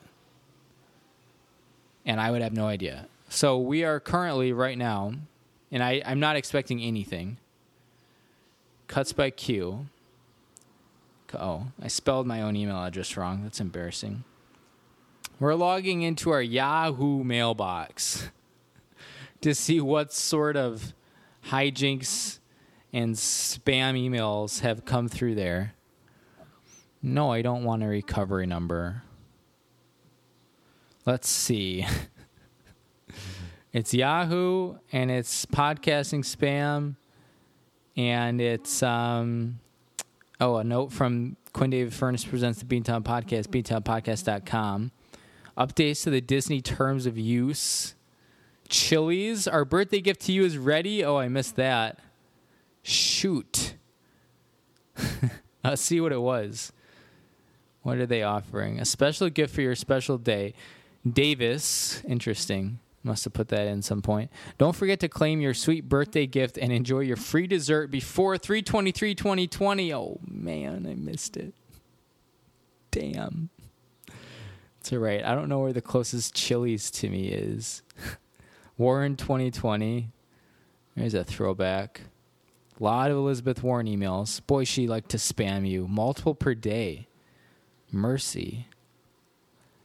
And 2.06 2.20
I 2.20 2.30
would 2.30 2.42
have 2.42 2.52
no 2.52 2.66
idea. 2.66 3.08
So 3.28 3.58
we 3.58 3.84
are 3.84 4.00
currently 4.00 4.52
right 4.52 4.78
now, 4.78 5.12
and 5.70 5.82
I, 5.82 6.02
I'm 6.04 6.20
not 6.20 6.36
expecting 6.36 6.80
anything. 6.80 7.36
Cuts 8.86 9.12
by 9.12 9.30
Q. 9.30 9.86
Oh, 11.34 11.66
I 11.80 11.88
spelled 11.88 12.26
my 12.26 12.42
own 12.42 12.56
email 12.56 12.82
address 12.82 13.16
wrong. 13.16 13.42
That's 13.42 13.60
embarrassing. 13.60 14.24
We're 15.40 15.54
logging 15.54 16.02
into 16.02 16.30
our 16.32 16.42
Yahoo 16.42 17.24
mailbox 17.24 18.28
to 19.40 19.54
see 19.54 19.80
what 19.80 20.12
sort 20.12 20.54
of 20.54 20.92
hijinks 21.46 22.40
and 22.92 23.14
spam 23.14 23.94
emails 23.94 24.60
have 24.60 24.84
come 24.84 25.08
through 25.08 25.36
there. 25.36 25.72
No, 27.02 27.32
I 27.32 27.40
don't 27.40 27.64
want 27.64 27.82
a 27.82 27.86
recovery 27.86 28.44
number. 28.44 29.02
Let's 31.06 31.30
see. 31.30 31.86
it's 33.72 33.94
Yahoo 33.94 34.76
and 34.92 35.10
it's 35.10 35.46
podcasting 35.46 36.20
spam 36.20 36.96
and 37.96 38.42
it's 38.42 38.82
um 38.82 39.58
oh 40.38 40.56
a 40.56 40.64
note 40.64 40.92
from 40.92 41.38
Quinn 41.54 41.70
David 41.70 41.94
Furness 41.94 42.26
presents 42.26 42.58
the 42.58 42.66
Beantown 42.66 43.02
Podcast, 43.02 43.46
beantownpodcast.com. 43.46 44.92
Updates 45.56 46.02
to 46.04 46.10
the 46.10 46.20
Disney 46.20 46.60
terms 46.60 47.06
of 47.06 47.18
use. 47.18 47.94
Chili's, 48.68 49.48
our 49.48 49.64
birthday 49.64 50.00
gift 50.00 50.22
to 50.22 50.32
you 50.32 50.44
is 50.44 50.56
ready. 50.56 51.04
Oh, 51.04 51.16
I 51.16 51.28
missed 51.28 51.56
that. 51.56 51.98
Shoot. 52.82 53.74
Let's 55.64 55.82
see 55.82 56.00
what 56.00 56.12
it 56.12 56.20
was. 56.20 56.72
What 57.82 57.98
are 57.98 58.06
they 58.06 58.22
offering? 58.22 58.78
A 58.78 58.84
special 58.84 59.28
gift 59.28 59.54
for 59.54 59.62
your 59.62 59.74
special 59.74 60.18
day. 60.18 60.54
Davis, 61.10 62.02
interesting. 62.06 62.78
Must 63.02 63.24
have 63.24 63.32
put 63.32 63.48
that 63.48 63.66
in 63.66 63.80
some 63.80 64.02
point. 64.02 64.30
Don't 64.58 64.76
forget 64.76 65.00
to 65.00 65.08
claim 65.08 65.40
your 65.40 65.54
sweet 65.54 65.88
birthday 65.88 66.26
gift 66.26 66.58
and 66.58 66.70
enjoy 66.70 67.00
your 67.00 67.16
free 67.16 67.46
dessert 67.46 67.90
before 67.90 68.36
323 68.36 69.14
2020. 69.14 69.94
Oh 69.94 70.20
man, 70.26 70.86
I 70.86 70.94
missed 70.94 71.38
it. 71.38 71.54
Damn. 72.90 73.48
All 74.92 74.98
right. 74.98 75.24
I 75.24 75.34
don't 75.34 75.48
know 75.48 75.60
where 75.60 75.72
the 75.72 75.80
closest 75.80 76.34
Chili's 76.34 76.90
to 76.92 77.08
me 77.08 77.28
is. 77.28 77.82
Warren 78.78 79.14
2020. 79.14 80.10
There's 80.96 81.14
a 81.14 81.22
throwback. 81.22 82.00
A 82.78 82.82
lot 82.82 83.10
of 83.10 83.16
Elizabeth 83.16 83.62
Warren 83.62 83.86
emails. 83.86 84.44
Boy, 84.46 84.64
she 84.64 84.88
liked 84.88 85.10
to 85.10 85.16
spam 85.16 85.68
you. 85.68 85.86
Multiple 85.86 86.34
per 86.34 86.54
day. 86.54 87.06
Mercy. 87.92 88.66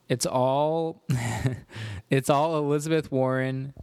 It's 0.09 0.25
all 0.25 1.03
it's 2.09 2.29
all 2.29 2.57
Elizabeth 2.57 3.11
Warren. 3.11 3.73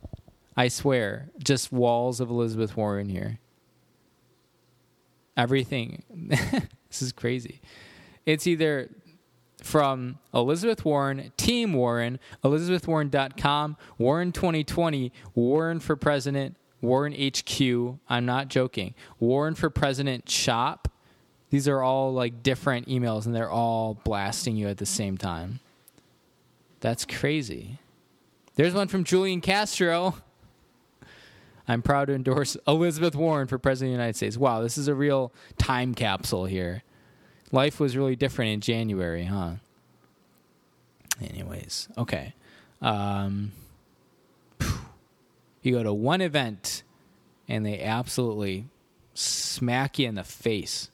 I 0.56 0.68
swear. 0.68 1.30
Just 1.42 1.72
walls 1.72 2.20
of 2.20 2.30
Elizabeth 2.30 2.76
Warren 2.76 3.08
here. 3.08 3.38
Everything. 5.36 6.02
this 6.88 7.02
is 7.02 7.12
crazy. 7.12 7.60
It's 8.26 8.46
either 8.46 8.90
from 9.64 10.18
Elizabeth 10.34 10.84
Warren, 10.84 11.32
Team 11.36 11.72
Warren, 11.72 12.18
ElizabethWarren.com, 12.44 13.76
Warren 13.98 14.32
2020, 14.32 15.12
Warren 15.34 15.80
for 15.80 15.96
President, 15.96 16.56
Warren 16.80 17.14
HQ. 17.14 17.98
I'm 18.08 18.26
not 18.26 18.48
joking. 18.48 18.94
Warren 19.20 19.54
for 19.54 19.70
President 19.70 20.28
Shop. 20.28 20.88
These 21.50 21.68
are 21.68 21.82
all 21.82 22.12
like 22.12 22.42
different 22.42 22.88
emails 22.88 23.26
and 23.26 23.34
they're 23.34 23.50
all 23.50 23.94
blasting 24.04 24.56
you 24.56 24.68
at 24.68 24.78
the 24.78 24.86
same 24.86 25.16
time. 25.16 25.60
That's 26.80 27.04
crazy. 27.04 27.78
There's 28.54 28.74
one 28.74 28.88
from 28.88 29.04
Julian 29.04 29.40
Castro. 29.40 30.16
I'm 31.68 31.82
proud 31.82 32.06
to 32.06 32.14
endorse 32.14 32.56
Elizabeth 32.66 33.14
Warren 33.14 33.46
for 33.46 33.58
President 33.58 33.90
of 33.90 33.92
the 33.92 34.02
United 34.02 34.16
States. 34.16 34.36
Wow, 34.36 34.62
this 34.62 34.76
is 34.76 34.88
a 34.88 34.94
real 34.94 35.32
time 35.58 35.94
capsule 35.94 36.46
here. 36.46 36.82
Life 37.53 37.78
was 37.78 37.96
really 37.96 38.16
different 38.16 38.50
in 38.50 38.61
January, 38.61 39.24
huh? 39.24 39.53
Anyways, 41.22 41.88
okay. 41.98 42.34
Um, 42.80 43.53
you 45.62 45.72
go 45.72 45.82
to 45.82 45.92
one 45.92 46.20
event 46.22 46.82
and 47.48 47.64
they 47.64 47.80
absolutely 47.80 48.64
smack 49.14 49.98
you 49.98 50.09
in 50.09 50.14
the 50.14 50.24
face. 50.24 50.88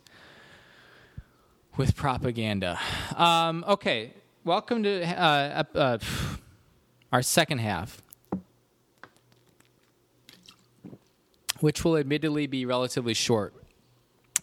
with 1.79 1.95
propaganda. 1.95 2.79
Um, 3.17 3.65
okay, 3.69 4.13
welcome 4.45 4.83
to 4.83 5.05
uh, 5.05 5.63
uh, 5.75 5.99
our 7.13 7.23
second 7.23 7.59
half, 7.59 8.03
which 11.61 11.85
will 11.85 11.97
admittedly 11.97 12.49
be 12.49 12.67
relatively 12.67 13.15
short 13.15 13.55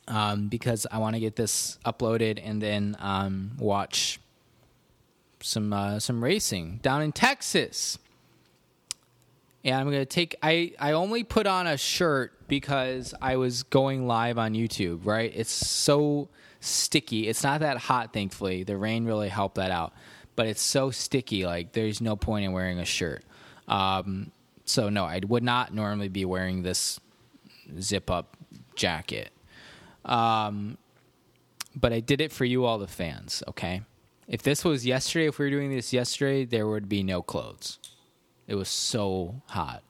um, 0.07 0.47
because 0.47 0.85
I 0.91 0.99
want 0.99 1.15
to 1.15 1.19
get 1.19 1.35
this 1.35 1.79
uploaded 1.85 2.39
and 2.43 2.61
then 2.61 2.95
um, 2.99 3.51
watch 3.57 4.19
some 5.41 5.73
uh, 5.73 5.99
some 5.99 6.23
racing 6.23 6.79
down 6.81 7.01
in 7.01 7.11
Texas. 7.11 7.97
And 9.63 9.75
I'm 9.75 9.85
gonna 9.85 10.05
take. 10.05 10.35
I 10.43 10.73
I 10.79 10.91
only 10.91 11.23
put 11.23 11.47
on 11.47 11.65
a 11.65 11.77
shirt 11.77 12.47
because 12.47 13.13
I 13.21 13.37
was 13.37 13.63
going 13.63 14.05
live 14.05 14.37
on 14.37 14.53
YouTube. 14.53 15.05
Right, 15.05 15.31
it's 15.35 15.51
so 15.51 16.29
sticky. 16.59 17.27
It's 17.27 17.43
not 17.43 17.61
that 17.61 17.77
hot, 17.77 18.13
thankfully. 18.13 18.63
The 18.63 18.77
rain 18.77 19.05
really 19.05 19.29
helped 19.29 19.55
that 19.55 19.71
out, 19.71 19.93
but 20.35 20.45
it's 20.45 20.61
so 20.61 20.91
sticky. 20.91 21.45
Like 21.45 21.73
there's 21.73 21.99
no 21.99 22.15
point 22.15 22.45
in 22.45 22.51
wearing 22.51 22.79
a 22.79 22.85
shirt. 22.85 23.23
Um, 23.67 24.31
so 24.65 24.89
no, 24.89 25.05
I 25.05 25.21
would 25.27 25.43
not 25.43 25.73
normally 25.73 26.09
be 26.09 26.25
wearing 26.25 26.61
this 26.61 26.99
zip 27.79 28.11
up 28.11 28.37
jacket. 28.75 29.31
Um, 30.05 30.77
but 31.75 31.91
I 31.91 31.99
did 31.99 32.21
it 32.21 32.31
for 32.31 32.45
you, 32.45 32.63
all 32.63 32.77
the 32.77 32.87
fans. 32.87 33.43
Okay, 33.49 33.81
if 34.27 34.41
this 34.41 34.63
was 34.63 34.85
yesterday, 34.85 35.27
if 35.27 35.39
we 35.39 35.45
were 35.45 35.51
doing 35.51 35.71
this 35.71 35.91
yesterday, 35.91 36.45
there 36.45 36.67
would 36.67 36.87
be 36.87 37.03
no 37.03 37.21
clothes. 37.21 37.79
It 38.47 38.55
was 38.55 38.69
so 38.69 39.41
hot. 39.47 39.83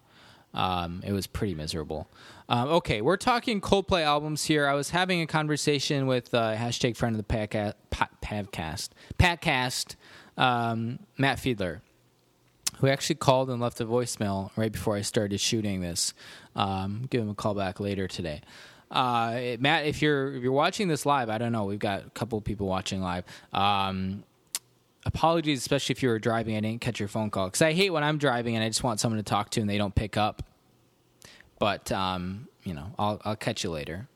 Um, 0.54 1.02
it 1.06 1.12
was 1.12 1.28
pretty 1.28 1.54
miserable. 1.54 2.10
Um, 2.48 2.70
okay, 2.70 3.02
we're 3.02 3.18
talking 3.18 3.60
Coldplay 3.60 4.04
albums 4.04 4.46
here. 4.46 4.68
I 4.68 4.74
was 4.74 4.92
having 4.92 5.22
a 5.22 5.28
conversation 5.28 6.08
with 6.08 6.34
uh, 6.34 6.56
hashtag 6.56 6.96
friend 6.96 7.16
of 7.16 7.26
the 7.26 7.34
podcast, 7.34 7.74
podcast, 7.92 8.90
Patcast, 9.20 9.96
um, 10.38 11.00
Matt 11.18 11.40
Fiedler, 11.40 11.82
who 12.78 12.88
actually 12.88 13.16
called 13.16 13.50
and 13.50 13.62
left 13.62 13.82
a 13.82 13.86
voicemail 13.86 14.52
right 14.56 14.72
before 14.72 14.96
I 14.96 15.02
started 15.02 15.42
shooting 15.42 15.82
this. 15.82 16.14
Um, 16.56 17.08
give 17.10 17.22
him 17.22 17.30
a 17.30 17.36
call 17.36 17.54
back 17.54 17.82
later 17.82 18.08
today. 18.08 18.42
Uh, 18.92 19.58
Matt, 19.60 19.86
if 19.86 20.02
you're 20.02 20.34
if 20.36 20.44
you're 20.44 20.52
watching 20.52 20.88
this 20.88 21.06
live, 21.06 21.30
I 21.30 21.38
don't 21.38 21.52
know. 21.52 21.66
We've 21.66 21.80
got 21.80 22.06
a 22.06 22.10
couple 22.12 22.40
people 22.42 22.68
watching 22.68 23.02
live. 23.02 23.26
Um, 23.52 24.24
apologies, 25.06 25.60
especially 25.60 25.94
if 25.94 26.04
you 26.04 26.10
were 26.10 26.20
driving. 26.20 26.56
I 26.56 26.60
didn't 26.60 26.82
catch 26.82 27.00
your 27.00 27.10
phone 27.10 27.30
call 27.30 27.48
because 27.48 27.62
I 27.62 27.74
hate 27.74 27.92
when 27.92 28.04
I'm 28.04 28.18
driving 28.18 28.56
and 28.56 28.64
I 28.64 28.68
just 28.68 28.84
want 28.84 29.00
someone 29.00 29.18
to 29.18 29.24
talk 29.24 29.50
to 29.52 29.62
and 29.62 29.70
they 29.70 29.78
don't 29.78 29.96
pick 29.96 30.18
up. 30.18 30.44
But 31.60 31.92
um, 31.92 32.48
you 32.64 32.74
know, 32.74 32.94
I'll 32.98 33.22
I'll 33.26 33.36
catch 33.36 33.64
you 33.64 33.72
later. 33.72 34.08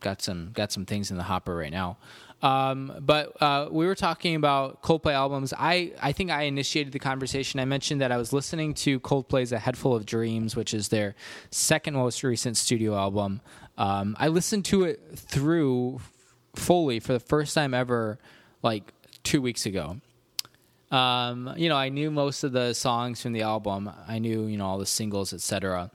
Got 0.00 0.22
some 0.22 0.50
got 0.52 0.72
some 0.72 0.84
things 0.84 1.10
in 1.10 1.16
the 1.16 1.22
hopper 1.22 1.54
right 1.54 1.72
now. 1.72 1.98
Um, 2.44 2.92
but 3.00 3.40
uh, 3.40 3.68
we 3.70 3.86
were 3.86 3.94
talking 3.94 4.34
about 4.34 4.82
Coldplay 4.82 5.14
albums. 5.14 5.54
I, 5.56 5.92
I 6.02 6.12
think 6.12 6.30
I 6.30 6.42
initiated 6.42 6.92
the 6.92 6.98
conversation. 6.98 7.58
I 7.58 7.64
mentioned 7.64 8.02
that 8.02 8.12
I 8.12 8.18
was 8.18 8.34
listening 8.34 8.74
to 8.74 9.00
Coldplay's 9.00 9.50
A 9.50 9.58
Head 9.58 9.78
Full 9.78 9.96
of 9.96 10.04
Dreams, 10.04 10.54
which 10.54 10.74
is 10.74 10.88
their 10.88 11.14
second 11.50 11.94
most 11.94 12.22
recent 12.22 12.58
studio 12.58 12.96
album. 12.96 13.40
Um, 13.76 14.16
I 14.18 14.28
listened 14.28 14.64
to 14.66 14.84
it 14.84 15.00
through 15.16 16.00
fully 16.54 17.00
for 17.00 17.12
the 17.12 17.20
first 17.20 17.54
time 17.54 17.74
ever, 17.74 18.18
like 18.62 18.92
two 19.22 19.42
weeks 19.42 19.66
ago. 19.66 20.00
Um, 20.90 21.52
you 21.56 21.68
know, 21.68 21.76
I 21.76 21.88
knew 21.88 22.10
most 22.10 22.44
of 22.44 22.52
the 22.52 22.72
songs 22.72 23.20
from 23.20 23.32
the 23.32 23.42
album. 23.42 23.90
I 24.06 24.18
knew, 24.18 24.46
you 24.46 24.56
know, 24.56 24.66
all 24.66 24.78
the 24.78 24.86
singles, 24.86 25.32
etc. 25.32 25.90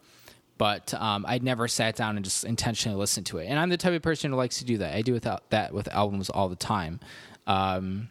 But 0.57 0.93
um, 0.93 1.25
I'd 1.27 1.43
never 1.43 1.69
sat 1.69 1.95
down 1.95 2.17
and 2.17 2.25
just 2.25 2.43
intentionally 2.43 2.97
listened 2.97 3.25
to 3.27 3.37
it. 3.37 3.45
And 3.45 3.57
I'm 3.57 3.69
the 3.69 3.77
type 3.77 3.93
of 3.93 4.01
person 4.01 4.31
who 4.31 4.37
likes 4.37 4.57
to 4.57 4.65
do 4.65 4.79
that. 4.79 4.93
I 4.93 5.01
do 5.01 5.13
without 5.13 5.49
that 5.51 5.73
with 5.73 5.87
albums 5.87 6.29
all 6.29 6.49
the 6.49 6.57
time. 6.57 6.99
Um, 7.47 8.09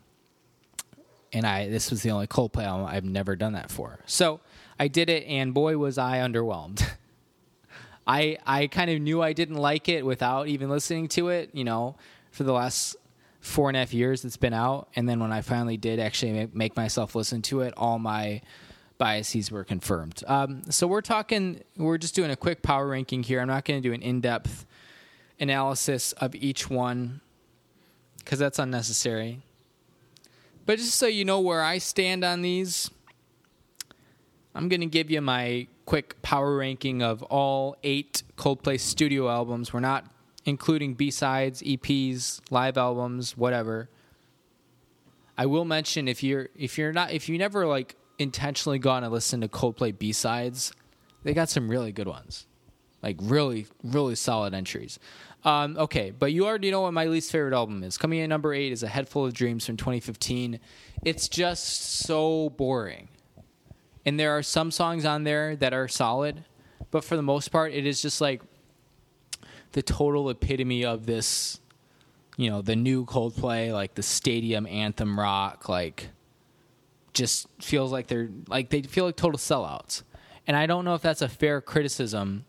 and 1.33 1.47
I 1.47 1.69
this 1.69 1.91
was 1.91 2.03
the 2.03 2.11
only 2.11 2.27
Coldplay 2.27 2.65
album 2.65 2.87
I've 2.87 3.05
never 3.05 3.37
done 3.37 3.53
that 3.53 3.71
for. 3.71 3.99
So 4.07 4.41
I 4.81 4.89
did 4.89 5.11
it, 5.11 5.27
and 5.27 5.53
boy 5.53 5.77
was 5.77 5.99
I 5.99 6.19
underwhelmed. 6.19 6.83
I 8.09 8.39
I 8.47 8.67
kind 8.67 8.91
of 8.91 9.01
knew 9.01 9.23
I 9.23 9.35
didn't 9.35 9.57
like 9.57 9.89
it 9.89 10.05
without 10.05 10.49
even 10.49 10.71
listening 10.71 11.09
to 11.09 11.29
it. 11.29 11.51
You 11.53 11.65
know, 11.65 11.97
for 12.31 12.43
the 12.43 12.55
last 12.55 12.97
four 13.41 13.69
and 13.69 13.77
a 13.77 13.81
half 13.81 13.93
years 13.93 14.25
it's 14.25 14.39
been 14.39 14.55
out, 14.55 14.89
and 14.97 15.07
then 15.09 15.21
when 15.21 15.31
I 15.31 15.43
finally 15.43 15.77
did 15.77 16.01
actually 16.01 16.49
make, 16.53 16.75
myself 16.75 17.15
listen 17.15 17.43
to 17.43 17.61
it, 17.61 17.75
all 17.77 17.99
my 17.99 18.41
biases 18.97 19.53
were 19.53 19.63
confirmed. 19.63 20.25
Um, 20.27 20.63
so 20.71 20.87
we're 20.87 21.03
talking. 21.03 21.63
We're 21.77 21.99
just 21.99 22.15
doing 22.15 22.31
a 22.31 22.37
quick 22.37 22.63
power 22.63 22.89
ranking 22.89 23.23
here. 23.23 23.41
I'm 23.41 23.49
not 23.49 23.67
going 23.67 23.81
to 23.81 23.87
do 23.87 23.93
an 23.93 24.03
in 24.03 24.23
depth 24.23 24.65
analysis 25.39 26.13
of 26.13 26.35
each 26.35 26.71
one 26.71 27.21
because 28.19 28.39
that's 28.39 28.59
unnecessary. 28.59 29.43
But 30.65 30.79
just 30.79 30.95
so 30.97 31.07
you 31.07 31.25
know 31.25 31.41
where 31.41 31.63
I 31.63 31.79
stand 31.79 32.25
on 32.25 32.43
these, 32.43 32.91
I'm 34.55 34.69
going 34.69 34.81
to 34.81 34.87
give 34.87 35.11
you 35.11 35.21
my 35.21 35.67
quick 35.89 36.21
power 36.21 36.55
ranking 36.55 37.01
of 37.01 37.23
all 37.23 37.75
eight 37.83 38.23
Coldplay 38.37 38.79
studio 38.79 39.31
albums. 39.31 39.73
We're 39.73 39.81
not 39.81 40.05
including 40.45 40.93
B 40.93 41.11
sides, 41.11 41.63
EPs, 41.63 42.43
live 42.51 42.77
albums, 42.77 43.39
whatever. 43.39 43.89
I 45.39 45.47
will 45.47 45.65
mention 45.65 46.07
if 46.07 46.23
you're 46.23 46.51
if 46.55 46.77
you're 46.77 46.93
not 46.93 47.13
if 47.13 47.31
you 47.31 47.39
never 47.39 47.67
like 47.67 47.97
intentionally 48.19 48.79
gone 48.79 49.03
and 49.03 49.11
listened 49.11 49.43
to 49.45 49.49
Coldplay 49.49 49.99
B 49.99 50.13
sides, 50.13 50.75
they 51.23 51.33
got 51.33 51.49
some 51.49 51.71
really 51.71 51.91
good 51.91 52.07
ones, 52.07 52.47
like 53.03 53.17
really 53.23 53.67
really 53.83 54.15
solid 54.15 54.53
entries. 54.53 54.99
Um, 55.43 55.79
okay, 55.79 56.11
but 56.11 56.35
you 56.35 56.45
already 56.45 56.71
know 56.71 56.83
what 56.83 56.93
my 56.93 57.07
least 57.07 57.33
favorite 57.33 57.55
album 57.55 57.83
is. 57.83 57.97
Coming 57.97 58.19
in 58.19 58.29
number 58.29 58.53
eight 58.53 58.73
is 58.73 58.83
A 58.83 58.89
Head 58.89 59.09
Full 59.09 59.25
of 59.25 59.33
Dreams 59.33 59.65
from 59.65 59.79
2015. 59.79 60.61
It's 61.07 61.31
just 61.31 61.97
so 62.05 62.51
boring 62.51 63.09
and 64.05 64.19
there 64.19 64.37
are 64.37 64.43
some 64.43 64.71
songs 64.71 65.05
on 65.05 65.25
there 65.25 65.57
that 65.57 65.73
are 65.73 65.89
solid, 65.89 66.45
but 66.91 67.05
for 67.05 67.17
the 67.17 67.23
most 67.23 67.49
part, 67.49 67.73
it 67.73 67.87
is 67.87 68.01
just 68.01 68.21
like 68.21 68.43
the 69.73 69.83
total 69.83 70.31
epitome 70.31 70.85
of 70.85 71.07
this, 71.07 71.61
you 72.37 72.51
know, 72.51 72.63
the 72.63 72.77
new 72.77 73.05
Coldplay, 73.05 73.73
like 73.73 73.95
the 73.95 74.03
stadium 74.03 74.67
anthem 74.67 75.19
rock, 75.19 75.69
like 75.69 76.09
just 77.13 77.49
feels 77.61 77.93
like 77.93 78.07
they're 78.07 78.29
like 78.49 78.71
they 78.71 78.83
feel 78.83 79.05
like 79.05 79.17
total 79.17 79.39
sellouts. 79.39 80.03
And 80.47 80.57
I 80.57 80.67
don't 80.67 80.85
know 80.85 80.95
if 80.95 81.03
that's 81.03 81.21
a 81.21 81.29
fair 81.29 81.61
criticism 81.61 82.47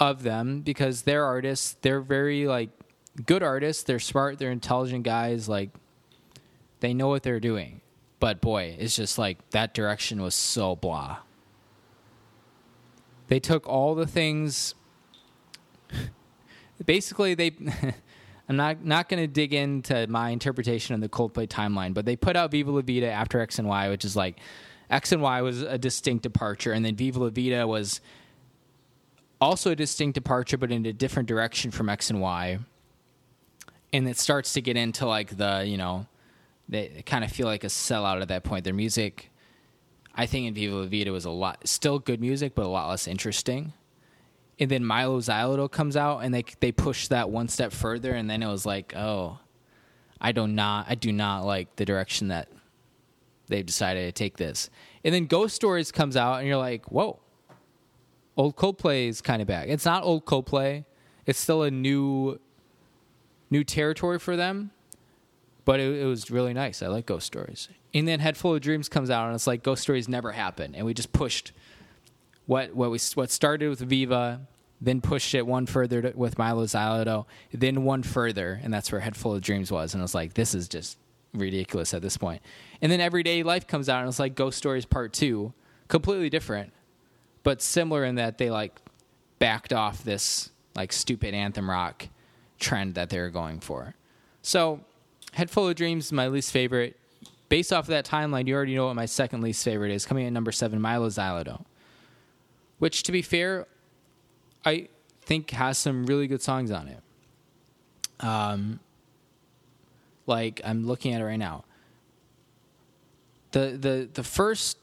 of 0.00 0.22
them 0.22 0.60
because 0.62 1.02
they're 1.02 1.24
artists, 1.24 1.76
they're 1.82 2.00
very 2.00 2.46
like 2.46 2.70
good 3.26 3.42
artists, 3.42 3.82
they're 3.82 3.98
smart, 3.98 4.38
they're 4.38 4.50
intelligent 4.50 5.04
guys, 5.04 5.48
like 5.48 5.70
they 6.80 6.94
know 6.94 7.08
what 7.08 7.22
they're 7.22 7.40
doing. 7.40 7.80
But 8.20 8.40
boy, 8.40 8.76
it's 8.78 8.96
just 8.96 9.18
like 9.18 9.50
that 9.50 9.74
direction 9.74 10.20
was 10.20 10.34
so 10.34 10.76
blah. 10.76 11.18
They 13.28 13.40
took 13.40 13.66
all 13.66 13.94
the 13.94 14.06
things. 14.06 14.74
Basically, 16.84 17.34
they. 17.34 17.52
I'm 18.48 18.56
not 18.56 18.82
not 18.82 19.08
going 19.10 19.22
to 19.22 19.26
dig 19.26 19.52
into 19.52 20.06
my 20.06 20.30
interpretation 20.30 20.94
of 20.94 21.02
the 21.02 21.08
Coldplay 21.08 21.46
timeline, 21.46 21.92
but 21.92 22.06
they 22.06 22.16
put 22.16 22.34
out 22.34 22.50
Viva 22.50 22.70
La 22.70 22.80
Vida 22.80 23.10
after 23.10 23.40
X 23.40 23.58
and 23.58 23.68
Y, 23.68 23.90
which 23.90 24.06
is 24.06 24.16
like 24.16 24.40
X 24.88 25.12
and 25.12 25.20
Y 25.20 25.42
was 25.42 25.60
a 25.60 25.76
distinct 25.76 26.22
departure, 26.22 26.72
and 26.72 26.84
then 26.84 26.96
Viva 26.96 27.20
La 27.20 27.28
Vida 27.28 27.66
was 27.66 28.00
also 29.38 29.72
a 29.72 29.76
distinct 29.76 30.14
departure, 30.14 30.56
but 30.56 30.72
in 30.72 30.86
a 30.86 30.94
different 30.94 31.28
direction 31.28 31.70
from 31.70 31.90
X 31.90 32.08
and 32.08 32.20
Y. 32.22 32.58
And 33.92 34.08
it 34.08 34.18
starts 34.18 34.54
to 34.54 34.62
get 34.62 34.76
into 34.76 35.06
like 35.06 35.36
the 35.36 35.64
you 35.66 35.76
know 35.76 36.06
they 36.68 37.02
kind 37.06 37.24
of 37.24 37.32
feel 37.32 37.46
like 37.46 37.64
a 37.64 37.68
sellout 37.68 38.20
at 38.20 38.28
that 38.28 38.44
point. 38.44 38.64
Their 38.64 38.74
music, 38.74 39.30
I 40.14 40.26
think, 40.26 40.46
in 40.46 40.54
Viva 40.54 40.76
La 40.76 40.86
Vida 40.86 41.12
was 41.12 41.24
a 41.24 41.30
lot 41.30 41.66
still 41.66 41.98
good 41.98 42.20
music, 42.20 42.54
but 42.54 42.66
a 42.66 42.68
lot 42.68 42.88
less 42.90 43.08
interesting. 43.08 43.72
And 44.60 44.70
then 44.70 44.82
Mylo 44.82 45.18
Xyloto 45.18 45.70
comes 45.70 45.96
out, 45.96 46.18
and 46.18 46.34
they 46.34 46.44
they 46.60 46.72
push 46.72 47.08
that 47.08 47.30
one 47.30 47.48
step 47.48 47.72
further, 47.72 48.12
and 48.12 48.28
then 48.28 48.42
it 48.42 48.48
was 48.48 48.66
like, 48.66 48.94
oh, 48.94 49.38
I 50.20 50.32
do 50.32 50.46
not, 50.46 50.86
I 50.88 50.94
do 50.94 51.12
not 51.12 51.44
like 51.44 51.76
the 51.76 51.84
direction 51.84 52.28
that 52.28 52.48
they've 53.46 53.64
decided 53.64 54.04
to 54.06 54.12
take 54.12 54.36
this. 54.36 54.68
And 55.04 55.14
then 55.14 55.26
Ghost 55.26 55.54
Stories 55.54 55.90
comes 55.90 56.16
out, 56.16 56.40
and 56.40 56.48
you're 56.48 56.56
like, 56.58 56.90
whoa, 56.90 57.18
old 58.36 58.56
Coldplay 58.56 59.08
is 59.08 59.22
kind 59.22 59.40
of 59.40 59.48
back. 59.48 59.68
It's 59.68 59.86
not 59.86 60.02
old 60.02 60.26
Coldplay; 60.26 60.84
it's 61.24 61.38
still 61.38 61.62
a 61.62 61.70
new, 61.70 62.38
new 63.48 63.64
territory 63.64 64.18
for 64.18 64.36
them 64.36 64.72
but 65.68 65.80
it, 65.80 66.00
it, 66.00 66.06
was 66.06 66.30
really 66.30 66.54
nice. 66.54 66.82
I 66.82 66.86
like 66.86 67.04
Ghost 67.04 67.26
Stories. 67.26 67.68
And 67.92 68.08
then 68.08 68.20
Head 68.20 68.38
Full 68.38 68.54
of 68.54 68.62
Dreams 68.62 68.88
comes 68.88 69.10
out, 69.10 69.26
and 69.26 69.34
it's 69.34 69.46
like 69.46 69.62
Ghost 69.62 69.82
Stories 69.82 70.08
never 70.08 70.32
happened, 70.32 70.74
and 70.74 70.86
we 70.86 70.94
just 70.94 71.12
pushed 71.12 71.52
what 72.46 72.74
what 72.74 72.90
we 72.90 72.98
what 73.16 73.30
started 73.30 73.68
with 73.68 73.80
Viva, 73.80 74.40
then 74.80 75.02
pushed 75.02 75.34
it 75.34 75.46
one 75.46 75.66
further 75.66 76.00
to, 76.00 76.12
with 76.16 76.36
Mylo 76.36 76.64
Xyloto, 76.64 77.26
then 77.52 77.84
one 77.84 78.02
further, 78.02 78.58
and 78.62 78.72
that's 78.72 78.90
where 78.90 79.02
Head 79.02 79.14
Full 79.14 79.34
of 79.34 79.42
Dreams 79.42 79.70
was, 79.70 79.92
and 79.92 80.00
I 80.00 80.04
was 80.04 80.14
like, 80.14 80.32
this 80.32 80.54
is 80.54 80.68
just 80.68 80.96
ridiculous 81.34 81.92
at 81.92 82.00
this 82.00 82.16
point. 82.16 82.40
And 82.80 82.90
then 82.90 83.02
Everyday 83.02 83.42
Life 83.42 83.66
comes 83.66 83.90
out, 83.90 84.00
and 84.00 84.08
it's 84.08 84.18
like 84.18 84.34
Ghost 84.34 84.56
Stories 84.56 84.86
Part 84.86 85.12
Two, 85.12 85.52
completely 85.88 86.30
different, 86.30 86.72
but 87.42 87.60
similar 87.60 88.06
in 88.06 88.14
that 88.14 88.38
they 88.38 88.48
like 88.48 88.80
backed 89.38 89.74
off 89.74 90.02
this 90.02 90.50
like 90.74 90.94
stupid 90.94 91.34
anthem 91.34 91.68
rock 91.68 92.08
trend 92.58 92.94
that 92.94 93.10
they 93.10 93.20
were 93.20 93.28
going 93.28 93.60
for. 93.60 93.94
So 94.40 94.80
Head 95.32 95.50
Full 95.50 95.68
of 95.68 95.74
Dreams 95.74 96.06
is 96.06 96.12
my 96.12 96.28
least 96.28 96.52
favorite. 96.52 96.96
Based 97.48 97.72
off 97.72 97.84
of 97.84 97.88
that 97.88 98.04
timeline, 98.04 98.46
you 98.46 98.54
already 98.54 98.74
know 98.74 98.86
what 98.86 98.96
my 98.96 99.06
second 99.06 99.40
least 99.40 99.64
favorite 99.64 99.90
is. 99.90 100.04
Coming 100.04 100.26
in 100.26 100.34
number 100.34 100.52
seven, 100.52 100.80
Mylo 100.80 101.06
Xyloto. 101.08 101.64
Which, 102.78 103.02
to 103.04 103.12
be 103.12 103.22
fair, 103.22 103.66
I 104.64 104.88
think 105.22 105.50
has 105.50 105.78
some 105.78 106.06
really 106.06 106.26
good 106.26 106.42
songs 106.42 106.70
on 106.70 106.88
it. 106.88 107.00
Um, 108.20 108.80
like 110.26 110.60
I'm 110.64 110.86
looking 110.86 111.14
at 111.14 111.20
it 111.20 111.24
right 111.24 111.38
now. 111.38 111.64
The 113.52 113.78
the 113.80 114.08
the 114.12 114.22
first, 114.22 114.76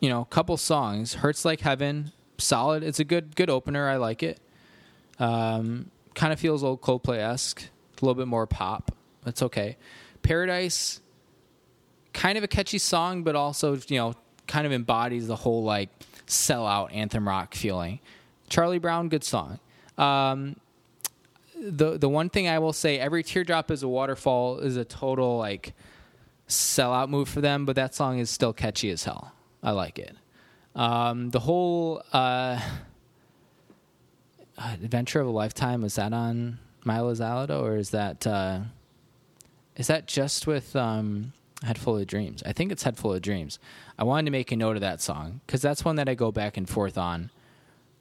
you 0.00 0.08
know, 0.08 0.24
couple 0.24 0.56
songs, 0.56 1.14
"Hurts 1.14 1.44
Like 1.44 1.60
Heaven," 1.60 2.12
solid. 2.38 2.82
It's 2.82 2.98
a 2.98 3.04
good 3.04 3.36
good 3.36 3.48
opener. 3.48 3.88
I 3.88 3.96
like 3.96 4.22
it. 4.22 4.40
Um, 5.18 5.90
kind 6.14 6.32
of 6.32 6.40
feels 6.40 6.64
old 6.64 6.80
Coldplay 6.80 7.18
esque, 7.18 7.62
a 7.62 8.04
little 8.04 8.14
bit 8.14 8.28
more 8.28 8.46
pop. 8.46 8.92
That's 9.24 9.42
okay. 9.42 9.76
Paradise, 10.22 11.00
kind 12.12 12.38
of 12.38 12.44
a 12.44 12.48
catchy 12.48 12.78
song, 12.78 13.22
but 13.22 13.36
also 13.36 13.78
you 13.88 13.98
know, 13.98 14.14
kind 14.46 14.66
of 14.66 14.72
embodies 14.72 15.26
the 15.26 15.36
whole 15.36 15.62
like 15.62 15.90
sellout 16.26 16.94
anthem 16.94 17.26
rock 17.26 17.54
feeling. 17.54 18.00
Charlie 18.48 18.78
Brown, 18.78 19.08
good 19.08 19.24
song. 19.24 19.58
Um, 19.96 20.56
the 21.60 21.98
the 21.98 22.08
one 22.08 22.30
thing 22.30 22.48
I 22.48 22.58
will 22.58 22.72
say, 22.72 22.98
every 22.98 23.22
teardrop 23.22 23.70
is 23.70 23.82
a 23.82 23.88
waterfall 23.88 24.60
is 24.60 24.76
a 24.76 24.84
total 24.84 25.38
like 25.38 25.74
sellout 26.48 27.08
move 27.08 27.28
for 27.28 27.40
them, 27.40 27.64
but 27.64 27.76
that 27.76 27.94
song 27.94 28.18
is 28.18 28.30
still 28.30 28.52
catchy 28.52 28.90
as 28.90 29.04
hell. 29.04 29.32
I 29.62 29.72
like 29.72 29.98
it. 29.98 30.16
Um, 30.74 31.30
the 31.30 31.40
whole 31.40 32.02
uh, 32.12 32.60
Adventure 34.56 35.20
of 35.20 35.26
a 35.26 35.30
Lifetime 35.30 35.82
was 35.82 35.96
that 35.96 36.12
on 36.12 36.58
Mylo 36.84 37.12
Xyloto, 37.12 37.62
or 37.62 37.76
is 37.76 37.90
that 37.90 38.26
uh, 38.26 38.60
is 39.78 39.86
that 39.86 40.06
just 40.06 40.46
with 40.46 40.76
um, 40.76 41.32
Head 41.62 41.78
Full 41.78 41.96
of 41.96 42.06
Dreams? 42.06 42.42
I 42.44 42.52
think 42.52 42.70
it's 42.70 42.82
Head 42.82 42.98
Full 42.98 43.14
of 43.14 43.22
Dreams. 43.22 43.58
I 43.98 44.04
wanted 44.04 44.26
to 44.26 44.32
make 44.32 44.52
a 44.52 44.56
note 44.56 44.76
of 44.76 44.82
that 44.82 45.00
song 45.00 45.40
because 45.46 45.62
that's 45.62 45.84
one 45.84 45.96
that 45.96 46.08
I 46.08 46.14
go 46.14 46.30
back 46.30 46.56
and 46.58 46.68
forth 46.68 46.98
on. 46.98 47.30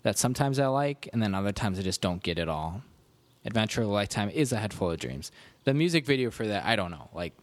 That 0.04 0.18
sometimes 0.18 0.60
I 0.60 0.68
like, 0.68 1.10
and 1.14 1.22
then 1.22 1.34
other 1.36 1.52
times 1.52 1.80
I 1.80 1.84
just 1.84 2.02
don't 2.02 2.24
get 2.24 2.40
it 2.40 2.50
all. 2.50 2.82
Adventure 3.46 3.82
of 3.82 3.88
a 3.88 3.92
Lifetime 3.92 4.30
is 4.30 4.52
a 4.52 4.58
head 4.58 4.74
full 4.74 4.92
of 4.92 5.00
dreams. 5.00 5.32
The 5.64 5.74
music 5.74 6.06
video 6.06 6.32
for 6.32 6.48
that, 6.48 6.66
I 6.66 6.76
don't 6.76 6.92
know. 6.92 7.10
Like 7.14 7.34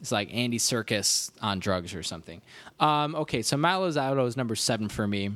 it's 0.00 0.12
like 0.12 0.32
Andy 0.32 0.58
Serkis 0.58 1.30
on 1.40 1.58
drugs 1.58 1.94
or 1.94 2.02
something. 2.02 2.42
Um, 2.78 3.14
okay, 3.14 3.42
so 3.42 3.56
Mylo 3.56 3.88
Xyloto 3.88 4.26
is 4.26 4.36
number 4.36 4.54
seven 4.54 4.88
for 4.88 5.06
me. 5.06 5.30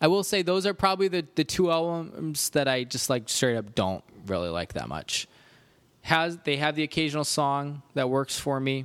I 0.00 0.08
will 0.08 0.24
say 0.24 0.42
those 0.42 0.66
are 0.66 0.74
probably 0.74 1.08
the, 1.08 1.26
the 1.36 1.44
two 1.44 1.70
albums 1.70 2.50
that 2.50 2.66
I 2.66 2.84
just 2.84 3.08
like 3.08 3.28
straight 3.28 3.56
up 3.56 3.74
don't 3.74 4.02
really 4.26 4.48
like 4.48 4.72
that 4.74 4.88
much. 4.88 5.28
Has 6.02 6.38
they 6.38 6.56
have 6.56 6.74
the 6.74 6.82
occasional 6.82 7.24
song 7.24 7.82
that 7.94 8.10
works 8.10 8.38
for 8.38 8.58
me. 8.60 8.84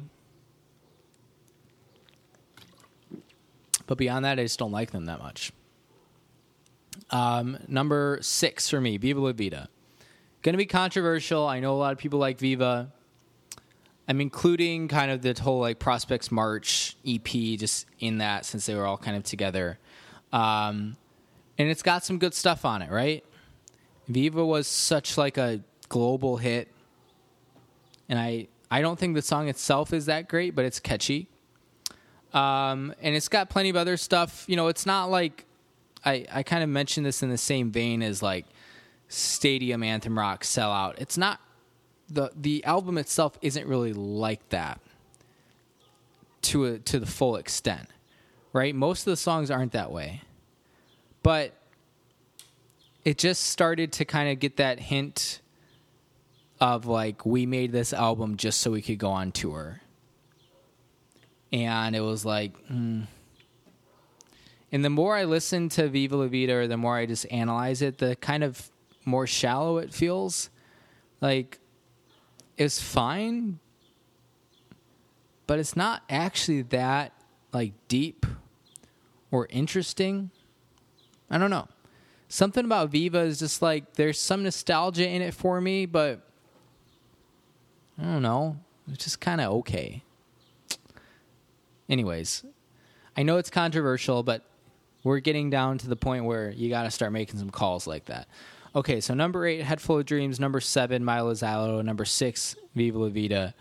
But 3.87 3.97
beyond 3.97 4.25
that, 4.25 4.37
I 4.39 4.43
just 4.43 4.59
don't 4.59 4.71
like 4.71 4.91
them 4.91 5.05
that 5.05 5.19
much. 5.19 5.51
Um, 7.09 7.57
number 7.67 8.19
six 8.21 8.69
for 8.69 8.81
me, 8.81 8.97
Viva 8.97 9.19
La 9.19 9.31
Vida. 9.31 9.69
Going 10.41 10.53
to 10.53 10.57
be 10.57 10.65
controversial. 10.65 11.47
I 11.47 11.59
know 11.59 11.73
a 11.73 11.79
lot 11.79 11.93
of 11.93 11.97
people 11.97 12.19
like 12.19 12.37
Viva. 12.37 12.91
I'm 14.07 14.21
including 14.21 14.87
kind 14.87 15.11
of 15.11 15.21
the 15.21 15.33
whole 15.41 15.59
like 15.59 15.79
Prospekt's 15.79 16.31
March 16.31 16.95
EP 17.05 17.23
just 17.23 17.87
in 17.99 18.19
that 18.19 18.45
since 18.45 18.65
they 18.65 18.75
were 18.75 18.85
all 18.85 18.97
kind 18.97 19.17
of 19.17 19.23
together. 19.23 19.79
Um, 20.31 20.97
and 21.57 21.69
it's 21.69 21.81
got 21.81 22.05
some 22.05 22.19
good 22.19 22.33
stuff 22.33 22.65
on 22.65 22.81
it, 22.81 22.91
right? 22.91 23.25
Viva 24.07 24.45
was 24.45 24.67
such 24.67 25.17
like 25.17 25.37
a 25.37 25.61
global 25.89 26.37
hit. 26.37 26.69
And 28.09 28.19
I 28.19 28.47
I 28.69 28.81
don't 28.81 28.99
think 28.99 29.15
the 29.15 29.21
song 29.21 29.47
itself 29.47 29.93
is 29.93 30.05
that 30.07 30.27
great, 30.27 30.55
but 30.55 30.65
it's 30.65 30.79
catchy. 30.79 31.27
Um, 32.33 32.93
and 33.01 33.15
it's 33.15 33.29
got 33.29 33.49
plenty 33.49 33.69
of 33.69 33.75
other 33.75 33.97
stuff. 33.97 34.43
You 34.47 34.55
know, 34.55 34.67
it's 34.67 34.85
not 34.85 35.09
like 35.09 35.45
I, 36.03 36.25
I 36.31 36.43
kind 36.43 36.63
of 36.63 36.69
mentioned 36.69 37.05
this 37.05 37.23
in 37.23 37.29
the 37.29 37.37
same 37.37 37.71
vein 37.71 38.01
as 38.01 38.21
like 38.21 38.45
stadium 39.07 39.83
anthem 39.83 40.17
rock 40.17 40.43
sellout. 40.43 40.95
It's 40.97 41.17
not 41.17 41.39
the 42.09 42.31
the 42.35 42.63
album 42.65 42.97
itself 42.97 43.37
isn't 43.41 43.67
really 43.67 43.93
like 43.93 44.47
that 44.49 44.79
to 46.43 46.65
a, 46.65 46.79
to 46.79 46.99
the 46.99 47.05
full 47.05 47.35
extent, 47.35 47.87
right? 48.53 48.75
Most 48.75 49.01
of 49.01 49.11
the 49.11 49.17
songs 49.17 49.49
aren't 49.51 49.71
that 49.73 49.91
way, 49.91 50.21
but 51.23 51.53
it 53.03 53.17
just 53.17 53.43
started 53.43 53.91
to 53.93 54.05
kind 54.05 54.29
of 54.29 54.39
get 54.39 54.57
that 54.57 54.79
hint 54.79 55.41
of 56.59 56.85
like 56.85 57.25
we 57.25 57.45
made 57.45 57.71
this 57.71 57.93
album 57.93 58.37
just 58.37 58.61
so 58.61 58.71
we 58.71 58.81
could 58.81 58.97
go 58.97 59.09
on 59.09 59.31
tour, 59.31 59.81
and 61.51 61.95
it 61.95 62.01
was 62.01 62.25
like. 62.25 62.53
Mm, 62.67 63.07
and 64.71 64.83
the 64.83 64.89
more 64.89 65.15
I 65.15 65.23
listen 65.23 65.69
to 65.69 65.87
Viva 65.87 66.17
La 66.17 66.27
Vida, 66.27 66.53
or 66.53 66.67
the 66.67 66.75
more 66.75 66.97
I 66.97 67.05
just 67.05 67.25
analyze 67.31 67.81
it, 67.81 67.99
the 67.99 68.17
kind 68.17 68.43
of 68.43 68.69
more 69.05 69.25
shallow 69.25 69.77
it 69.77 69.93
feels. 69.93 70.49
Like 71.21 71.59
it's 72.57 72.81
fine, 72.81 73.59
but 75.47 75.59
it's 75.59 75.75
not 75.75 76.03
actually 76.09 76.63
that 76.63 77.13
like 77.53 77.73
deep 77.87 78.25
or 79.31 79.47
interesting. 79.49 80.31
I 81.29 81.37
don't 81.37 81.49
know. 81.49 81.67
Something 82.29 82.65
about 82.65 82.89
Viva 82.89 83.19
is 83.19 83.39
just 83.39 83.61
like 83.61 83.93
there's 83.93 84.19
some 84.19 84.43
nostalgia 84.43 85.07
in 85.07 85.21
it 85.21 85.33
for 85.33 85.61
me, 85.61 85.85
but 85.85 86.26
I 87.99 88.03
don't 88.03 88.21
know. 88.21 88.57
It's 88.91 89.03
just 89.03 89.19
kind 89.19 89.41
of 89.41 89.51
okay. 89.59 90.03
Anyways, 91.89 92.43
I 93.15 93.23
know 93.23 93.37
it's 93.37 93.49
controversial, 93.49 94.23
but 94.23 94.43
we're 95.03 95.19
getting 95.19 95.49
down 95.49 95.77
to 95.79 95.87
the 95.87 95.95
point 95.95 96.25
where 96.25 96.51
you 96.51 96.69
got 96.69 96.83
to 96.83 96.91
start 96.91 97.11
making 97.11 97.39
some 97.39 97.49
calls 97.49 97.87
like 97.87 98.05
that. 98.05 98.27
Okay, 98.75 99.01
so 99.01 99.13
number 99.13 99.45
eight, 99.45 99.63
Head 99.63 99.81
Full 99.81 99.99
of 99.99 100.05
Dreams. 100.05 100.39
Number 100.39 100.59
seven, 100.59 101.03
Mylo 101.03 101.31
Xyloto. 101.31 101.83
Number 101.83 102.05
six, 102.05 102.55
Viva 102.75 102.99
La 102.99 103.09
Vida 103.09 103.53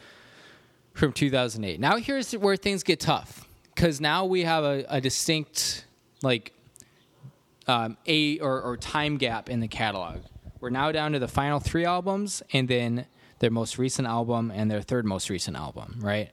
from 0.92 1.12
2008. 1.12 1.78
Now 1.78 1.96
here's 1.96 2.32
where 2.32 2.56
things 2.56 2.82
get 2.82 3.00
tough 3.00 3.48
because 3.74 4.00
now 4.00 4.24
we 4.24 4.42
have 4.42 4.64
a, 4.64 4.84
a 4.88 5.00
distinct 5.00 5.84
like 6.22 6.52
um, 7.66 7.96
a 8.06 8.38
or, 8.40 8.60
or 8.60 8.76
time 8.76 9.16
gap 9.16 9.48
in 9.48 9.60
the 9.60 9.68
catalog. 9.68 10.20
We're 10.60 10.70
now 10.70 10.90
down 10.92 11.12
to 11.12 11.18
the 11.18 11.28
final 11.28 11.60
three 11.60 11.84
albums 11.84 12.42
and 12.52 12.66
then 12.66 13.06
their 13.38 13.50
most 13.50 13.78
recent 13.78 14.08
album 14.08 14.50
and 14.54 14.70
their 14.70 14.80
third 14.80 15.04
most 15.04 15.30
recent 15.30 15.56
album, 15.56 15.96
right? 16.00 16.30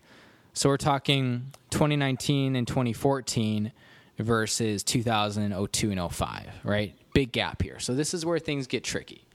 So 0.53 0.69
we're 0.69 0.77
talking 0.77 1.51
2019 1.71 2.55
and 2.55 2.67
2014 2.67 3.71
versus 4.19 4.83
2002 4.83 5.91
and 5.91 6.11
05, 6.11 6.47
right? 6.63 6.95
Big 7.13 7.31
gap 7.31 7.61
here. 7.61 7.79
So 7.79 7.93
this 7.95 8.13
is 8.13 8.25
where 8.25 8.39
things 8.39 8.67
get 8.67 8.83
tricky. 8.83 9.25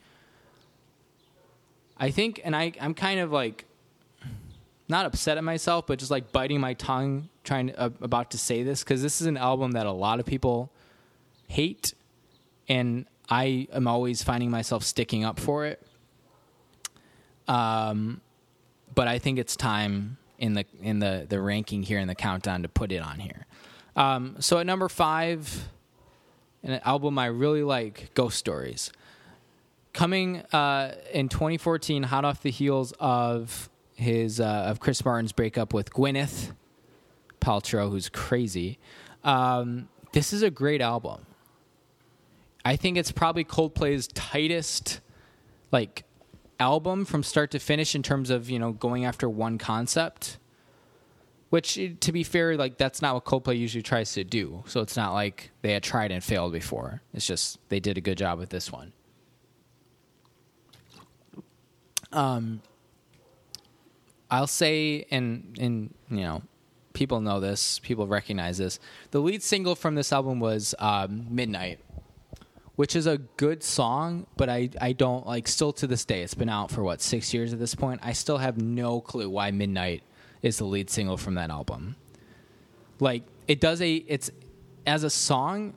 I 1.98 2.10
think, 2.10 2.40
and 2.44 2.54
I, 2.54 2.72
I'm 2.80 2.94
kind 2.94 3.18
of 3.18 3.32
like 3.32 3.64
not 4.88 5.04
upset 5.04 5.36
at 5.36 5.44
myself, 5.44 5.86
but 5.86 5.98
just 5.98 6.10
like 6.10 6.32
biting 6.32 6.60
my 6.60 6.74
tongue 6.74 7.28
trying 7.44 7.68
to, 7.68 7.80
uh, 7.80 7.90
about 8.00 8.30
to 8.30 8.38
say 8.38 8.62
this 8.62 8.84
because 8.84 9.02
this 9.02 9.20
is 9.20 9.26
an 9.26 9.36
album 9.36 9.72
that 9.72 9.86
a 9.86 9.92
lot 9.92 10.20
of 10.20 10.26
people 10.26 10.70
hate, 11.48 11.94
and 12.68 13.06
I 13.28 13.66
am 13.72 13.88
always 13.88 14.22
finding 14.22 14.50
myself 14.50 14.84
sticking 14.84 15.24
up 15.24 15.40
for 15.40 15.66
it. 15.66 15.84
Um, 17.48 18.20
but 18.94 19.08
I 19.08 19.18
think 19.18 19.38
it's 19.38 19.56
time 19.56 20.18
in 20.38 20.54
the 20.54 20.64
in 20.80 21.00
the 21.00 21.26
the 21.28 21.40
ranking 21.40 21.82
here 21.82 21.98
in 21.98 22.06
the 22.06 22.14
countdown 22.14 22.62
to 22.62 22.68
put 22.68 22.92
it 22.92 23.02
on 23.02 23.18
here. 23.18 23.46
Um, 23.96 24.36
so 24.38 24.58
at 24.58 24.66
number 24.66 24.88
five, 24.88 25.68
an 26.62 26.80
album 26.84 27.18
I 27.18 27.26
really 27.26 27.62
like, 27.62 28.10
Ghost 28.14 28.38
Stories. 28.38 28.92
Coming 29.92 30.42
uh, 30.52 30.94
in 31.12 31.28
2014, 31.28 32.04
hot 32.04 32.24
off 32.24 32.42
the 32.42 32.50
heels 32.50 32.92
of 33.00 33.68
his 33.94 34.38
uh, 34.38 34.44
of 34.44 34.78
Chris 34.78 35.04
Martin's 35.04 35.32
breakup 35.32 35.74
with 35.74 35.92
Gwyneth 35.92 36.52
Paltrow, 37.40 37.90
who's 37.90 38.08
crazy. 38.08 38.78
Um, 39.24 39.88
this 40.12 40.32
is 40.32 40.42
a 40.42 40.50
great 40.50 40.80
album. 40.80 41.26
I 42.64 42.76
think 42.76 42.96
it's 42.96 43.10
probably 43.12 43.44
Coldplay's 43.44 44.08
tightest, 44.08 45.00
like, 45.72 46.04
album 46.60 47.04
from 47.04 47.22
start 47.22 47.50
to 47.52 47.58
finish 47.58 47.94
in 47.94 48.02
terms 48.02 48.30
of 48.30 48.50
you 48.50 48.58
know 48.58 48.72
going 48.72 49.04
after 49.04 49.28
one 49.28 49.58
concept. 49.58 50.38
Which, 51.50 51.78
to 52.00 52.12
be 52.12 52.24
fair, 52.24 52.58
like 52.58 52.76
that's 52.76 53.00
not 53.00 53.14
what 53.14 53.24
Coldplay 53.24 53.58
usually 53.58 53.82
tries 53.82 54.12
to 54.12 54.24
do. 54.24 54.64
So 54.66 54.80
it's 54.80 54.98
not 54.98 55.14
like 55.14 55.50
they 55.62 55.72
had 55.72 55.82
tried 55.82 56.12
and 56.12 56.22
failed 56.22 56.52
before. 56.52 57.00
It's 57.14 57.26
just 57.26 57.58
they 57.70 57.80
did 57.80 57.96
a 57.96 58.02
good 58.02 58.18
job 58.18 58.38
with 58.38 58.50
this 58.50 58.70
one. 58.70 58.92
Um, 62.12 62.60
I'll 64.30 64.46
say, 64.46 65.06
and 65.10 65.56
and 65.58 65.94
you 66.10 66.20
know, 66.20 66.42
people 66.92 67.20
know 67.20 67.40
this, 67.40 67.78
people 67.78 68.06
recognize 68.06 68.58
this. 68.58 68.78
The 69.10 69.20
lead 69.20 69.42
single 69.42 69.74
from 69.74 69.94
this 69.94 70.12
album 70.12 70.40
was 70.40 70.74
um, 70.78 71.26
"Midnight," 71.30 71.80
which 72.78 72.94
is 72.94 73.08
a 73.08 73.18
good 73.18 73.60
song, 73.64 74.24
but 74.36 74.48
I, 74.48 74.70
I 74.80 74.92
don't 74.92 75.26
like 75.26 75.48
still 75.48 75.72
to 75.72 75.86
this 75.88 76.04
day. 76.04 76.22
It's 76.22 76.34
been 76.34 76.48
out 76.48 76.70
for 76.70 76.84
what 76.84 77.02
six 77.02 77.34
years 77.34 77.52
at 77.52 77.58
this 77.58 77.74
point. 77.74 77.98
I 78.04 78.12
still 78.12 78.38
have 78.38 78.62
no 78.62 79.00
clue 79.00 79.28
why 79.28 79.50
Midnight 79.50 80.04
is 80.42 80.58
the 80.58 80.64
lead 80.64 80.88
single 80.88 81.16
from 81.16 81.34
that 81.34 81.50
album. 81.50 81.96
Like 83.00 83.24
it 83.48 83.60
does 83.60 83.82
a 83.82 83.96
it's 83.96 84.30
as 84.86 85.02
a 85.02 85.10
song 85.10 85.74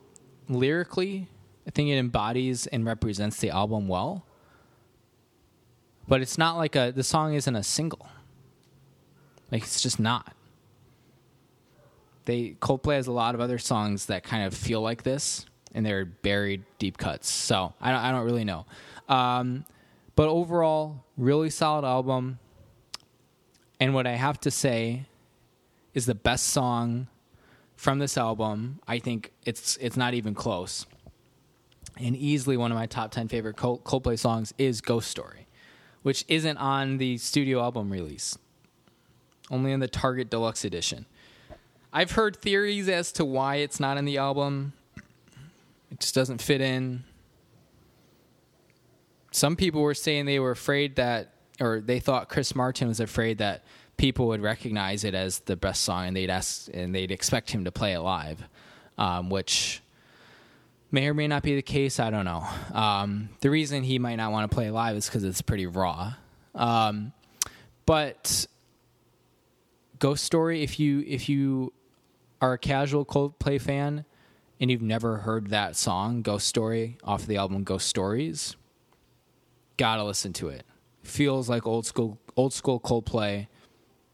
lyrically, 0.48 1.28
I 1.66 1.72
think 1.72 1.90
it 1.90 1.98
embodies 1.98 2.68
and 2.68 2.86
represents 2.86 3.38
the 3.38 3.50
album 3.50 3.88
well. 3.88 4.24
But 6.08 6.22
it's 6.22 6.38
not 6.38 6.56
like 6.56 6.76
a 6.76 6.94
the 6.96 7.02
song 7.02 7.34
isn't 7.34 7.56
a 7.56 7.64
single. 7.64 8.10
Like 9.52 9.64
it's 9.64 9.82
just 9.82 10.00
not. 10.00 10.36
They 12.26 12.58
Coldplay 12.62 12.98
has 12.98 13.08
a 13.08 13.12
lot 13.12 13.34
of 13.34 13.42
other 13.42 13.58
songs 13.58 14.06
that 14.06 14.22
kind 14.22 14.46
of 14.46 14.54
feel 14.54 14.82
like 14.82 15.02
this 15.02 15.48
and 15.74 15.86
they're 15.86 16.06
buried 16.06 16.64
deep 16.80 16.98
cuts. 16.98 17.30
So 17.30 17.74
I 17.82 17.92
don't, 17.92 18.02
I 18.02 18.12
don't 18.12 18.26
really 18.26 18.44
know. 18.44 18.66
Um, 19.08 19.66
but 20.16 20.28
overall, 20.28 21.06
really 21.18 21.50
solid 21.50 21.86
album. 21.86 22.40
And 23.80 23.94
what 23.94 24.06
I 24.06 24.12
have 24.12 24.40
to 24.42 24.52
say 24.52 25.06
is 25.94 26.06
the 26.06 26.16
best 26.16 26.48
song 26.48 27.08
from 27.76 28.00
this 28.00 28.18
album. 28.18 28.80
I 28.88 29.00
think 29.00 29.32
it's 29.46 29.78
it's 29.78 29.98
not 29.98 30.14
even 30.14 30.36
close. 30.36 30.86
And 31.98 32.16
easily 32.16 32.58
one 32.58 32.72
of 32.72 32.78
my 32.78 32.86
top 32.86 33.12
ten 33.12 33.28
favorite 33.28 33.56
Coldplay 33.56 34.20
songs 34.20 34.54
is 34.58 34.82
"Ghost 34.82 35.10
Story," 35.10 35.48
which 36.04 36.24
isn't 36.28 36.58
on 36.58 36.98
the 36.98 37.18
studio 37.18 37.60
album 37.62 37.92
release, 37.92 38.38
only 39.50 39.72
in 39.72 39.80
the 39.80 39.88
Target 39.88 40.30
Deluxe 40.30 40.64
Edition. 40.64 41.06
I've 41.92 42.12
heard 42.12 42.38
theories 42.38 42.88
as 42.88 43.12
to 43.14 43.26
why 43.26 43.56
it's 43.56 43.80
not 43.80 43.98
in 43.98 44.06
the 44.06 44.18
album. 44.18 44.74
It 45.92 46.00
just 46.00 46.16
doesn't 46.16 46.42
fit 46.42 46.62
in. 46.62 47.04
Some 49.32 49.56
people 49.56 49.82
were 49.82 49.94
saying 49.94 50.26
they 50.26 50.40
were 50.40 50.52
afraid 50.52 50.96
that, 50.96 51.34
or 51.60 51.82
they 51.82 52.00
thought 52.00 52.30
Chris 52.30 52.56
Martin 52.56 52.88
was 52.88 53.00
afraid 53.00 53.38
that 53.38 53.64
people 53.98 54.28
would 54.28 54.42
recognize 54.42 55.04
it 55.04 55.14
as 55.14 55.40
the 55.40 55.56
best 55.56 55.84
song 55.84 56.08
and 56.08 56.18
they'd 56.18 56.30
ask 56.30 56.70
and 56.74 56.94
they'd 56.96 57.12
expect 57.12 57.52
him 57.52 57.66
to 57.66 57.72
play 57.72 57.94
it 57.94 58.00
live, 58.00 58.44
um, 58.98 59.30
which 59.30 59.82
may 60.92 61.08
or 61.08 61.14
may 61.14 61.28
not 61.28 61.44
be 61.44 61.56
the 61.56 61.62
case. 61.62 62.00
I 62.00 62.10
don't 62.10 62.26
know. 62.26 62.46
Um, 62.74 63.30
the 63.42 63.50
reason 63.50 63.84
he 63.84 64.00
might 64.00 64.16
not 64.16 64.32
want 64.32 64.50
to 64.50 64.54
play 64.54 64.72
live 64.72 64.98
is 64.98 65.06
because 65.06 65.24
it's 65.24 65.42
pretty 65.42 65.68
raw. 65.68 66.14
Um, 66.56 67.14
but 67.86 68.48
Ghost 70.00 70.24
Story, 70.24 70.64
if 70.64 70.80
you 70.80 71.04
if 71.08 71.30
you 71.30 71.74
are 72.42 72.54
a 72.54 72.58
casual 72.58 73.06
Coldplay 73.06 73.62
fan, 73.62 74.04
and 74.62 74.70
you've 74.70 74.84
never 74.84 75.18
heard 75.18 75.50
that 75.50 75.76
song, 75.76 76.22
Ghost 76.22 76.48
Story, 76.48 76.98
off 77.04 77.26
the 77.26 77.38
album 77.38 77.64
Ghost 77.64 77.88
Stories, 77.88 78.56
gotta 79.76 80.04
listen 80.04 80.34
to 80.34 80.50
it. 80.50 80.64
Feels 81.02 81.50
like 81.50 81.66
old 81.66 81.88
school 81.88 82.20
old 82.38 82.54
school 82.54 82.80
Coldplay. 82.80 83.48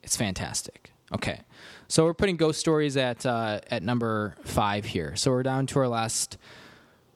It's 0.02 0.16
fantastic. 0.16 0.94
Okay, 1.14 1.42
so 1.90 2.06
we're 2.06 2.14
putting 2.14 2.38
Ghost 2.38 2.62
Stories 2.62 2.96
at 2.96 3.26
uh, 3.26 3.60
at 3.70 3.84
number 3.84 4.36
five 4.46 4.86
here. 4.86 5.18
So 5.18 5.32
we're 5.32 5.44
down 5.44 5.68
to 5.68 5.80
our 5.80 5.88
last 5.90 6.38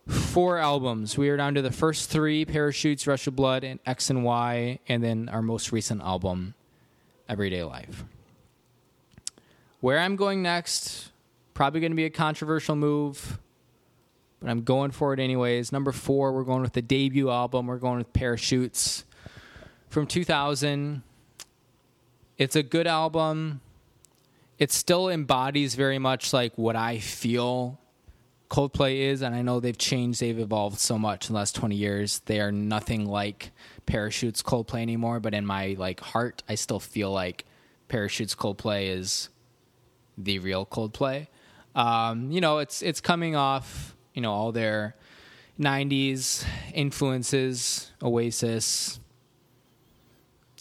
four 0.08 0.58
albums. 0.58 1.18
We 1.18 1.30
are 1.30 1.38
down 1.38 1.56
to 1.56 1.62
the 1.62 1.72
first 1.72 2.10
three: 2.10 2.44
Parachutes, 2.44 3.08
Rush 3.08 3.28
of 3.28 3.36
Blood, 3.38 3.64
and 3.64 3.80
X 3.86 4.10
and 4.10 4.26
Y, 4.26 4.80
and 4.90 5.02
then 5.02 5.30
our 5.30 5.42
most 5.42 5.72
recent 5.72 6.02
album, 6.02 6.54
Everyday 7.30 7.64
Life. 7.64 8.04
Where 9.80 10.00
I'm 10.00 10.18
going 10.18 10.44
next 10.44 11.11
Probably 11.54 11.80
going 11.80 11.92
to 11.92 11.96
be 11.96 12.06
a 12.06 12.10
controversial 12.10 12.76
move, 12.76 13.40
but 14.40 14.50
I'm 14.50 14.64
going 14.64 14.92
for 14.92 15.14
it 15.14 15.20
anyways. 15.20 15.72
Number 15.72 15.92
four, 15.92 16.32
we're 16.34 16.44
going 16.44 16.62
with 16.62 16.74
the 16.74 16.82
debut 16.82 17.30
album. 17.30 17.68
We're 17.68 17.78
going 17.78 17.98
with 17.98 18.14
Parachutes 18.14 19.04
from 19.90 20.08
2000. 20.08 21.04
It's 22.38 22.56
a 22.56 22.64
good 22.64 22.88
album. 22.88 23.62
It 24.58 24.72
still 24.72 25.10
embodies 25.10 25.76
very 25.76 26.00
much 26.00 26.34
like 26.34 26.58
what 26.58 26.76
I 26.76 27.00
feel 27.00 27.80
Coldplay 28.52 29.00
is, 29.10 29.22
and 29.22 29.34
I 29.34 29.42
know 29.42 29.62
they've 29.62 29.78
changed, 29.78 30.20
they've 30.20 30.38
evolved 30.38 30.78
so 30.78 31.00
much 31.00 31.30
in 31.30 31.34
the 31.34 31.40
last 31.40 31.56
20 31.56 31.74
years. 31.74 32.20
They 32.26 32.42
are 32.42 32.52
nothing 32.52 33.06
like 33.06 33.52
Parachutes 33.86 34.44
Coldplay 34.44 34.82
anymore, 34.82 35.22
but 35.22 35.34
in 35.34 35.46
my 35.46 35.76
like 35.80 36.02
heart, 36.02 36.44
I 36.50 36.56
still 36.56 36.80
feel 36.80 37.12
like 37.12 37.46
Parachutes 37.88 38.36
Coldplay 38.36 38.88
is 38.90 39.30
the 40.18 40.40
real 40.40 40.66
Coldplay. 40.66 41.28
Um, 41.76 42.32
you 42.32 42.42
know, 42.42 42.60
it's 42.60 42.82
it's 42.82 43.02
coming 43.02 43.36
off, 43.36 43.96
you 44.14 44.22
know, 44.22 44.32
all 44.32 44.52
their 44.52 44.96
'90s 45.60 46.46
influences, 46.74 47.92
Oasis, 48.02 49.00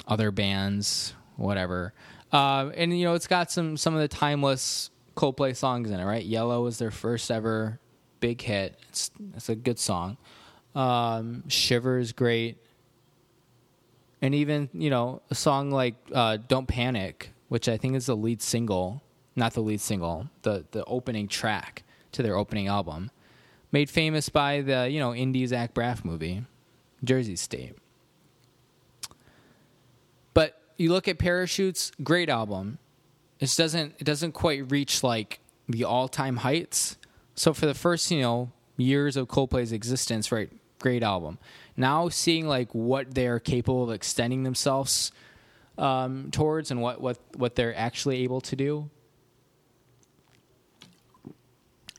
other 0.07 0.31
bands, 0.31 1.15
whatever. 1.37 1.93
Uh, 2.33 2.71
and 2.77 2.97
you 2.97 3.05
know, 3.05 3.15
it's 3.15 3.27
got 3.27 3.51
some 3.51 3.77
some 3.77 3.95
of 3.95 4.01
the 4.01 4.09
timeless 4.09 4.91
Coldplay 5.17 5.57
songs 5.57 5.91
in 5.91 5.99
it, 5.99 6.05
right? 6.05 6.25
Yellow 6.25 6.63
was 6.63 6.79
their 6.79 6.91
first 6.91 7.31
ever 7.31 7.81
big 8.21 8.41
hit. 8.41 8.79
It's 8.89 9.11
it's 9.37 9.49
a 9.49 9.57
good 9.57 9.79
song. 9.79 10.17
Um, 10.75 11.49
Shiver 11.49 11.99
is 11.99 12.13
great, 12.13 12.59
and 14.23 14.35
even 14.35 14.69
you 14.73 14.91
know 14.91 15.23
a 15.31 15.35
song 15.35 15.71
like 15.73 15.97
uh, 16.13 16.39
"Don't 16.47 16.69
Panic," 16.69 17.33
which 17.49 17.69
I 17.69 17.77
think 17.77 17.97
is 17.97 18.07
the 18.07 18.17
lead 18.17 18.41
single 18.41 19.03
not 19.41 19.55
the 19.55 19.63
lead 19.63 19.81
single, 19.81 20.29
the 20.43 20.65
the 20.71 20.85
opening 20.85 21.27
track 21.27 21.83
to 22.13 22.23
their 22.23 22.37
opening 22.37 22.69
album, 22.69 23.11
made 23.73 23.91
famous 23.91 24.29
by 24.29 24.61
the 24.61 24.89
you 24.89 25.01
know 25.01 25.11
indie 25.11 25.47
Zach 25.49 25.75
Braff 25.75 26.05
movie, 26.05 26.45
Jersey 27.03 27.35
State. 27.35 27.75
But 30.33 30.61
you 30.77 30.93
look 30.93 31.09
at 31.09 31.19
Parachutes, 31.19 31.91
great 32.05 32.29
album. 32.29 32.79
It 33.41 33.53
doesn't 33.57 33.95
it 33.99 34.05
doesn't 34.05 34.33
quite 34.33 34.71
reach 34.71 35.03
like 35.03 35.41
the 35.69 35.85
all 35.85 36.07
time 36.07 36.37
heights. 36.37 36.97
So 37.35 37.53
for 37.53 37.67
the 37.67 37.75
first 37.75 38.11
you 38.13 38.21
know 38.21 38.53
years 38.77 39.17
of 39.17 39.27
Coldplay's 39.27 39.73
existence, 39.73 40.31
right, 40.31 40.53
great 40.79 41.03
album. 41.03 41.39
Now 41.77 42.11
seeing 42.11 42.47
like 42.47 42.75
what 42.75 43.15
they're 43.15 43.41
capable 43.41 43.85
of 43.85 43.91
extending 43.91 44.43
themselves 44.43 45.13
um, 45.79 46.29
towards 46.31 46.71
and 46.71 46.83
what, 46.83 47.01
what 47.01 47.19
what 47.37 47.55
they're 47.55 47.75
actually 47.75 48.23
able 48.23 48.43
to 48.43 48.55
do 48.55 48.91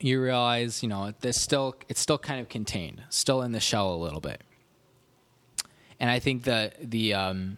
you 0.04 0.22
realize, 0.22 0.84
you 0.84 0.90
know, 0.90 1.14
this 1.22 1.40
still 1.40 1.76
it's 1.90 2.00
still 2.00 2.18
kind 2.18 2.40
of 2.40 2.50
contained, 2.50 3.04
still 3.10 3.42
in 3.42 3.52
the 3.52 3.60
shell 3.60 3.94
a 3.94 3.98
little 3.98 4.22
bit. 4.22 4.42
And 6.00 6.10
I 6.10 6.20
think 6.20 6.44
the 6.44 6.72
the 6.82 7.14
um, 7.14 7.58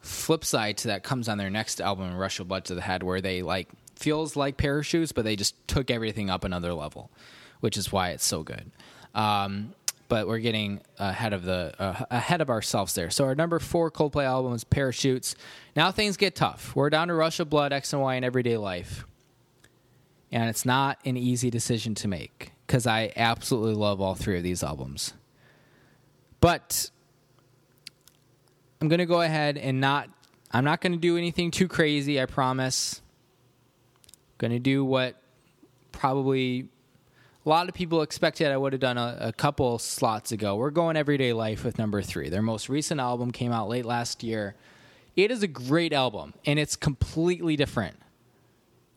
flip 0.00 0.44
side 0.44 0.78
to 0.78 0.88
that 0.88 1.02
comes 1.02 1.28
on 1.28 1.38
their 1.38 1.50
next 1.50 1.80
album, 1.80 2.14
Rush 2.16 2.40
of 2.40 2.48
Blood 2.48 2.64
to 2.66 2.74
the 2.74 2.80
Head, 2.80 3.02
where 3.02 3.20
they 3.20 3.42
like 3.42 3.68
feels 3.96 4.36
like 4.36 4.56
parachutes, 4.56 5.12
but 5.12 5.24
they 5.24 5.36
just 5.36 5.56
took 5.68 5.90
everything 5.90 6.30
up 6.30 6.44
another 6.44 6.74
level, 6.74 7.10
which 7.60 7.76
is 7.76 7.92
why 7.92 8.10
it's 8.10 8.24
so 8.24 8.42
good. 8.42 8.70
Um, 9.14 9.74
but 10.08 10.28
we're 10.28 10.38
getting 10.38 10.80
ahead 10.98 11.32
of 11.32 11.44
the 11.44 11.74
uh, 11.78 12.04
ahead 12.10 12.40
of 12.40 12.50
ourselves 12.50 12.94
there. 12.94 13.10
So 13.10 13.24
our 13.24 13.34
number 13.34 13.58
four 13.58 13.90
Coldplay 13.90 14.24
album 14.24 14.52
is 14.52 14.64
Parachutes. 14.64 15.34
Now 15.74 15.90
things 15.90 16.16
get 16.16 16.34
tough. 16.34 16.74
We're 16.76 16.90
down 16.90 17.08
to 17.08 17.14
Rush 17.14 17.40
of 17.40 17.50
Blood, 17.50 17.72
X 17.72 17.92
and 17.92 18.02
Y, 18.02 18.14
and 18.14 18.24
Everyday 18.24 18.56
Life 18.56 19.06
and 20.34 20.50
it's 20.50 20.66
not 20.66 20.98
an 21.04 21.16
easy 21.16 21.48
decision 21.48 21.94
to 21.94 22.08
make 22.08 22.50
because 22.66 22.88
I 22.88 23.12
absolutely 23.14 23.74
love 23.74 24.00
all 24.00 24.16
three 24.16 24.36
of 24.36 24.42
these 24.42 24.64
albums. 24.64 25.14
But 26.40 26.90
I'm 28.80 28.88
going 28.88 28.98
to 28.98 29.06
go 29.06 29.20
ahead 29.20 29.56
and 29.56 29.80
not, 29.80 30.10
I'm 30.50 30.64
not 30.64 30.80
going 30.80 30.90
to 30.90 30.98
do 30.98 31.16
anything 31.16 31.52
too 31.52 31.68
crazy, 31.68 32.20
I 32.20 32.26
promise. 32.26 33.00
I'm 34.08 34.12
going 34.38 34.50
to 34.50 34.58
do 34.58 34.84
what 34.84 35.22
probably 35.92 36.66
a 37.46 37.48
lot 37.48 37.68
of 37.68 37.74
people 37.74 38.02
expected 38.02 38.48
I 38.48 38.56
would 38.56 38.72
have 38.72 38.80
done 38.80 38.98
a, 38.98 39.16
a, 39.20 39.32
couple 39.32 39.78
slots 39.78 40.32
ago. 40.32 40.56
We're 40.56 40.70
going 40.70 40.96
Everyday 40.96 41.32
Life 41.32 41.64
with 41.64 41.78
number 41.78 42.02
three. 42.02 42.28
Their 42.28 42.42
most 42.42 42.68
recent 42.68 43.00
album 43.00 43.30
came 43.30 43.52
out 43.52 43.68
late 43.68 43.84
last 43.84 44.24
year. 44.24 44.56
It 45.14 45.30
is 45.30 45.44
a 45.44 45.48
great 45.48 45.92
album, 45.92 46.34
and 46.44 46.58
it's 46.58 46.74
completely 46.74 47.54
different 47.54 47.96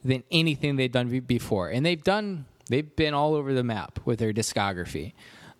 than 0.08 0.24
anything 0.32 0.78
they've 0.78 0.92
done 0.92 1.20
before. 1.22 1.70
And 1.70 1.86
they've 1.86 2.04
done, 2.04 2.46
they've 2.70 2.96
been 2.96 3.14
all 3.14 3.36
over 3.36 3.54
the 3.54 3.64
map 3.64 4.00
with 4.06 4.20
their 4.20 4.34
discography. 4.34 5.14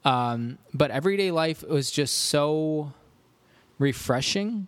Um, 0.06 0.58
but 0.74 0.90
Everyday 0.90 1.32
Life 1.32 1.64
was 1.64 1.92
just 1.92 2.16
so 2.16 2.94
refreshing 3.78 4.68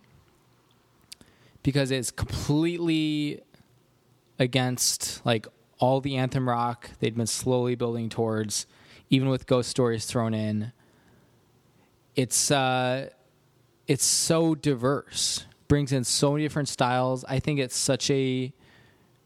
because 1.62 1.90
it's 1.90 2.10
completely 2.10 3.42
against 4.38 5.24
like 5.24 5.46
all 5.78 6.00
the 6.00 6.16
anthem 6.16 6.48
rock 6.48 6.90
they'd 7.00 7.16
been 7.16 7.26
slowly 7.26 7.74
building 7.74 8.08
towards, 8.08 8.66
even 9.08 9.28
with 9.28 9.46
ghost 9.46 9.70
stories 9.70 10.04
thrown 10.04 10.34
in. 10.34 10.72
It's 12.16 12.50
uh, 12.50 13.10
it's 13.86 14.04
so 14.04 14.54
diverse, 14.54 15.46
brings 15.68 15.92
in 15.92 16.04
so 16.04 16.32
many 16.32 16.44
different 16.44 16.68
styles. 16.68 17.24
I 17.24 17.38
think 17.38 17.60
it's 17.60 17.76
such 17.76 18.10
a 18.10 18.52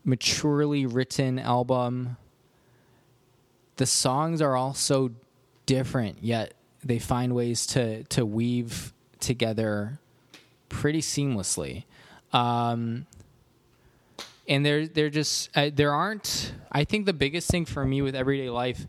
maturely 0.05 0.87
written 0.87 1.39
album. 1.39 2.17
The 3.77 3.87
songs 3.87 4.41
are 4.41 4.57
all 4.57 4.75
so 4.75 5.11
different, 5.67 6.19
yet 6.23 6.55
they 6.83 6.99
find 6.99 7.35
ways 7.35 7.67
to 7.69 8.05
to 8.05 8.25
weave 8.25 8.93
together 9.21 9.99
pretty 10.69 11.01
seamlessly. 11.01 11.85
Um, 12.33 13.07
and 14.47 14.65
they're 14.65 14.87
they're 14.87 15.11
just 15.11 15.51
uh, 15.57 15.71
there 15.73 15.93
aren't. 15.93 16.53
I 16.71 16.85
think 16.85 17.07
the 17.07 17.13
biggest 17.13 17.51
thing 17.51 17.65
for 17.65 17.85
me 17.85 18.03
with 18.03 18.15
everyday 18.15 18.51
life, 18.51 18.87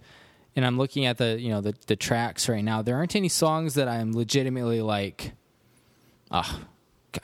and 0.56 0.66
I'm 0.66 0.78
looking 0.78 1.06
at 1.06 1.18
the 1.18 1.40
you 1.40 1.50
know 1.50 1.62
the 1.62 1.74
the 1.88 1.96
tracks 1.96 2.50
right 2.50 2.64
now. 2.64 2.82
There 2.82 2.96
aren't 2.98 3.16
any 3.16 3.30
songs 3.30 3.76
that 3.76 3.88
I'm 3.88 4.12
legitimately 4.12 4.82
like, 4.82 5.32
ah, 6.32 6.62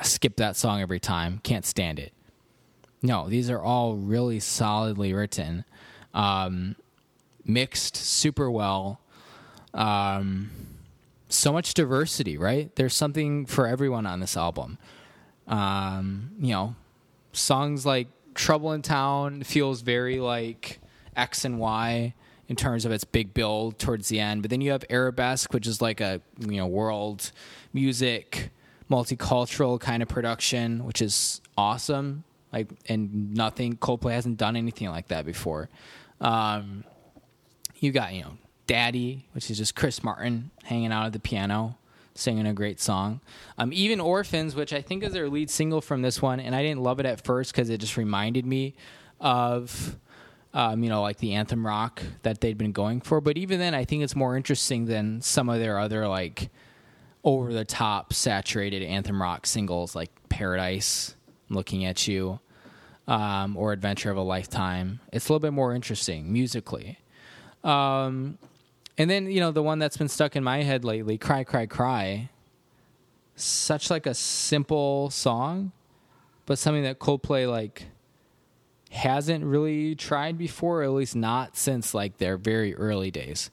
skip 0.01 0.37
that 0.37 0.55
song 0.55 0.81
every 0.81 0.99
time. 0.99 1.39
Can't 1.43 1.65
stand 1.65 1.99
it. 1.99 2.13
No, 3.01 3.29
these 3.29 3.49
are 3.49 3.61
all 3.61 3.95
really 3.95 4.39
solidly 4.39 5.13
written, 5.13 5.65
um, 6.13 6.75
mixed 7.43 7.95
super 7.95 8.49
well. 8.49 9.01
Um, 9.73 10.51
so 11.29 11.51
much 11.51 11.73
diversity, 11.73 12.37
right? 12.37 12.75
There's 12.75 12.95
something 12.95 13.45
for 13.45 13.67
everyone 13.67 14.05
on 14.05 14.19
this 14.19 14.37
album. 14.37 14.77
Um, 15.47 16.31
you 16.39 16.51
know, 16.51 16.75
songs 17.33 17.85
like 17.85 18.07
Trouble 18.35 18.71
in 18.73 18.81
Town 18.81 19.43
feels 19.43 19.81
very 19.81 20.19
like 20.19 20.79
X 21.15 21.43
and 21.45 21.59
Y 21.59 22.13
in 22.47 22.55
terms 22.55 22.85
of 22.85 22.91
its 22.91 23.03
big 23.03 23.33
build 23.33 23.79
towards 23.79 24.09
the 24.09 24.19
end. 24.19 24.41
But 24.41 24.51
then 24.51 24.61
you 24.61 24.71
have 24.71 24.83
Arabesque, 24.89 25.53
which 25.53 25.65
is 25.65 25.81
like 25.81 26.01
a 26.01 26.21
you 26.39 26.57
know 26.57 26.67
world 26.67 27.31
music, 27.73 28.51
multicultural 28.89 29.79
kind 29.79 30.03
of 30.03 30.09
production, 30.09 30.85
which 30.85 31.01
is 31.01 31.41
awesome. 31.57 32.23
Like 32.51 32.67
and 32.87 33.33
nothing 33.33 33.77
Coldplay 33.77 34.13
hasn't 34.13 34.37
done 34.37 34.55
anything 34.55 34.89
like 34.89 35.07
that 35.07 35.25
before. 35.25 35.69
Um, 36.19 36.83
you 37.79 37.91
got 37.91 38.13
you 38.13 38.23
know 38.23 38.37
Daddy, 38.67 39.27
which 39.33 39.49
is 39.49 39.57
just 39.57 39.75
Chris 39.75 40.03
Martin 40.03 40.51
hanging 40.63 40.91
out 40.91 41.05
at 41.05 41.13
the 41.13 41.19
piano 41.19 41.77
singing 42.13 42.45
a 42.45 42.53
great 42.53 42.79
song. 42.79 43.21
Um, 43.57 43.71
even 43.73 43.99
Orphans, 43.99 44.55
which 44.55 44.73
I 44.73 44.81
think 44.81 45.03
is 45.03 45.13
their 45.13 45.29
lead 45.29 45.49
single 45.49 45.81
from 45.81 46.01
this 46.01 46.21
one, 46.21 46.39
and 46.39 46.55
I 46.55 46.61
didn't 46.61 46.83
love 46.83 46.99
it 46.99 47.05
at 47.05 47.23
first 47.23 47.51
because 47.51 47.69
it 47.69 47.79
just 47.79 47.97
reminded 47.97 48.45
me 48.45 48.75
of. 49.19 49.97
Um, 50.53 50.83
you 50.83 50.89
know, 50.89 51.01
like 51.01 51.19
the 51.19 51.35
anthem 51.35 51.65
rock 51.65 52.03
that 52.23 52.41
they'd 52.41 52.57
been 52.57 52.73
going 52.73 52.99
for. 52.99 53.21
But 53.21 53.37
even 53.37 53.57
then, 53.57 53.73
I 53.73 53.85
think 53.85 54.03
it's 54.03 54.17
more 54.17 54.35
interesting 54.35 54.83
than 54.83 55.21
some 55.21 55.47
of 55.47 55.61
their 55.61 55.79
other 55.79 56.09
like 56.09 56.49
over 57.23 57.53
the 57.53 57.65
top 57.65 58.11
saturated 58.11 58.83
anthem 58.83 59.21
rock 59.21 59.45
singles 59.45 59.95
like 59.95 60.09
Paradise, 60.27 61.15
Looking 61.53 61.85
at 61.85 62.07
You, 62.07 62.39
um, 63.07 63.57
or 63.57 63.73
Adventure 63.73 64.11
of 64.11 64.17
a 64.17 64.21
Lifetime. 64.21 64.99
It's 65.11 65.27
a 65.27 65.33
little 65.33 65.39
bit 65.39 65.53
more 65.53 65.73
interesting 65.73 66.31
musically. 66.31 66.99
Um, 67.63 68.37
and 68.97 69.09
then, 69.09 69.29
you 69.29 69.39
know, 69.39 69.51
the 69.51 69.63
one 69.63 69.79
that's 69.79 69.97
been 69.97 70.09
stuck 70.09 70.35
in 70.35 70.43
my 70.43 70.63
head 70.63 70.83
lately, 70.83 71.17
Cry, 71.17 71.43
Cry, 71.43 71.65
Cry. 71.65 72.29
Such 73.35 73.89
like 73.89 74.05
a 74.05 74.13
simple 74.13 75.09
song, 75.09 75.71
but 76.45 76.59
something 76.59 76.83
that 76.83 76.99
Coldplay 76.99 77.49
like 77.49 77.85
hasn't 78.91 79.45
really 79.45 79.95
tried 79.95 80.37
before, 80.37 80.81
or 80.81 80.83
at 80.83 80.91
least 80.91 81.15
not 81.15 81.57
since 81.57 81.93
like 81.93 82.17
their 82.17 82.37
very 82.37 82.75
early 82.75 83.09
days. 83.09 83.49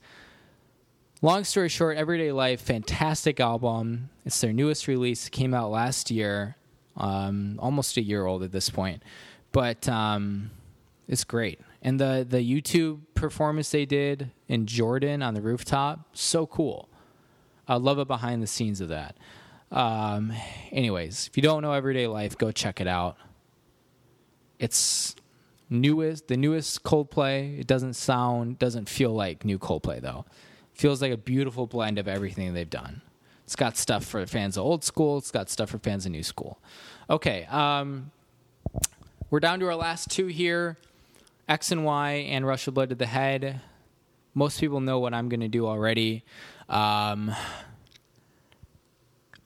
Long 1.21 1.43
story 1.43 1.69
short, 1.69 1.97
Everyday 1.97 2.31
Life, 2.31 2.61
fantastic 2.61 3.39
album. 3.39 4.09
It's 4.25 4.39
their 4.41 4.53
newest 4.53 4.87
release. 4.87 5.27
Came 5.29 5.53
out 5.53 5.71
last 5.71 6.11
year, 6.11 6.55
um, 6.99 7.57
almost 7.59 7.97
a 7.97 8.01
year 8.01 8.25
old 8.25 8.43
at 8.43 8.51
this 8.51 8.69
point, 8.69 9.03
but 9.51 9.87
um, 9.89 10.51
it's 11.07 11.23
great. 11.23 11.59
And 11.81 11.99
the 11.99 12.25
the 12.29 12.39
YouTube 12.39 12.99
performance 13.13 13.71
they 13.71 13.85
did 13.85 14.31
in 14.47 14.65
Jordan 14.65 15.21
on 15.23 15.33
the 15.33 15.41
rooftop, 15.41 16.09
so 16.13 16.45
cool. 16.45 16.89
I 17.67 17.75
love 17.75 17.99
it 17.99 18.07
behind 18.07 18.41
the 18.41 18.47
scenes 18.47 18.81
of 18.81 18.89
that. 18.89 19.15
Um, 19.71 20.33
anyways, 20.71 21.27
if 21.27 21.37
you 21.37 21.43
don't 21.43 21.61
know 21.61 21.73
Everyday 21.73 22.07
Life, 22.07 22.37
go 22.37 22.51
check 22.51 22.81
it 22.81 22.87
out. 22.87 23.17
It's 24.57 25.15
newest, 25.69 26.27
the 26.27 26.37
newest 26.37 26.83
Coldplay. 26.83 27.59
It 27.59 27.67
doesn't 27.67 27.93
sound, 27.93 28.59
doesn't 28.59 28.89
feel 28.89 29.11
like 29.11 29.45
new 29.45 29.59
Coldplay 29.59 30.01
though. 30.01 30.25
It 30.73 30.79
feels 30.79 31.01
like 31.01 31.11
a 31.11 31.17
beautiful 31.17 31.67
blend 31.67 31.99
of 31.99 32.07
everything 32.07 32.53
they've 32.53 32.69
done. 32.69 33.01
It's 33.49 33.55
got 33.55 33.77
stuff 33.77 34.05
for 34.05 34.23
fans 34.27 34.57
of 34.57 34.63
old 34.63 34.83
school. 34.83 35.17
It's 35.17 35.31
got 35.31 35.49
stuff 35.49 35.71
for 35.71 35.79
fans 35.79 36.05
of 36.05 36.11
new 36.11 36.21
school. 36.21 36.59
Okay, 37.09 37.45
um, 37.45 38.11
we're 39.31 39.39
down 39.39 39.59
to 39.61 39.65
our 39.65 39.75
last 39.75 40.11
two 40.11 40.27
here. 40.27 40.77
X 41.47 41.71
and 41.71 41.83
Y 41.83 42.11
and 42.29 42.45
Rush 42.45 42.67
of 42.67 42.75
Blood 42.75 42.89
to 42.89 42.95
the 42.95 43.07
head. 43.07 43.59
Most 44.35 44.59
people 44.59 44.81
know 44.81 44.99
what 44.99 45.15
I'm 45.15 45.29
going 45.29 45.39
to 45.39 45.47
do 45.47 45.65
already. 45.65 46.23
Um, 46.69 47.33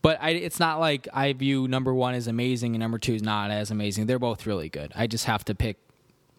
but 0.01 0.17
I, 0.21 0.31
it's 0.31 0.59
not 0.59 0.81
like 0.81 1.07
I 1.13 1.31
view 1.31 1.69
number 1.69 1.93
one 1.93 2.13
as 2.13 2.27
amazing 2.27 2.75
and 2.75 2.81
number 2.81 2.97
two 2.97 3.13
is 3.13 3.23
not 3.23 3.51
as 3.51 3.71
amazing. 3.71 4.07
They're 4.07 4.19
both 4.19 4.45
really 4.45 4.67
good. 4.67 4.91
I 4.97 5.07
just 5.07 5.27
have 5.27 5.45
to 5.45 5.55
pick 5.55 5.77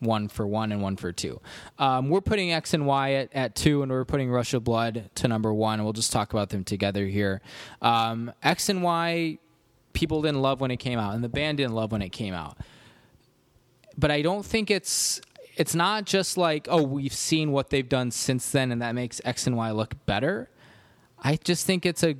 one 0.04 0.28
for 0.28 0.46
one 0.46 0.72
and 0.72 0.82
one 0.82 0.96
for 0.96 1.12
two. 1.12 1.40
Um, 1.78 2.08
we're 2.08 2.20
putting 2.20 2.52
X 2.52 2.74
and 2.74 2.86
Y 2.86 3.12
at, 3.12 3.34
at 3.34 3.54
two, 3.54 3.82
and 3.82 3.90
we're 3.90 4.04
putting 4.04 4.30
Rush 4.30 4.54
of 4.54 4.64
Blood 4.64 5.10
to 5.16 5.28
number 5.28 5.52
one. 5.52 5.82
We'll 5.82 5.92
just 5.92 6.12
talk 6.12 6.32
about 6.32 6.50
them 6.50 6.64
together 6.64 7.06
here. 7.06 7.40
Um, 7.82 8.32
X 8.42 8.68
and 8.68 8.82
Y, 8.82 9.38
people 9.92 10.22
didn't 10.22 10.42
love 10.42 10.60
when 10.60 10.70
it 10.70 10.78
came 10.78 10.98
out, 10.98 11.14
and 11.14 11.24
the 11.24 11.28
band 11.28 11.58
didn't 11.58 11.74
love 11.74 11.92
when 11.92 12.02
it 12.02 12.10
came 12.10 12.34
out. 12.34 12.58
But 13.96 14.10
I 14.10 14.22
don't 14.22 14.44
think 14.44 14.70
it's 14.70 15.20
it's 15.56 15.74
not 15.74 16.04
just 16.04 16.36
like 16.36 16.66
oh 16.70 16.82
we've 16.82 17.12
seen 17.12 17.52
what 17.52 17.70
they've 17.70 17.88
done 17.88 18.10
since 18.10 18.50
then 18.50 18.72
and 18.72 18.82
that 18.82 18.92
makes 18.92 19.20
X 19.24 19.46
and 19.46 19.56
Y 19.56 19.70
look 19.70 19.94
better. 20.06 20.50
I 21.22 21.36
just 21.36 21.66
think 21.66 21.86
it's 21.86 22.02
a 22.02 22.16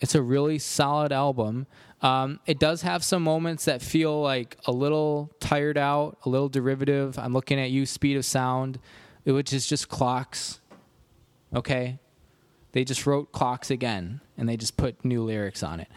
it's 0.00 0.14
a 0.14 0.22
really 0.22 0.58
solid 0.58 1.12
album. 1.12 1.66
Um, 2.00 2.38
it 2.46 2.58
does 2.58 2.82
have 2.82 3.02
some 3.02 3.22
moments 3.22 3.64
that 3.64 3.82
feel 3.82 4.20
like 4.20 4.56
a 4.66 4.72
little 4.72 5.30
tired 5.40 5.76
out, 5.76 6.18
a 6.24 6.28
little 6.28 6.48
derivative. 6.48 7.18
I'm 7.18 7.32
looking 7.32 7.58
at 7.58 7.70
you, 7.70 7.86
Speed 7.86 8.16
of 8.16 8.24
Sound, 8.24 8.78
which 9.24 9.52
is 9.52 9.66
just 9.66 9.88
clocks. 9.88 10.60
Okay, 11.54 11.98
they 12.72 12.84
just 12.84 13.06
wrote 13.06 13.32
clocks 13.32 13.70
again, 13.70 14.20
and 14.36 14.48
they 14.48 14.56
just 14.56 14.76
put 14.76 15.04
new 15.04 15.24
lyrics 15.24 15.62
on 15.62 15.80
it. 15.80 15.88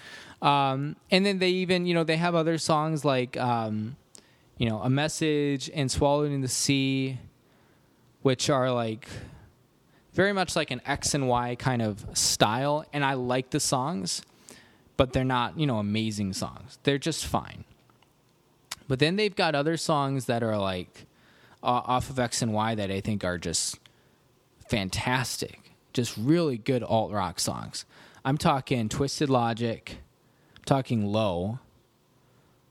Um, 0.41 0.95
and 1.11 1.23
then 1.25 1.37
they 1.37 1.49
even, 1.49 1.85
you 1.85 1.93
know, 1.93 2.03
they 2.03 2.17
have 2.17 2.33
other 2.33 2.57
songs 2.57 3.05
like 3.05 3.37
um, 3.37 3.95
you 4.61 4.69
know, 4.69 4.79
a 4.79 4.91
message 4.91 5.71
and 5.73 5.89
swallowed 5.89 6.31
in 6.31 6.41
the 6.41 6.47
sea, 6.47 7.17
which 8.21 8.47
are 8.47 8.71
like 8.71 9.09
very 10.13 10.33
much 10.33 10.55
like 10.55 10.69
an 10.69 10.81
X 10.85 11.15
and 11.15 11.27
Y 11.27 11.55
kind 11.55 11.81
of 11.81 12.05
style. 12.13 12.85
And 12.93 13.03
I 13.03 13.15
like 13.15 13.49
the 13.49 13.59
songs, 13.59 14.21
but 15.01 15.13
they're 15.13 15.23
not, 15.23 15.57
you 15.57 15.65
know, 15.65 15.79
amazing 15.79 16.31
songs. 16.31 16.77
They're 16.83 16.99
just 16.99 17.25
fine. 17.25 17.63
But 18.87 18.99
then 18.99 19.15
they've 19.15 19.35
got 19.35 19.55
other 19.55 19.75
songs 19.75 20.25
that 20.25 20.43
are 20.43 20.59
like 20.59 21.07
uh, 21.63 21.81
off 21.85 22.11
of 22.11 22.19
X 22.19 22.43
and 22.43 22.53
Y 22.53 22.75
that 22.75 22.91
I 22.91 23.01
think 23.01 23.23
are 23.23 23.39
just 23.39 23.79
fantastic. 24.69 25.71
Just 25.91 26.15
really 26.15 26.59
good 26.59 26.83
alt 26.83 27.11
rock 27.11 27.39
songs. 27.39 27.83
I'm 28.23 28.37
talking 28.37 28.89
Twisted 28.89 29.27
Logic, 29.27 29.97
I'm 30.57 30.63
talking 30.65 31.07
Low, 31.07 31.57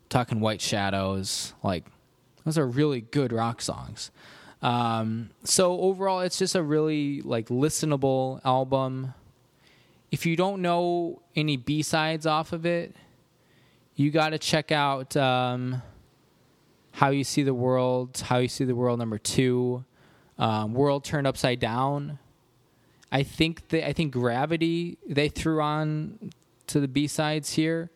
talking 0.09 0.39
White 0.39 0.61
Shadows. 0.61 1.53
Like 1.65 1.85
those 2.45 2.57
are 2.57 2.65
really 2.65 3.01
good 3.01 3.33
rock 3.33 3.61
songs. 3.61 4.13
Um, 4.63 5.31
so 5.43 5.81
overall, 5.81 6.21
it's 6.21 6.39
just 6.39 6.55
a 6.55 6.63
really 6.63 7.23
like 7.23 7.49
listenable 7.49 8.41
album. 8.45 9.15
If 10.11 10.27
you 10.27 10.37
don't 10.37 10.63
know 10.63 11.23
any 11.37 11.57
B 11.57 11.83
sides 11.83 12.27
off 12.27 12.53
of 12.53 12.67
it, 12.67 12.95
you 13.95 14.11
got 14.11 14.31
to 14.31 14.39
check 14.39 14.73
out 14.73 15.17
um, 15.17 15.83
"How 16.93 17.11
You 17.11 17.25
See 17.25 17.43
the 17.43 17.55
World." 17.55 18.23
"How 18.27 18.39
You 18.39 18.49
See 18.49 18.65
the 18.65 18.75
World" 18.75 18.99
number 18.99 19.19
two, 19.19 19.85
um, 20.39 20.75
"World 20.75 21.05
Turned 21.05 21.27
Upside 21.27 21.61
Down." 21.61 22.19
I 23.13 23.23
think 23.23 23.69
they, 23.69 23.85
I 23.85 23.93
think 23.93 24.13
"Gravity" 24.13 24.99
they 25.07 25.29
threw 25.29 25.61
on 25.61 26.31
to 26.69 26.81
the 26.81 26.89
B 26.89 27.07
sides 27.07 27.53
here 27.55 27.91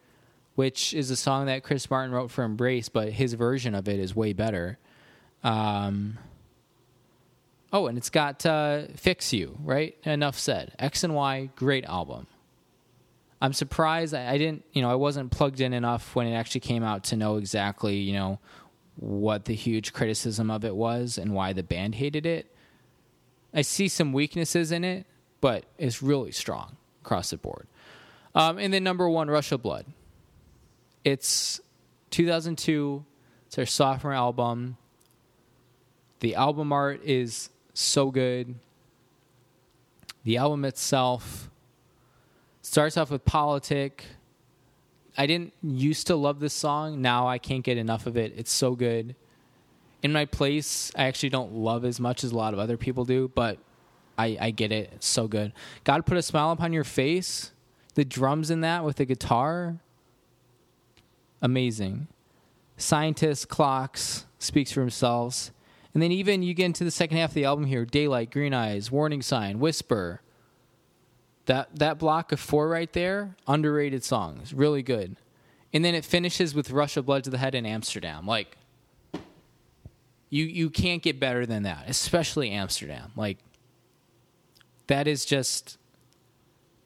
which 0.54 0.94
is 0.94 1.10
a 1.10 1.16
song 1.16 1.46
that 1.46 1.62
Chris 1.62 1.90
Martin 1.90 2.12
wrote 2.12 2.30
for 2.30 2.44
Embrace, 2.44 2.88
but 2.88 3.10
his 3.10 3.34
version 3.34 3.74
of 3.74 3.88
it 3.88 3.98
is 3.98 4.14
way 4.14 4.32
better. 4.32 4.78
Um, 5.42 6.18
oh, 7.74 7.88
and 7.88 7.98
it's 7.98 8.08
got 8.08 8.46
uh, 8.46 8.82
Fix 8.94 9.32
You, 9.32 9.58
right? 9.62 9.98
Enough 10.04 10.38
said. 10.38 10.72
X 10.78 11.02
and 11.02 11.14
Y, 11.14 11.50
great 11.56 11.84
album. 11.84 12.28
I'm 13.42 13.52
surprised 13.52 14.14
I, 14.14 14.38
didn't, 14.38 14.64
you 14.72 14.80
know, 14.80 14.90
I 14.90 14.94
wasn't 14.94 15.32
plugged 15.32 15.60
in 15.60 15.74
enough 15.74 16.14
when 16.14 16.28
it 16.28 16.34
actually 16.34 16.62
came 16.62 16.84
out 16.84 17.04
to 17.04 17.16
know 17.16 17.36
exactly, 17.36 17.96
you 17.96 18.14
know, 18.14 18.38
what 18.96 19.44
the 19.44 19.54
huge 19.54 19.92
criticism 19.92 20.50
of 20.50 20.64
it 20.64 20.74
was 20.74 21.18
and 21.18 21.34
why 21.34 21.52
the 21.52 21.64
band 21.64 21.96
hated 21.96 22.24
it. 22.24 22.54
I 23.52 23.62
see 23.62 23.88
some 23.88 24.12
weaknesses 24.12 24.70
in 24.72 24.84
it, 24.84 25.04
but 25.40 25.64
it's 25.76 26.00
really 26.00 26.30
strong 26.30 26.76
across 27.02 27.30
the 27.30 27.36
board. 27.36 27.66
Um, 28.36 28.56
and 28.58 28.72
then 28.72 28.84
number 28.84 29.08
one, 29.08 29.28
Rush 29.28 29.52
of 29.52 29.62
Blood. 29.62 29.84
It's 31.04 31.60
2002. 32.12 33.04
It's 33.46 33.56
their 33.56 33.66
sophomore 33.66 34.14
album. 34.14 34.76
The 36.20 36.36
album 36.36 36.72
art 36.72 37.02
is 37.04 37.50
so 37.74 38.10
good. 38.10 38.54
the 40.22 40.38
album 40.38 40.64
itself 40.64 41.50
starts 42.62 42.96
off 42.96 43.10
with 43.10 43.24
Politik. 43.26 44.00
I 45.18 45.26
didn't 45.26 45.52
used 45.62 46.06
to 46.06 46.16
love 46.16 46.40
this 46.40 46.54
song. 46.54 47.02
Now 47.02 47.28
I 47.28 47.38
can't 47.38 47.62
get 47.62 47.76
enough 47.76 48.06
of 48.06 48.16
it. 48.16 48.32
It's 48.36 48.50
so 48.50 48.74
good. 48.74 49.14
In 50.02 50.12
my 50.12 50.24
place, 50.24 50.90
I 50.96 51.04
actually 51.04 51.28
don't 51.28 51.52
love 51.52 51.84
as 51.84 52.00
much 52.00 52.24
as 52.24 52.32
a 52.32 52.36
lot 52.36 52.52
of 52.52 52.58
other 52.58 52.76
people 52.76 53.04
do, 53.04 53.30
but 53.34 53.58
I, 54.16 54.36
I 54.40 54.50
get 54.50 54.72
it. 54.72 54.90
It's 54.94 55.06
so 55.06 55.28
good. 55.28 55.52
God 55.84 56.06
put 56.06 56.16
a 56.16 56.22
smile 56.22 56.50
upon 56.50 56.72
your 56.72 56.84
face. 56.84 57.52
The 57.94 58.04
drums 58.04 58.50
in 58.50 58.60
that 58.62 58.84
with 58.84 58.96
the 58.96 59.04
guitar, 59.04 59.76
amazing. 61.40 62.08
Scientists, 62.76 63.44
clocks, 63.44 64.26
speaks 64.38 64.72
for 64.72 64.80
themselves. 64.80 65.52
And 65.94 66.02
then 66.02 66.10
even 66.10 66.42
you 66.42 66.54
get 66.54 66.66
into 66.66 66.84
the 66.84 66.90
second 66.90 67.16
half 67.16 67.30
of 67.30 67.34
the 67.34 67.44
album 67.44 67.66
here, 67.66 67.84
Daylight, 67.84 68.32
Green 68.32 68.52
Eyes, 68.52 68.90
Warning 68.90 69.22
Sign, 69.22 69.60
Whisper. 69.60 70.20
That 71.46 71.76
that 71.78 71.98
block 71.98 72.32
of 72.32 72.40
four 72.40 72.68
right 72.68 72.92
there, 72.92 73.36
underrated 73.46 74.02
songs, 74.02 74.52
really 74.52 74.82
good. 74.82 75.16
And 75.72 75.84
then 75.84 75.94
it 75.94 76.04
finishes 76.04 76.54
with 76.54 76.70
Rush 76.70 76.96
of 76.96 77.06
Blood 77.06 77.24
to 77.24 77.30
the 77.30 77.38
Head 77.38 77.54
in 77.54 77.64
Amsterdam. 77.64 78.26
Like 78.26 78.56
you 80.30 80.44
you 80.46 80.70
can't 80.70 81.02
get 81.02 81.20
better 81.20 81.46
than 81.46 81.62
that, 81.62 81.84
especially 81.86 82.50
Amsterdam. 82.50 83.12
Like 83.14 83.38
that 84.88 85.06
is 85.06 85.24
just 85.24 85.78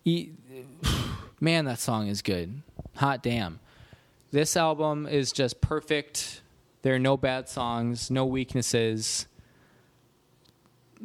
man, 1.40 1.64
that 1.64 1.78
song 1.78 2.08
is 2.08 2.20
good. 2.20 2.62
Hot 2.96 3.22
damn. 3.22 3.60
This 4.30 4.56
album 4.56 5.06
is 5.06 5.32
just 5.32 5.60
perfect. 5.60 6.42
There 6.82 6.94
are 6.94 6.98
no 6.98 7.16
bad 7.16 7.48
songs, 7.48 8.10
no 8.10 8.24
weaknesses. 8.24 9.26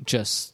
Just 0.04 0.54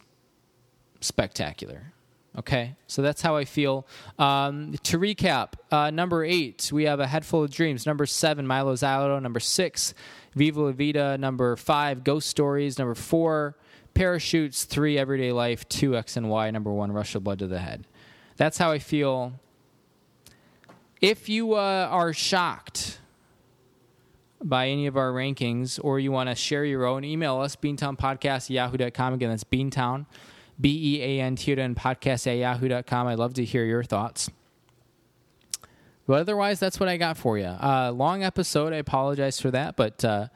spectacular. 1.01 1.93
Okay, 2.37 2.75
so 2.87 3.01
that's 3.01 3.21
how 3.21 3.35
I 3.35 3.43
feel. 3.43 3.87
Um, 4.17 4.75
to 4.83 4.99
recap, 4.99 5.53
uh, 5.71 5.89
number 5.89 6.23
eight, 6.23 6.69
we 6.71 6.83
have 6.83 6.99
A 6.99 7.07
Head 7.07 7.25
Full 7.25 7.43
of 7.43 7.51
Dreams. 7.51 7.85
Number 7.85 8.05
seven, 8.05 8.45
Mylo 8.45 8.73
Xyloto. 8.73 9.21
Number 9.21 9.39
six, 9.39 9.93
Viva 10.35 10.61
La 10.61 10.71
Vida. 10.71 11.17
Number 11.17 11.55
five, 11.55 12.03
Ghost 12.03 12.29
Stories. 12.29 12.77
Number 12.77 12.95
four, 12.95 13.57
Parachutes. 13.93 14.63
Three, 14.63 14.97
Everyday 14.97 15.31
Life. 15.31 15.67
Two, 15.67 15.97
X 15.97 16.15
and 16.15 16.29
Y. 16.29 16.51
Number 16.51 16.71
one, 16.71 16.91
Rush 16.91 17.15
of 17.15 17.23
Blood 17.23 17.39
to 17.39 17.47
the 17.47 17.59
Head. 17.59 17.85
That's 18.37 18.57
how 18.57 18.71
I 18.71 18.79
feel. 18.79 19.33
If 21.01 21.29
you 21.29 21.55
uh, 21.55 21.87
are 21.89 22.13
shocked 22.13 22.98
by 24.41 24.67
any 24.69 24.87
of 24.87 24.97
our 24.97 25.11
rankings 25.11 25.79
or 25.83 25.99
you 25.99 26.11
want 26.11 26.29
to 26.29 26.35
share 26.35 26.65
your 26.65 26.85
own, 26.85 27.03
email 27.03 27.39
us, 27.39 27.55
beantownpodcast 27.55 28.49
yahoo.com. 28.49 29.13
Again, 29.13 29.29
that's 29.29 29.43
beantown, 29.43 30.05
B 30.59 30.97
E 30.97 31.01
A 31.03 31.21
N 31.21 31.35
T 31.35 31.53
O 31.53 31.61
N 31.61 31.75
podcast 31.75 32.27
at 32.27 32.37
yahoo.com. 32.37 33.07
I'd 33.07 33.19
love 33.19 33.33
to 33.35 33.45
hear 33.45 33.65
your 33.65 33.83
thoughts. 33.83 34.29
But 36.07 36.21
otherwise, 36.21 36.59
that's 36.59 36.79
what 36.79 36.89
I 36.89 36.97
got 36.97 37.17
for 37.17 37.37
you. 37.37 37.45
Uh, 37.45 37.91
long 37.93 38.23
episode. 38.23 38.73
I 38.73 38.77
apologize 38.77 39.39
for 39.39 39.51
that, 39.51 39.75
but 39.75 40.03
uh, 40.03 40.27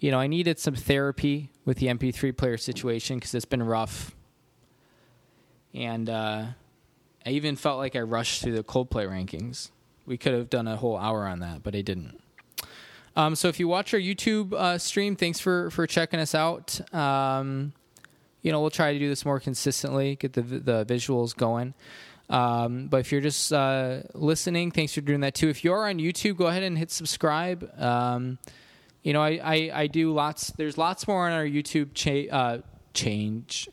you 0.00 0.10
know 0.10 0.18
I 0.18 0.26
needed 0.26 0.58
some 0.58 0.74
therapy 0.74 1.50
with 1.64 1.78
the 1.78 1.86
MP3 1.86 2.36
player 2.36 2.56
situation 2.56 3.18
because 3.18 3.34
it's 3.34 3.44
been 3.44 3.62
rough, 3.62 4.16
and 5.74 6.10
uh, 6.10 6.46
I 7.24 7.30
even 7.30 7.54
felt 7.56 7.78
like 7.78 7.94
I 7.94 8.00
rushed 8.00 8.42
through 8.42 8.54
the 8.54 8.64
Coldplay 8.64 9.08
rankings. 9.08 9.70
We 10.06 10.18
could 10.18 10.32
have 10.32 10.50
done 10.50 10.66
a 10.66 10.76
whole 10.76 10.96
hour 10.96 11.28
on 11.28 11.38
that, 11.38 11.62
but 11.62 11.76
I 11.76 11.82
didn't. 11.82 12.21
Um, 13.14 13.34
so 13.34 13.48
if 13.48 13.60
you 13.60 13.68
watch 13.68 13.92
our 13.94 14.00
YouTube 14.00 14.52
uh, 14.54 14.78
stream, 14.78 15.16
thanks 15.16 15.38
for 15.38 15.70
for 15.70 15.86
checking 15.86 16.20
us 16.20 16.34
out. 16.34 16.80
Um, 16.94 17.72
you 18.42 18.50
know, 18.50 18.60
we'll 18.60 18.70
try 18.70 18.92
to 18.92 18.98
do 18.98 19.08
this 19.08 19.24
more 19.24 19.40
consistently, 19.40 20.16
get 20.16 20.32
the 20.32 20.42
the 20.42 20.84
visuals 20.86 21.36
going. 21.36 21.74
Um, 22.30 22.86
but 22.86 22.98
if 22.98 23.12
you're 23.12 23.20
just 23.20 23.52
uh, 23.52 24.02
listening, 24.14 24.70
thanks 24.70 24.94
for 24.94 25.02
doing 25.02 25.20
that 25.20 25.34
too. 25.34 25.48
If 25.48 25.64
you're 25.64 25.88
on 25.88 25.98
YouTube, 25.98 26.36
go 26.36 26.46
ahead 26.46 26.62
and 26.62 26.78
hit 26.78 26.90
subscribe. 26.90 27.70
Um, 27.78 28.38
you 29.02 29.12
know, 29.12 29.20
I, 29.20 29.40
I, 29.42 29.70
I, 29.74 29.86
do 29.88 30.12
lots. 30.12 30.50
There's 30.52 30.78
lots 30.78 31.06
more 31.06 31.26
on 31.26 31.32
our 31.32 31.44
YouTube 31.44 31.92
cha- 31.92 32.34
uh, 32.34 32.58
change 32.94 33.68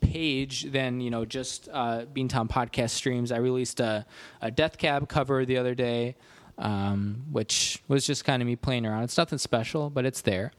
page 0.00 0.64
than 0.64 1.00
you 1.00 1.10
know 1.10 1.24
just 1.24 1.68
uh, 1.72 2.06
Beantown 2.12 2.48
podcast 2.48 2.90
streams. 2.90 3.30
I 3.30 3.36
released 3.36 3.80
a, 3.80 4.04
a 4.40 4.50
Death 4.50 4.78
Cab 4.78 5.08
cover 5.08 5.44
the 5.44 5.58
other 5.58 5.74
day 5.74 6.16
um, 6.58 7.24
which 7.30 7.82
was 7.88 8.06
just 8.06 8.24
kind 8.24 8.42
of 8.42 8.46
me 8.46 8.56
playing 8.56 8.86
around. 8.86 9.04
It's 9.04 9.18
nothing 9.18 9.38
special, 9.38 9.90
but 9.90 10.04
it's 10.04 10.20
there. 10.20 10.52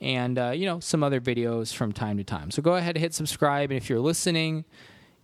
And, 0.00 0.38
uh, 0.38 0.50
you 0.50 0.66
know, 0.66 0.80
some 0.80 1.02
other 1.02 1.20
videos 1.20 1.74
from 1.74 1.92
time 1.92 2.16
to 2.16 2.24
time. 2.24 2.50
So 2.50 2.62
go 2.62 2.74
ahead 2.74 2.96
and 2.96 3.02
hit 3.02 3.14
subscribe. 3.14 3.70
And 3.70 3.76
if 3.76 3.90
you're 3.90 4.00
listening 4.00 4.64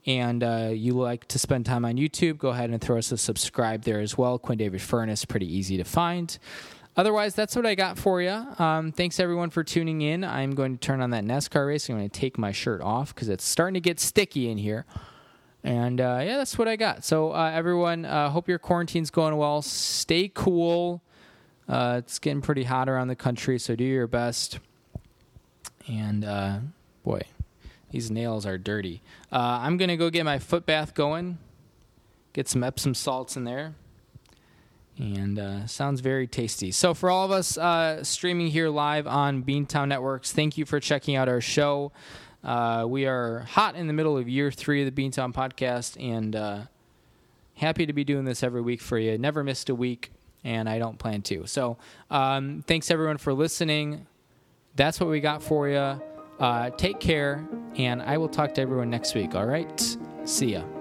and 0.05 0.45
uh, 0.45 0.71
you 0.73 0.93
like 0.93 1.27
to 1.29 1.39
spend 1.39 1.65
time 1.67 1.85
on 1.85 1.97
YouTube, 1.97 2.39
go 2.39 2.51
ahead 2.51 2.71
and 2.71 2.81
throw 2.81 2.99
us 2.99 3.11
a 3.11 3.17
subscribe 3.17 3.83
there 3.83 4.01
as 4.01 4.19
well. 4.19 4.39
Quinn 4.39 4.59
David 4.59 4.83
Furness, 4.83 5.25
pretty 5.25 5.53
easy 5.53 5.77
to 5.79 5.85
find. 5.85 6.39
Otherwise, 6.97 7.35
that's 7.35 7.55
what 7.55 7.67
I 7.67 7.75
got 7.75 7.99
for 7.99 8.23
you. 8.23 8.31
Um, 8.31 8.91
thanks 8.91 9.21
everyone 9.21 9.51
for 9.51 9.63
tuning 9.63 10.01
in. 10.01 10.25
I'm 10.25 10.55
going 10.55 10.79
to 10.79 10.81
turn 10.81 11.03
on 11.03 11.11
that 11.11 11.25
NASCAR 11.25 11.67
race. 11.67 11.91
I'm 11.91 11.97
going 11.97 12.09
to 12.09 12.21
take 12.21 12.39
my 12.39 12.53
shirt 12.53 12.81
off 12.81 13.15
because 13.15 13.29
it's 13.29 13.45
starting 13.45 13.75
to 13.75 13.81
get 13.81 14.01
sticky 14.01 14.49
in 14.49 14.57
here. 14.57 14.87
And 15.63 16.01
uh, 16.01 16.21
yeah, 16.23 16.37
that's 16.37 16.57
what 16.57 16.69
I 16.69 16.77
got. 16.77 17.05
So 17.05 17.33
uh, 17.33 17.51
everyone, 17.53 18.05
uh, 18.05 18.31
hope 18.31 18.49
your 18.49 18.59
quarantine's 18.59 19.11
going 19.11 19.37
well. 19.37 19.63
Stay 19.63 20.31
cool. 20.33 21.03
Uh, 21.69 21.97
it's 21.99 22.21
getting 22.21 22.41
pretty 22.41 22.63
hot 22.63 22.89
around 22.89 23.09
the 23.09 23.17
country, 23.17 23.59
so 23.59 23.75
do 23.75 23.83
your 23.83 24.07
best. 24.07 24.61
And 25.89 26.25
uh, 26.25 26.59
boy, 27.03 27.23
these 27.91 28.11
nails 28.11 28.47
are 28.47 28.59
dirty. 28.59 29.03
Uh, 29.33 29.59
I'm 29.63 29.77
gonna 29.77 29.97
go 29.97 30.09
get 30.09 30.25
my 30.25 30.39
foot 30.39 30.67
bath 30.67 30.95
going. 30.95 31.39
Get 32.33 32.49
some 32.49 32.63
Epsom 32.63 32.95
salts 32.95 33.37
in 33.37 33.45
there. 33.45 33.75
And 34.99 35.69
sounds 35.69 36.01
very 36.01 36.27
tasty. 36.27 36.71
So, 36.71 36.95
for 36.95 37.11
all 37.11 37.31
of 37.31 37.31
us 37.31 38.09
streaming 38.09 38.47
here 38.47 38.71
live 38.71 39.07
on 39.07 39.43
Beantown 39.43 39.89
Networks, 39.89 40.33
thank 40.33 40.57
you 40.57 40.65
for 40.65 40.81
checking 40.81 41.17
out 41.17 41.29
our 41.29 41.43
show. 41.43 41.93
Uh, 42.47 42.87
we 42.87 43.07
are 43.07 43.41
hot 43.41 43.75
in 43.75 43.89
the 43.89 43.93
middle 43.93 44.17
of 44.17 44.29
year 44.29 44.53
three 44.53 44.87
of 44.87 44.95
the 44.95 45.03
Beantown 45.03 45.35
podcast 45.35 46.01
and 46.01 46.37
uh, 46.37 46.61
happy 47.55 47.87
to 47.87 47.93
be 47.93 48.05
doing 48.05 48.25
this 48.25 48.45
every 48.45 48.61
week 48.63 48.81
for 48.81 48.97
you. 48.99 49.19
Never 49.19 49.43
missed 49.43 49.69
a 49.69 49.75
week, 49.75 50.13
and 50.45 50.69
I 50.69 50.79
don't 50.79 50.97
plan 50.97 51.23
to. 51.23 51.47
So, 51.47 51.77
um, 52.09 52.63
thanks 52.67 52.89
everyone 52.93 53.19
for 53.19 53.35
listening. 53.35 54.07
That's 54.77 55.01
what 55.01 55.11
we 55.11 55.21
got 55.21 55.43
for 55.43 55.69
you. 55.69 56.01
Uh, 56.39 56.71
take 56.71 57.01
care, 57.01 57.45
and 57.77 58.01
I 58.01 58.17
will 58.17 58.29
talk 58.29 58.55
to 58.55 58.61
everyone 58.63 58.91
next 58.91 59.17
week. 59.17 59.35
All 59.35 59.47
right? 59.47 59.97
See 60.25 60.53
ya. 60.53 60.76